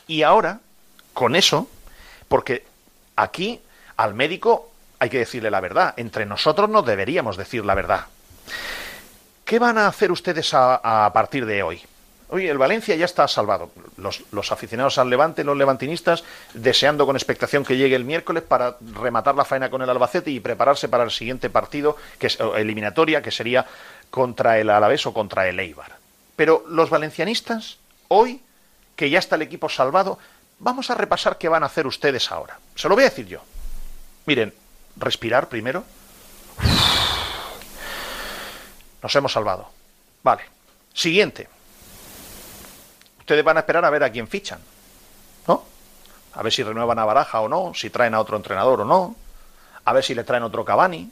[0.07, 0.59] Y ahora,
[1.13, 1.67] con eso,
[2.27, 2.65] porque
[3.15, 3.59] aquí
[3.97, 8.05] al médico hay que decirle la verdad, entre nosotros no deberíamos decir la verdad.
[9.45, 11.81] ¿Qué van a hacer ustedes a, a partir de hoy?
[12.31, 13.71] Oye, el Valencia ya está salvado.
[13.97, 16.23] Los, aficionados al Levante, los levantinistas,
[16.53, 20.39] deseando con expectación que llegue el miércoles para rematar la faena con el Albacete y
[20.39, 23.65] prepararse para el siguiente partido, que es eliminatoria, que sería
[24.11, 25.97] contra el Alavés o contra el Eibar.
[26.35, 27.77] Pero los valencianistas,
[28.09, 28.41] hoy,
[28.95, 30.19] que ya está el equipo salvado,
[30.59, 32.59] vamos a repasar qué van a hacer ustedes ahora.
[32.75, 33.41] Se lo voy a decir yo.
[34.27, 34.53] Miren,
[34.97, 35.83] respirar primero.
[39.01, 39.67] Nos hemos salvado.
[40.21, 40.43] Vale.
[40.93, 41.49] Siguiente
[43.29, 44.59] ustedes van a esperar a ver a quién fichan,
[45.47, 45.63] ¿no?
[46.33, 49.15] A ver si renuevan a Baraja o no, si traen a otro entrenador o no,
[49.85, 51.11] a ver si le traen otro Cavani,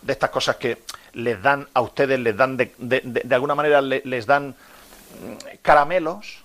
[0.00, 0.84] de estas cosas que
[1.14, 6.44] les dan a ustedes, les dan de, de, alguna manera les dan mm, caramelos.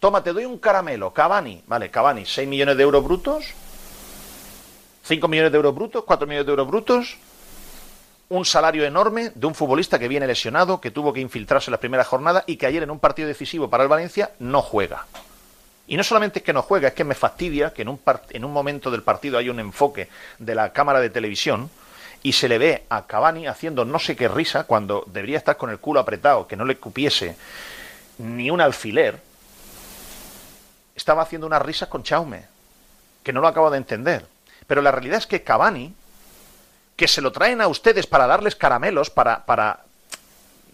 [0.00, 3.54] Toma, te doy un caramelo, Cavani, vale, Cavani, 6 millones de euros brutos,
[5.04, 7.16] 5 millones de euros brutos, 4 millones de euros brutos,
[8.28, 11.80] un salario enorme de un futbolista que viene lesionado, que tuvo que infiltrarse en la
[11.80, 15.06] primera jornada y que ayer en un partido decisivo para el Valencia no juega.
[15.86, 18.00] Y no solamente es que no juega, es que me fastidia que en un,
[18.30, 20.08] en un momento del partido hay un enfoque
[20.38, 21.70] de la cámara de televisión
[22.24, 25.70] y se le ve a Cavani haciendo no sé qué risa cuando debería estar con
[25.70, 27.36] el culo apretado, que no le cupiese
[28.18, 29.20] ni un alfiler.
[30.96, 32.46] Estaba haciendo unas risas con Chaume,
[33.22, 34.26] que no lo acabo de entender.
[34.66, 35.94] Pero la realidad es que Cavani,
[36.96, 39.80] que se lo traen a ustedes para darles caramelos, para, para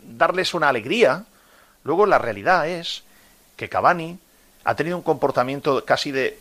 [0.03, 1.25] darles una alegría,
[1.85, 3.03] luego la realidad es
[3.57, 4.19] que Cavani
[4.65, 6.39] ha tenido un comportamiento casi de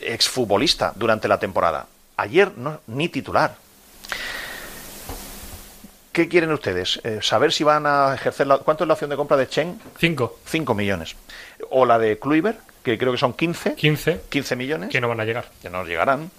[0.00, 1.86] exfutbolista durante la temporada.
[2.16, 3.56] Ayer no, ni titular.
[6.12, 7.00] ¿Qué quieren ustedes?
[7.02, 8.58] Eh, ¿Saber si van a ejercer la...
[8.58, 9.80] ¿Cuánto es la opción de compra de Chen?
[9.98, 10.38] Cinco.
[10.46, 11.16] Cinco millones.
[11.70, 13.74] O la de Kluivert, que creo que son 15.
[13.74, 14.20] 15.
[14.28, 14.90] 15 millones.
[14.90, 15.50] Que no van a llegar.
[15.60, 16.30] Que no llegarán.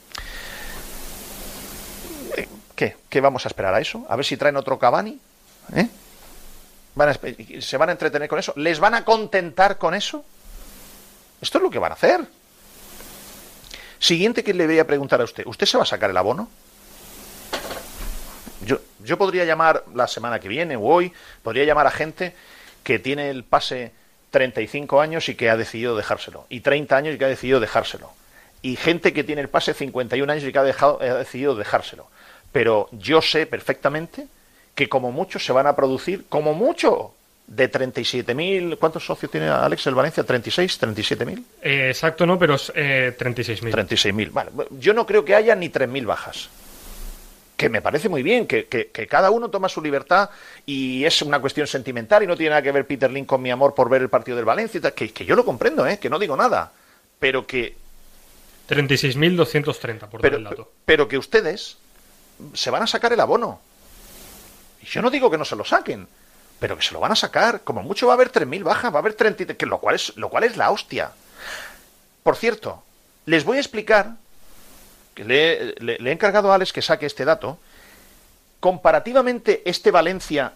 [2.76, 2.98] ¿Qué?
[3.10, 4.06] ¿Qué vamos a esperar a eso?
[4.10, 5.20] A ver si traen otro Cavani.
[5.74, 5.88] ¿Eh?
[7.62, 8.54] ¿Se van a entretener con eso?
[8.58, 10.24] ¿Les van a contentar con eso?
[11.42, 12.22] Esto es lo que van a hacer.
[14.00, 15.46] Siguiente que le voy a preguntar a usted.
[15.46, 16.50] ¿Usted se va a sacar el abono?
[18.66, 22.34] Yo, yo podría llamar la semana que viene o hoy, podría llamar a gente
[22.84, 23.92] que tiene el pase
[24.32, 26.46] 35 años y que ha decidido dejárselo.
[26.50, 28.12] Y 30 años y que ha decidido dejárselo.
[28.62, 32.08] Y gente que tiene el pase 51 años y que ha, dejado, ha decidido dejárselo
[32.56, 34.28] pero yo sé perfectamente
[34.74, 37.12] que como mucho se van a producir, como mucho,
[37.48, 38.78] de 37.000.
[38.78, 40.24] ¿Cuántos socios tiene Alex el Valencia?
[40.24, 40.80] ¿36?
[40.80, 41.44] ¿37.000?
[41.62, 43.74] Eh, exacto, no, pero eh, 36.000.
[43.74, 44.32] 36.000.
[44.32, 44.52] Vale.
[44.80, 46.50] Yo no creo que haya ni 3.000 bajas.
[47.58, 50.30] Que me parece muy bien, que, que, cada uno toma su libertad
[50.66, 53.52] y es una cuestión sentimental y no tiene nada que ver Peter Link con mi
[53.52, 54.80] amor por ver el partido del Valencia.
[54.92, 56.00] Que, que yo lo comprendo, ¿eh?
[56.00, 56.72] que no digo nada.
[57.20, 57.76] Pero que.
[58.70, 60.72] 36.230, por pero, el dato.
[60.86, 61.80] Pero que ustedes
[62.54, 63.60] se van a sacar el abono.
[64.82, 66.08] Y yo no digo que no se lo saquen,
[66.60, 67.62] pero que se lo van a sacar.
[67.62, 70.16] Como mucho va a haber 3.000 bajas, va a haber 30, que lo cual es
[70.18, 71.12] lo cual es la hostia.
[72.24, 72.84] Por cierto,
[73.26, 74.16] les voy a explicar
[75.14, 77.58] que le, le he encargado a Alex que saque este dato.
[78.60, 80.54] Comparativamente este Valencia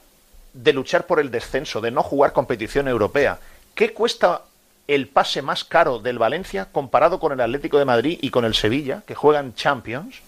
[0.54, 3.40] de luchar por el descenso, de no jugar competición europea,
[3.76, 4.42] ¿qué cuesta
[4.88, 8.56] el pase más caro del Valencia comparado con el Atlético de Madrid y con el
[8.56, 10.22] Sevilla, que juegan Champions?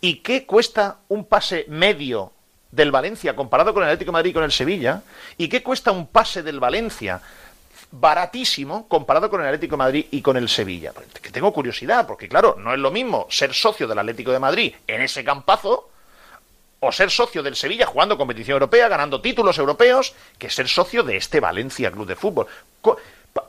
[0.00, 2.32] ¿Y qué cuesta un pase medio
[2.70, 5.02] del Valencia comparado con el Atlético de Madrid y con el Sevilla?
[5.36, 7.20] ¿Y qué cuesta un pase del Valencia
[7.90, 10.92] baratísimo comparado con el Atlético de Madrid y con el Sevilla?
[11.20, 14.74] Que tengo curiosidad, porque claro, no es lo mismo ser socio del Atlético de Madrid
[14.86, 15.90] en ese campazo
[16.80, 21.16] o ser socio del Sevilla jugando competición europea, ganando títulos europeos, que ser socio de
[21.16, 22.46] este Valencia Club de Fútbol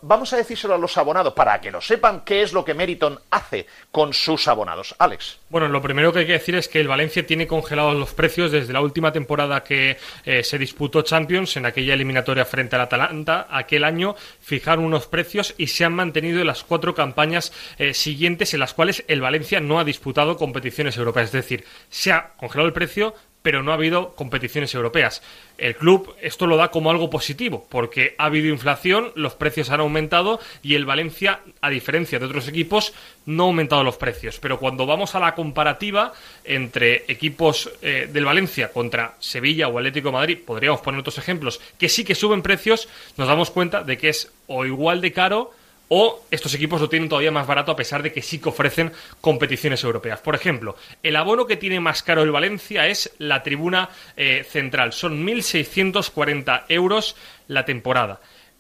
[0.02, 3.20] vamos a decírselo a los abonados para que lo sepan qué es lo que Meriton
[3.32, 4.96] hace con sus abonados.
[5.00, 5.40] Alex.
[5.50, 8.52] Bueno, lo primero que hay que decir es que el Valencia tiene congelados los precios
[8.52, 13.48] desde la última temporada que eh, se disputó Champions, en aquella eliminatoria frente al Atalanta.
[13.50, 18.54] Aquel año fijaron unos precios y se han mantenido en las cuatro campañas eh, siguientes
[18.54, 21.28] en las cuales el Valencia no ha disputado competiciones europeas.
[21.28, 23.14] Es decir, se ha congelado el precio,
[23.48, 25.22] pero no ha habido competiciones europeas.
[25.58, 29.80] El club esto lo da como algo positivo, porque ha habido inflación, los precios han
[29.80, 32.94] aumentado y el Valencia, a diferencia de otros equipos,
[33.26, 34.38] no ha aumentado los precios.
[34.42, 36.12] Pero cuando vamos a la comparativa
[36.44, 41.88] entre equipos eh, del Valencia contra Sevilla o Atlético Madrid, podríamos poner otros ejemplos, que
[41.88, 45.54] sí que suben precios, nos damos cuenta de que es o igual de caro
[45.90, 48.92] o estos equipos lo tienen todavía más barato a pesar de que sí que ofrecen
[49.22, 50.20] competiciones europeas.
[50.20, 54.94] Por ejemplo, el abono que tiene más caro el Valencia es la tribuna eh, central.
[54.94, 57.16] Son 1.640 euros
[57.48, 58.20] la temporada.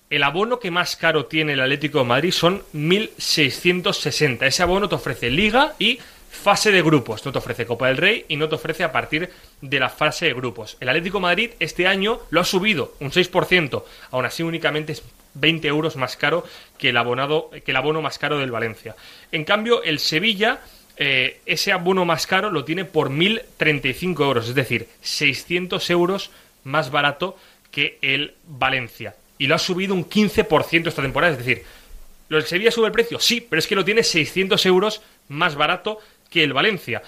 [0.09, 4.45] El abono que más caro tiene el Atlético de Madrid son 1.660.
[4.45, 5.99] Ese abono te ofrece liga y
[6.29, 7.25] fase de grupos.
[7.25, 9.29] No te ofrece Copa del Rey y no te ofrece a partir
[9.61, 10.77] de la fase de grupos.
[10.79, 13.83] El Atlético de Madrid este año lo ha subido un 6%.
[14.11, 16.45] Aún así únicamente es 20 euros más caro
[16.77, 18.95] que el, abonado, que el abono más caro del Valencia.
[19.31, 20.59] En cambio, el Sevilla,
[20.97, 26.31] eh, ese abono más caro lo tiene por 1.035 euros, es decir, 600 euros
[26.63, 27.37] más barato
[27.71, 29.15] que el Valencia.
[29.37, 31.63] Y lo ha subido un 15% esta temporada, es decir,
[32.29, 33.19] ¿lo del Sevilla sube el precio?
[33.19, 35.99] Sí, pero es que lo tiene 600 euros más barato
[36.29, 37.03] que el Valencia.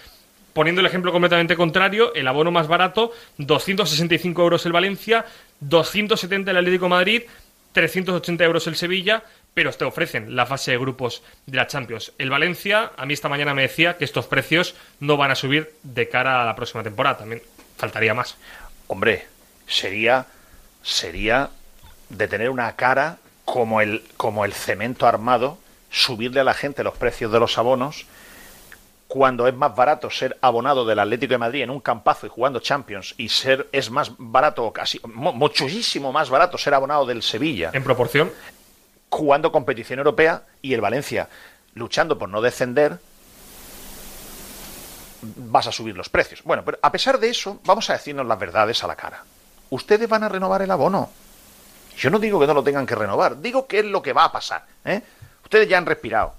[0.54, 5.26] Poniendo el ejemplo completamente contrario, el abono más barato, 265 euros el Valencia,
[5.60, 7.24] 270 el Atlético Madrid,
[7.80, 9.24] 380 euros el Sevilla,
[9.54, 12.12] pero te ofrecen la fase de grupos de la Champions.
[12.18, 15.74] El Valencia, a mí esta mañana me decía que estos precios no van a subir
[15.84, 17.20] de cara a la próxima temporada.
[17.20, 17.42] También
[17.78, 18.36] faltaría más.
[18.88, 19.28] Hombre,
[19.66, 20.26] sería,
[20.84, 21.52] sería
[22.10, 25.58] de tener una cara como el, como el cemento armado,
[25.90, 28.08] subirle a la gente los precios de los abonos
[29.10, 32.60] cuando es más barato ser abonado del Atlético de Madrid en un campazo y jugando
[32.60, 37.84] Champions y ser es más barato casi muchísimo más barato ser abonado del Sevilla en
[37.84, 38.32] proporción
[39.10, 41.28] jugando competición europea y el Valencia
[41.74, 43.00] luchando por no descender
[45.22, 46.44] vas a subir los precios.
[46.44, 49.24] Bueno, pero a pesar de eso, vamos a decirnos las verdades a la cara.
[49.70, 51.10] Ustedes van a renovar el abono.
[51.98, 54.26] Yo no digo que no lo tengan que renovar, digo que es lo que va
[54.26, 54.66] a pasar.
[54.86, 55.02] ¿eh?
[55.44, 56.36] Ustedes ya han respirado.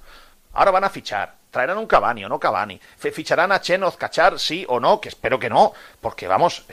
[0.54, 4.64] Ahora van a fichar traerán un Cavani o no Cavani, ficharán a Chen Cachar, sí
[4.68, 6.64] o no, que espero que no, porque vamos,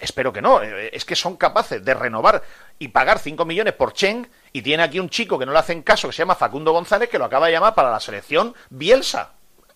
[0.00, 2.42] espero que no, eh, es que son capaces de renovar
[2.78, 5.82] y pagar 5 millones por Chen y tiene aquí un chico que no le hacen
[5.82, 9.32] caso que se llama Facundo González que lo acaba de llamar para la selección Bielsa.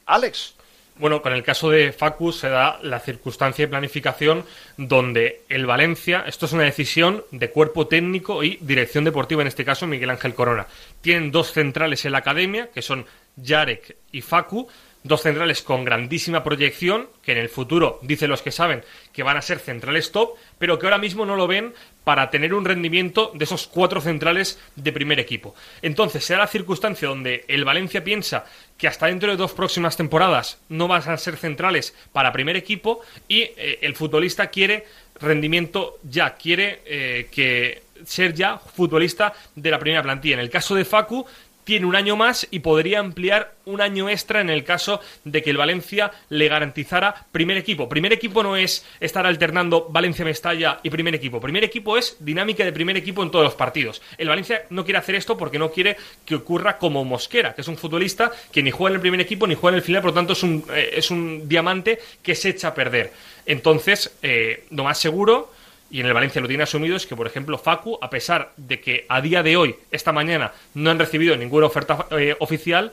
[0.07, 0.55] Alex.
[0.99, 4.45] Bueno, con el caso de Facu se da la circunstancia de planificación
[4.77, 9.65] donde el Valencia, esto es una decisión de cuerpo técnico y dirección deportiva, en este
[9.65, 10.67] caso Miguel Ángel Corona.
[11.01, 13.07] Tienen dos centrales en la academia, que son
[13.45, 14.69] Jarek y Facu,
[15.03, 19.37] dos centrales con grandísima proyección, que en el futuro, dicen los que saben, que van
[19.37, 21.73] a ser centrales top, pero que ahora mismo no lo ven
[22.05, 25.55] para tener un rendimiento de esos cuatro centrales de primer equipo.
[25.83, 28.45] Entonces, será la circunstancia donde el Valencia piensa
[28.77, 33.01] que hasta dentro de dos próximas temporadas no van a ser centrales para primer equipo
[33.27, 34.87] y eh, el futbolista quiere
[35.21, 40.35] rendimiento ya, quiere eh, que ser ya futbolista de la primera plantilla.
[40.35, 41.27] En el caso de Facu,
[41.69, 45.51] tiene un año más y podría ampliar un año extra en el caso de que
[45.51, 47.91] el Valencia le garantizara primer equipo.
[47.91, 51.43] Primer equipo no es estar alternando Valencia-Mestalla y primer equipo.
[51.43, 54.01] Primer equipo es dinámica de primer equipo en todos los partidos.
[54.17, 57.69] El Valencia no quiere hacer esto porque no quiere que ocurra como Mosquera, que es
[57.69, 60.13] un futbolista que ni juega en el primer equipo ni juega en el final, por
[60.13, 63.13] lo tanto es un, eh, es un diamante que se echa a perder.
[63.45, 65.53] Entonces, eh, lo más seguro
[65.91, 68.81] y en el Valencia lo tiene asumido es que, por ejemplo, Facu, a pesar de
[68.81, 72.93] que a día de hoy, esta mañana, no han recibido ninguna oferta eh, oficial,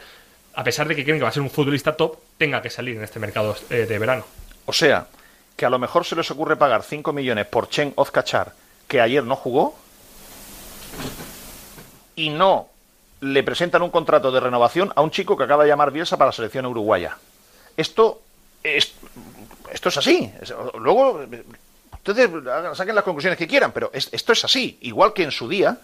[0.54, 2.96] a pesar de que creen que va a ser un futbolista top, tenga que salir
[2.96, 4.26] en este mercado eh, de verano.
[4.66, 5.08] O sea,
[5.58, 8.54] que a lo mejor se les ocurre pagar 5 millones por Chen Ozcachar,
[8.88, 9.78] que ayer no jugó,
[12.16, 12.70] y no
[13.22, 16.30] le presentan un contrato de renovación a un chico que acaba de llamar Bielsa para
[16.30, 17.18] la selección uruguaya.
[17.76, 18.22] Esto
[18.64, 18.94] es,
[19.72, 20.32] esto es así.
[20.80, 21.26] Luego,
[22.08, 22.30] Ustedes
[22.78, 24.78] saquen las conclusiones que quieran, pero esto es así.
[24.82, 25.80] Igual que en su día,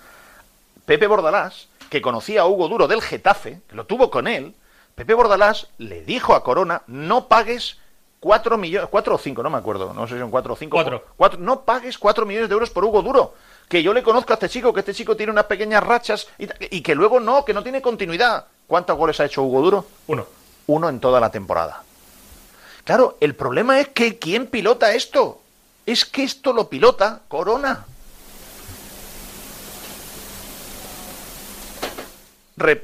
[0.85, 4.53] Pepe Bordalás, que conocía a Hugo Duro del Getafe, que lo tuvo con él,
[4.93, 7.77] Pepe Bordalás le dijo a Corona, no pagues
[8.19, 10.77] cuatro millones, cuatro o cinco, no me acuerdo, no sé si son cuatro o cinco.
[11.17, 11.39] Cuatro.
[11.39, 13.33] no pagues cuatro millones de euros por Hugo Duro.
[13.67, 16.47] Que yo le conozco a este chico, que este chico tiene unas pequeñas rachas y,
[16.69, 18.45] y que luego no, que no tiene continuidad.
[18.67, 19.85] ¿Cuántos goles ha hecho Hugo Duro?
[20.07, 20.27] Uno.
[20.67, 21.81] Uno en toda la temporada.
[22.83, 25.40] Claro, el problema es que ¿quién pilota esto?
[25.91, 27.85] Es que esto lo pilota Corona.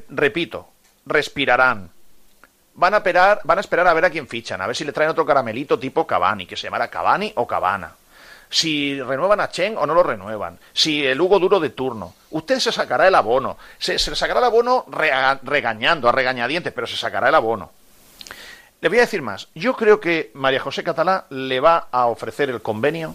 [0.08, 0.68] repito,
[1.06, 1.90] respirarán.
[2.74, 4.92] Van a, esperar, van a esperar a ver a quién fichan, a ver si le
[4.92, 7.92] traen otro caramelito tipo Cavani, que se llamará Cavani o Cabana.
[8.50, 10.58] Si renuevan a Chen o no lo renuevan.
[10.72, 12.14] Si el Hugo Duro de turno.
[12.30, 13.58] Usted se sacará el abono.
[13.78, 14.86] Se, se sacará el abono
[15.42, 17.70] regañando, a regañadientes, pero se sacará el abono.
[18.80, 19.48] Le voy a decir más.
[19.54, 23.14] Yo creo que María José Catalá le va a ofrecer el convenio.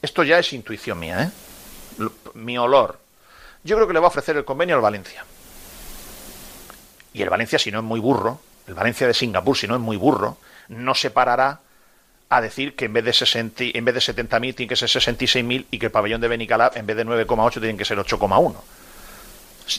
[0.00, 2.08] Esto ya es intuición mía, ¿eh?
[2.34, 2.98] Mi olor.
[3.64, 5.24] Yo creo que le va a ofrecer el convenio al Valencia.
[7.12, 9.80] Y el Valencia, si no es muy burro, el Valencia de Singapur, si no es
[9.80, 11.60] muy burro, no se parará
[12.30, 15.66] a decir que en vez de 60, en vez de 70.000 tiene que ser 66.000
[15.70, 18.54] y que el pabellón de Benicalab en vez de 9,8 tiene que ser 8,1.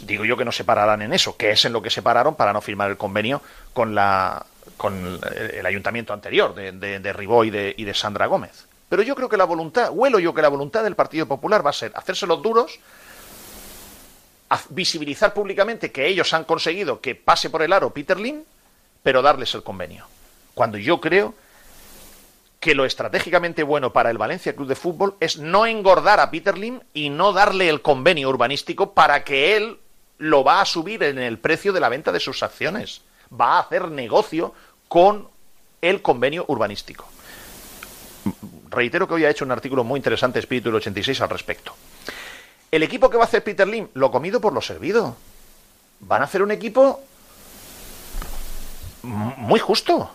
[0.03, 2.35] Digo yo que no se pararán en eso, que es en lo que se pararon
[2.35, 3.41] para no firmar el convenio
[3.73, 4.45] con la
[4.77, 8.65] con el ayuntamiento anterior de, de, Ribó y de, y de Sandra Gómez.
[8.87, 11.71] Pero yo creo que la voluntad, huelo yo que la voluntad del Partido Popular va
[11.71, 12.79] a ser hacerse los duros,
[14.69, 18.43] visibilizar públicamente que ellos han conseguido que pase por el aro Peter Lim,
[19.03, 20.05] pero darles el convenio.
[20.53, 21.35] Cuando yo creo
[22.59, 26.57] que lo estratégicamente bueno para el Valencia Club de Fútbol es no engordar a Peter
[26.57, 29.79] Lim y no darle el convenio urbanístico para que él
[30.17, 33.01] lo va a subir en el precio de la venta de sus acciones.
[33.31, 34.53] Va a hacer negocio
[34.89, 35.29] con
[35.81, 37.07] el convenio urbanístico.
[38.69, 41.73] Reitero que hoy ha hecho un artículo muy interesante Espíritu del 86 al respecto.
[42.69, 45.15] El equipo que va a hacer Peter Lim, lo comido por lo servido.
[46.01, 47.01] Van a hacer un equipo
[49.03, 50.11] muy justo.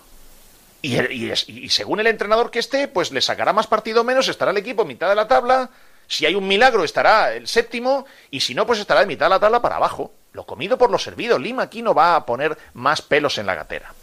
[0.87, 4.59] Y, según el entrenador que esté, pues le sacará más partido o menos, estará el
[4.59, 5.71] equipo en mitad de la tabla.
[6.07, 8.05] Si hay un milagro, estará el séptimo.
[8.31, 10.13] Y si no, pues estará en mitad de la tabla para abajo.
[10.33, 11.39] Lo comido por lo servido.
[11.39, 13.95] Lima aquí no va a poner más pelos en la gatera.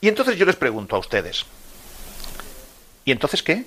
[0.00, 1.44] Y entonces yo les pregunto a ustedes.
[3.04, 3.64] ¿Y entonces qué?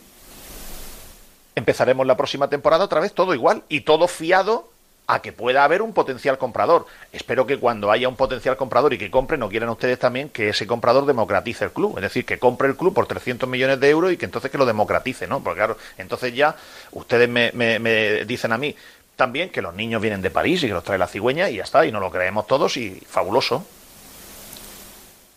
[1.55, 4.71] Empezaremos la próxima temporada otra vez todo igual y todo fiado
[5.05, 6.85] a que pueda haber un potencial comprador.
[7.11, 10.49] Espero que cuando haya un potencial comprador y que compre, no quieran ustedes también que
[10.49, 11.97] ese comprador democratice el club.
[11.97, 14.57] Es decir, que compre el club por 300 millones de euros y que entonces que
[14.57, 15.43] lo democratice, ¿no?
[15.43, 16.55] Porque claro, entonces ya
[16.91, 18.75] ustedes me, me dicen a mí
[19.15, 21.63] también que los niños vienen de París y que los trae la cigüeña y ya
[21.63, 23.65] está, y no lo creemos todos y fabuloso.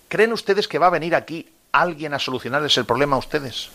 [0.09, 3.69] ¿Creen ustedes que va a venir aquí alguien a solucionarles el problema a ustedes?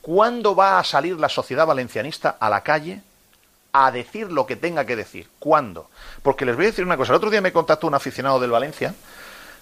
[0.00, 3.02] ¿Cuándo va a salir la sociedad valencianista a la calle
[3.72, 5.28] a decir lo que tenga que decir.
[5.38, 5.90] ¿Cuándo?
[6.22, 7.12] Porque les voy a decir una cosa.
[7.12, 8.94] El otro día me contactó un aficionado del Valencia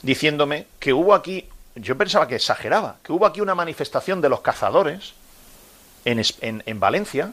[0.03, 4.41] diciéndome que hubo aquí, yo pensaba que exageraba, que hubo aquí una manifestación de los
[4.41, 5.15] cazadores
[6.05, 7.33] en, en, en Valencia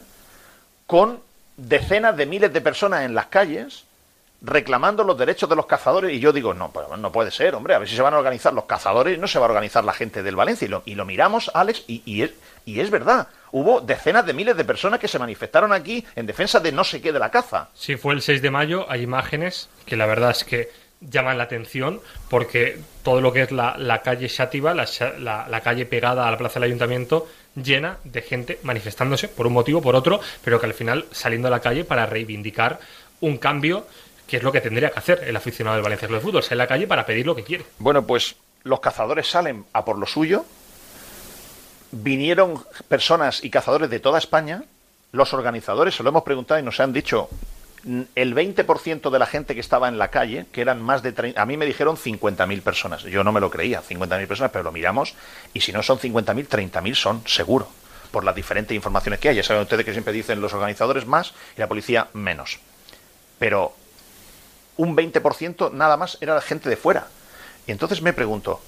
[0.86, 1.20] con
[1.56, 3.84] decenas de miles de personas en las calles
[4.44, 7.74] reclamando los derechos de los cazadores y yo digo, no, pues no puede ser, hombre,
[7.74, 9.94] a ver si se van a organizar los cazadores, no se va a organizar la
[9.94, 10.66] gente del Valencia.
[10.66, 12.32] Y lo, y lo miramos, Alex, y, y, es,
[12.66, 13.28] y es verdad.
[13.52, 17.00] Hubo decenas de miles de personas que se manifestaron aquí en defensa de no sé
[17.00, 17.70] qué de la caza.
[17.74, 21.44] Sí, fue el 6 de mayo, hay imágenes que la verdad es que llaman la
[21.44, 24.86] atención porque todo lo que es la, la calle Xátiva, la,
[25.18, 29.52] la, la calle pegada a la plaza del ayuntamiento, llena de gente manifestándose por un
[29.52, 32.80] motivo, por otro, pero que al final saliendo a la calle para reivindicar
[33.20, 33.86] un cambio
[34.26, 36.60] que es lo que tendría que hacer el aficionado del Valencia Club de Fútbol, salir
[36.60, 37.64] a la calle para pedir lo que quiere.
[37.78, 40.44] Bueno, pues los cazadores salen a por lo suyo,
[41.92, 44.64] vinieron personas y cazadores de toda España,
[45.12, 47.28] los organizadores, se lo hemos preguntado y nos han dicho
[48.14, 51.40] el 20% de la gente que estaba en la calle, que eran más de 30,
[51.40, 53.02] a mí me dijeron 50.000 personas.
[53.02, 55.14] Yo no me lo creía, 50.000 personas, pero lo miramos
[55.52, 57.68] y si no son 50.000, 30.000 son, seguro,
[58.10, 59.36] por las diferentes informaciones que hay.
[59.36, 62.58] Ya saben ustedes que siempre dicen los organizadores más y la policía menos.
[63.38, 63.74] Pero
[64.76, 67.08] un 20% nada más era la gente de fuera.
[67.66, 68.60] Y entonces me pregunto,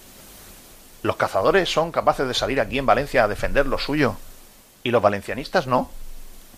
[1.02, 4.16] ¿los cazadores son capaces de salir aquí en Valencia a defender lo suyo
[4.82, 5.90] y los valencianistas no?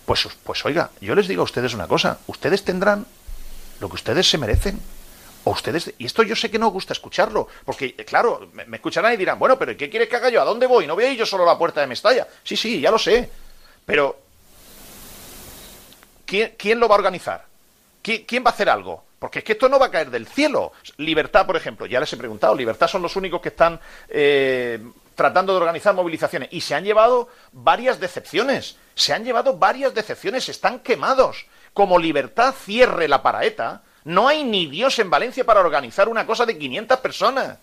[0.05, 3.05] Pues, pues oiga, yo les digo a ustedes una cosa, ustedes tendrán
[3.79, 4.79] lo que ustedes se merecen.
[5.45, 9.17] O ustedes, y esto yo sé que no gusta escucharlo, porque claro, me, escucharán y
[9.17, 10.41] dirán, bueno, pero ¿qué quieres que haga yo?
[10.41, 10.85] ¿A dónde voy?
[10.85, 12.27] No voy yo solo a la puerta de Mestalla.
[12.43, 13.29] Sí, sí, ya lo sé.
[13.85, 14.19] Pero,
[16.25, 17.45] ¿quién, quién lo va a organizar?
[18.01, 19.03] ¿Quién va a hacer algo?
[19.19, 20.71] Porque es que esto no va a caer del cielo.
[20.97, 24.79] Libertad, por ejemplo, ya les he preguntado, Libertad son los únicos que están eh,
[25.13, 28.77] tratando de organizar movilizaciones y se han llevado varias decepciones.
[28.95, 31.45] Se han llevado varias decepciones, están quemados.
[31.73, 36.45] Como Libertad cierre la paraeta, no hay ni Dios en Valencia para organizar una cosa
[36.45, 37.57] de 500 personas.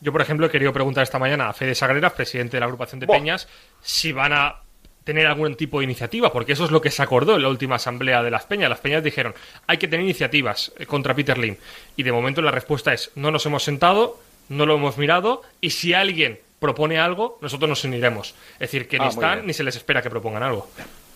[0.00, 3.00] Yo, por ejemplo, he querido preguntar esta mañana a Fede Sagreras, presidente de la agrupación
[3.00, 3.48] de Peñas,
[3.82, 4.62] si van a
[5.08, 7.76] tener algún tipo de iniciativa, porque eso es lo que se acordó en la última
[7.76, 8.68] asamblea de las Peñas.
[8.68, 9.34] Las Peñas dijeron,
[9.66, 11.56] hay que tener iniciativas eh, contra Peter Lim.
[11.96, 14.20] Y de momento la respuesta es, no nos hemos sentado,
[14.50, 18.34] no lo hemos mirado, y si alguien propone algo, nosotros nos uniremos.
[18.56, 20.68] Es decir, que ni ah, están ni se les espera que propongan algo.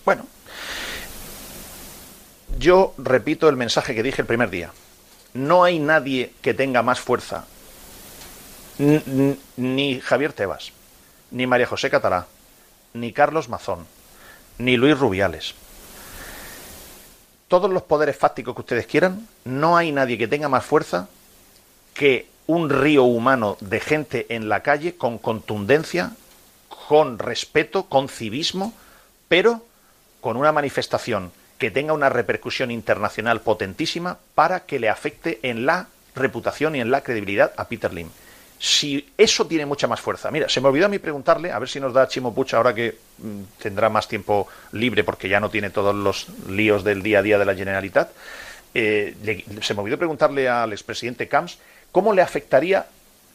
[0.05, 0.25] Bueno,
[2.57, 4.71] yo repito el mensaje que dije el primer día.
[5.35, 7.45] No hay nadie que tenga más fuerza,
[8.79, 10.71] ni Javier Tebas,
[11.29, 12.25] ni María José Catalá,
[12.93, 13.85] ni Carlos Mazón,
[14.57, 15.55] ni Luis Rubiales.
[17.47, 21.07] Todos los poderes fácticos que ustedes quieran, no hay nadie que tenga más fuerza
[21.93, 26.11] que un río humano de gente en la calle con contundencia,
[26.87, 28.73] con respeto, con civismo,
[29.27, 29.61] pero
[30.21, 35.87] con una manifestación que tenga una repercusión internacional potentísima para que le afecte en la
[36.15, 38.09] reputación y en la credibilidad a Peter Lim.
[38.65, 40.31] Si eso tiene mucha más fuerza.
[40.31, 42.73] Mira, se me olvidó a mí preguntarle, a ver si nos da Chimo Puch ahora
[42.73, 47.19] que mm, tendrá más tiempo libre porque ya no tiene todos los líos del día
[47.19, 48.11] a día de la Generalitat.
[48.73, 51.57] Eh, se me olvidó preguntarle al expresidente Camps
[51.91, 52.85] cómo le afectaría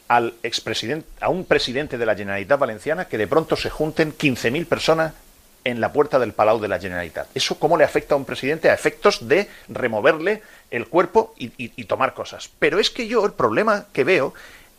[0.07, 4.65] al expresidente, a un presidente de la Generalitat Valenciana que de pronto se junten 15.000
[4.65, 5.13] personas
[5.63, 7.27] en la puerta del Palau de la Generalitat.
[7.35, 10.41] ¿Eso cómo le afecta a un presidente a efectos de removerle
[10.71, 12.49] el cuerpo y tomar cosas?
[12.57, 14.33] Pero es que yo el problema que veo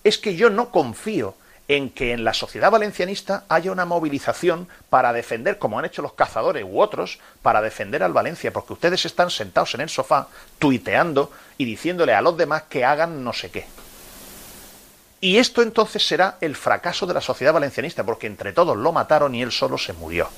[0.04, 1.34] es que yo no confío
[1.68, 6.14] en que en la sociedad valencianista haya una movilización para defender, como han hecho los
[6.14, 10.26] cazadores u otros, para defender al Valencia, porque ustedes están sentados en el sofá,
[10.58, 13.66] tuiteando y diciéndole a los demás que hagan no sé qué.
[15.20, 19.34] Y esto entonces será el fracaso de la sociedad valencianista, porque entre todos lo mataron
[19.36, 20.28] y él solo se murió.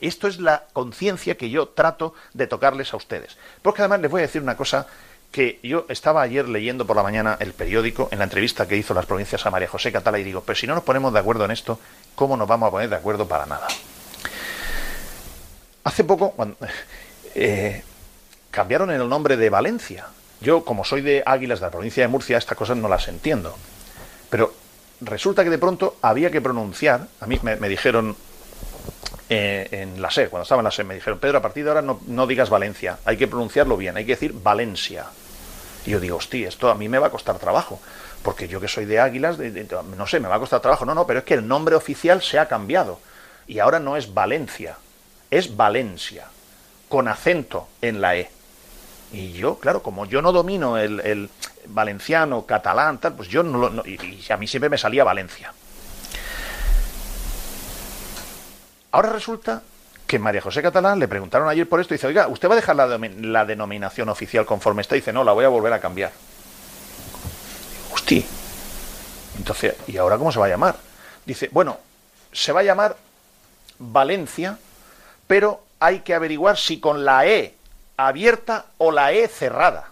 [0.00, 3.36] Esto es la conciencia que yo trato de tocarles a ustedes.
[3.62, 4.86] Porque además les voy a decir una cosa
[5.30, 8.94] que yo estaba ayer leyendo por la mañana el periódico en la entrevista que hizo
[8.94, 11.44] las provincias a María José Catala y digo, pero si no nos ponemos de acuerdo
[11.44, 11.78] en esto,
[12.14, 13.68] ¿cómo nos vamos a poner de acuerdo para nada?
[15.84, 16.34] Hace poco
[17.34, 17.82] eh,
[18.50, 20.06] cambiaron el nombre de Valencia.
[20.40, 23.56] Yo, como soy de Águilas de la provincia de Murcia, estas cosas no las entiendo.
[24.30, 24.54] Pero
[25.00, 28.16] resulta que de pronto había que pronunciar, a mí me, dijeron
[29.28, 31.70] eh, en la SER, cuando estaba en la SER, me dijeron, Pedro, a partir de
[31.70, 35.06] ahora no, no digas Valencia, hay que pronunciarlo bien, hay que decir Valencia.
[35.84, 37.80] Y yo digo, hostia, esto a mí me va a costar trabajo,
[38.22, 40.84] porque yo que soy de Águilas, no sé, me va a costar trabajo.
[40.84, 42.98] No, no, pero es que el nombre oficial se ha cambiado.
[43.46, 44.76] Y ahora no es Valencia,
[45.30, 46.26] es Valencia,
[46.88, 48.28] con acento en la E.
[49.12, 51.30] Y yo, claro, como yo no domino el,
[51.68, 55.52] valenciano, catalán, tal, pues yo no, no y, a mí siempre me salía Valencia.
[58.92, 59.62] Ahora resulta
[60.06, 62.56] que María José Catalán le preguntaron ayer por esto y dice, oiga, ¿usted va a
[62.56, 64.96] dejar la, denominación oficial conforme está?
[64.96, 66.12] Y dice, no, la voy a volver a cambiar.
[67.92, 68.22] Hostia.
[69.36, 70.76] Entonces, ¿y ahora cómo se va a llamar?
[71.24, 71.78] Dice, bueno,
[72.32, 72.96] se va a llamar
[73.78, 74.58] Valencia,
[75.26, 77.54] pero hay que averiguar si con la E
[77.96, 79.88] abierta o la E cerrada.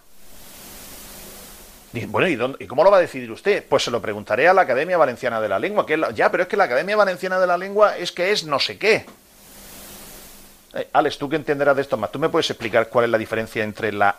[2.08, 3.64] Bueno, ¿y, cómo lo va a decidir usted?
[3.68, 5.86] Pues se lo preguntaré a la Academia Valenciana de la Lengua.
[5.86, 8.58] Que ya, pero es que la Academia Valenciana de la Lengua es que es no
[8.58, 9.06] sé qué.
[10.74, 13.18] Eh, Alex, tú que entenderás de esto más, ¿tú me puedes explicar cuál es la
[13.18, 14.16] diferencia entre la...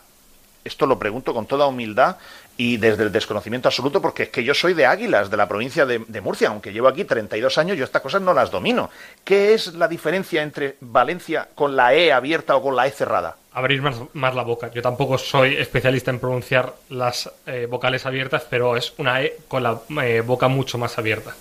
[0.63, 2.17] Esto lo pregunto con toda humildad
[2.57, 5.85] y desde el desconocimiento absoluto, porque es que yo soy de Águilas, de la provincia
[5.85, 8.89] de, Murcia, aunque llevo aquí 32 años, yo estas cosas no las domino.
[9.23, 13.35] ¿Qué es la diferencia entre Valencia con la E abierta o con la E cerrada?
[13.55, 14.69] Abrir más, la boca.
[14.71, 19.63] Yo tampoco soy especialista en pronunciar las eh, vocales abiertas, pero es una E con
[19.63, 21.33] la eh, boca mucho más abierta.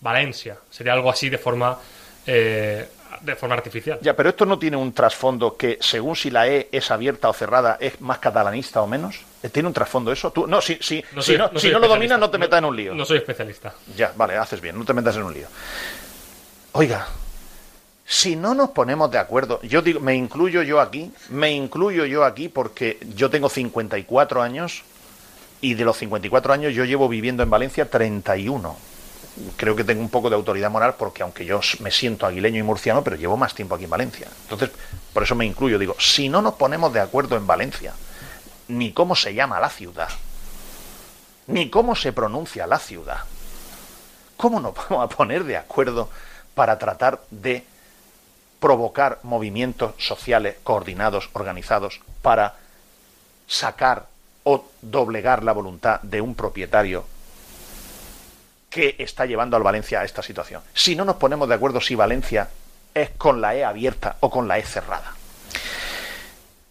[0.00, 0.58] Valencia.
[0.70, 1.78] Sería algo así de forma
[3.20, 3.98] de forma artificial.
[4.00, 7.32] Ya, pero esto no tiene un trasfondo que, según si la E es abierta o
[7.32, 9.20] cerrada, es más catalanista o menos.
[9.42, 10.30] Eh, ¿Tiene un trasfondo eso?
[10.30, 10.46] ¿Tú?
[10.46, 12.94] No, si, si, no, si no, lo dominas, no te metas en un lío.
[12.94, 13.74] No soy especialista.
[13.96, 15.46] Ya, vale, haces bien, no te metas en un lío.
[16.72, 17.06] Oiga,
[18.10, 22.24] si no nos ponemos de acuerdo, yo digo, me incluyo yo aquí, me incluyo yo
[22.24, 24.82] aquí porque yo tengo 54 años
[25.60, 28.76] y de los 54 años yo llevo viviendo en Valencia 31
[29.56, 32.64] creo que tengo un poco de autoridad moral porque aunque yo me siento aguileño y
[32.64, 34.26] murciano, pero llevo más tiempo aquí en Valencia.
[34.42, 34.70] Entonces,
[35.12, 35.78] por eso me incluyo.
[35.78, 37.94] Digo, si no nos ponemos de acuerdo en Valencia,
[38.66, 40.08] ni cómo se llama la ciudad,
[41.46, 43.18] ni cómo se pronuncia la ciudad,
[44.36, 46.10] ¿cómo nos vamos a poner de acuerdo
[46.56, 47.64] para tratar de
[48.60, 52.56] provocar movimientos sociales coordinados, organizados, para
[53.46, 54.06] sacar
[54.44, 57.04] o doblegar la voluntad de un propietario
[58.68, 60.62] que está llevando al Valencia a esta situación.
[60.72, 62.48] Si no nos ponemos de acuerdo si Valencia
[62.94, 65.14] es con la E abierta o con la E cerrada.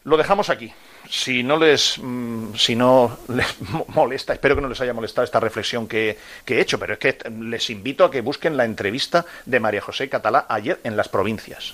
[0.05, 0.73] Lo dejamos aquí.
[1.09, 3.55] Si no les, mm, si no les
[3.87, 6.99] molesta, espero que no les haya molestado esta reflexión que, que he hecho, pero es
[6.99, 11.09] que les invito a que busquen la entrevista de María José Catalá ayer en las
[11.09, 11.73] provincias.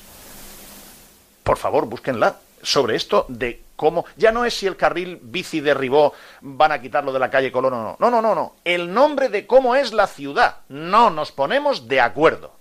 [1.44, 4.06] Por favor, búsquenla sobre esto de cómo.
[4.18, 7.74] Ya no es si el carril bici derribó, van a quitarlo de la calle Colón
[7.74, 7.98] o no.
[8.00, 8.56] No, no, no, no.
[8.64, 10.58] El nombre de cómo es la ciudad.
[10.70, 12.54] No nos ponemos de acuerdo.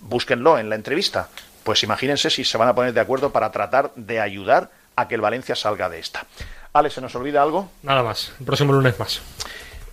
[0.00, 1.28] Búsquenlo en la entrevista.
[1.62, 4.70] Pues imagínense si se van a poner de acuerdo para tratar de ayudar
[5.02, 6.26] a que el Valencia salga de esta.
[6.72, 7.70] Alex, ¿se nos olvida algo?
[7.82, 8.32] Nada más.
[8.40, 9.20] El próximo lunes más.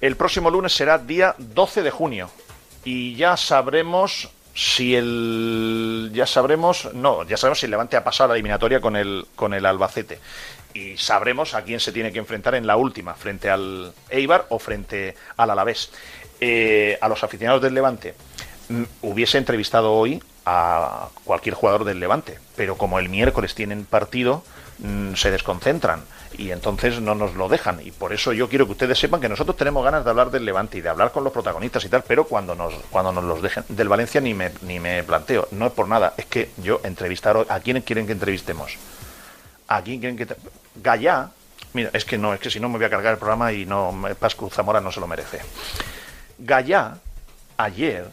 [0.01, 2.29] El próximo lunes será día 12 de junio.
[2.85, 8.29] Y ya sabremos si el ya sabremos no ya sabemos si el Levante ha pasado
[8.29, 10.19] la eliminatoria con el con el Albacete
[10.73, 14.59] y sabremos a quién se tiene que enfrentar en la última, frente al Eibar o
[14.59, 15.91] frente al Alavés.
[16.41, 18.15] Eh, a los aficionados del Levante,
[18.69, 24.43] mm, hubiese entrevistado hoy a cualquier jugador del Levante, pero como el miércoles tienen partido,
[25.15, 26.03] se desconcentran
[26.37, 27.79] y entonces no nos lo dejan.
[27.85, 30.45] Y por eso yo quiero que ustedes sepan que nosotros tenemos ganas de hablar del
[30.45, 33.41] Levante y de hablar con los protagonistas y tal, pero cuando nos, cuando nos los
[33.41, 35.47] dejen del Valencia ni me, ni me planteo.
[35.51, 38.77] No es por nada, es que yo entrevistar a quién quieren que entrevistemos.
[39.67, 40.27] ¿A quién quieren que
[40.75, 41.29] Gallá,
[41.73, 43.65] mira, es que no, es que si no me voy a cargar el programa y
[43.65, 45.39] no Pascu Zamora no se lo merece.
[46.37, 46.95] Gallá
[47.57, 48.07] ayer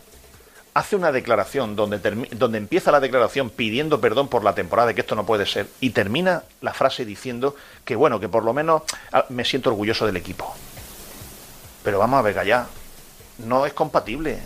[0.76, 1.98] hace una declaración donde,
[2.32, 5.88] donde empieza la declaración pidiendo perdón por la temporada, que esto no puede ser, y
[5.88, 10.18] termina la frase diciendo que, bueno, que por lo menos ah, me siento orgulloso del
[10.18, 10.54] equipo.
[11.82, 12.66] Pero vamos a ver, Gallá,
[13.38, 14.38] no es compatible.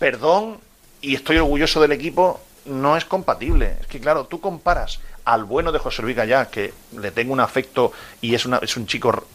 [0.00, 0.58] Perdón
[1.00, 3.76] y estoy orgulloso del equipo no es compatible.
[3.82, 7.40] Es que, claro, tú comparas al bueno de José Luis Gallá, que le tengo un
[7.40, 9.28] afecto y es, es un chico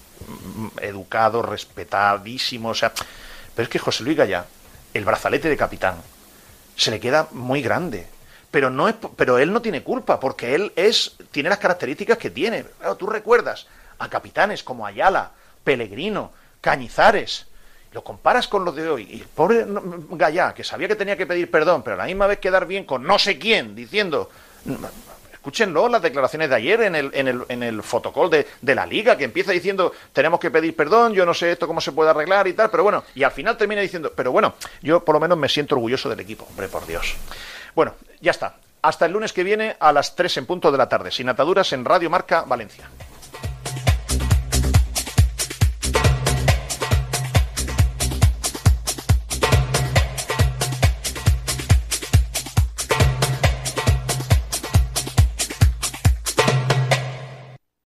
[0.82, 2.92] educado, respetadísimo, o sea,
[3.56, 4.46] pero es que José Luis Gallá
[4.94, 5.96] el brazalete de capitán
[6.76, 8.08] se le queda muy grande.
[8.52, 12.32] Pero, no es, pero él no tiene culpa, porque él es, tiene las características que
[12.32, 12.66] tiene.
[12.98, 13.68] tú recuerdas
[14.00, 15.32] a capitanes como Ayala,
[15.64, 17.46] Pellegrino, Cañizares,
[17.92, 19.66] lo comparas con los de hoy, y el pobre
[20.12, 22.86] Gallá, que sabía que tenía que pedir perdón, pero a la misma vez quedar bien
[22.86, 24.30] con no sé quién, diciendo,
[25.40, 28.86] Escúchenlo, las declaraciones de ayer en el, en el, en el fotocall de, de, la
[28.86, 32.10] liga, que empieza diciendo, tenemos que pedir perdón, yo no sé esto cómo se puede
[32.10, 35.22] arreglar y tal, pero bueno, y al final termina diciendo, pero bueno, yo por lo
[35.22, 37.16] menos me siento orgulloso del equipo, hombre, por Dios.
[37.74, 38.58] Bueno, ya está.
[38.82, 41.72] Hasta el lunes que viene a las 3 en punto de la tarde, sin ataduras
[41.72, 42.90] en Radio Marca Valencia.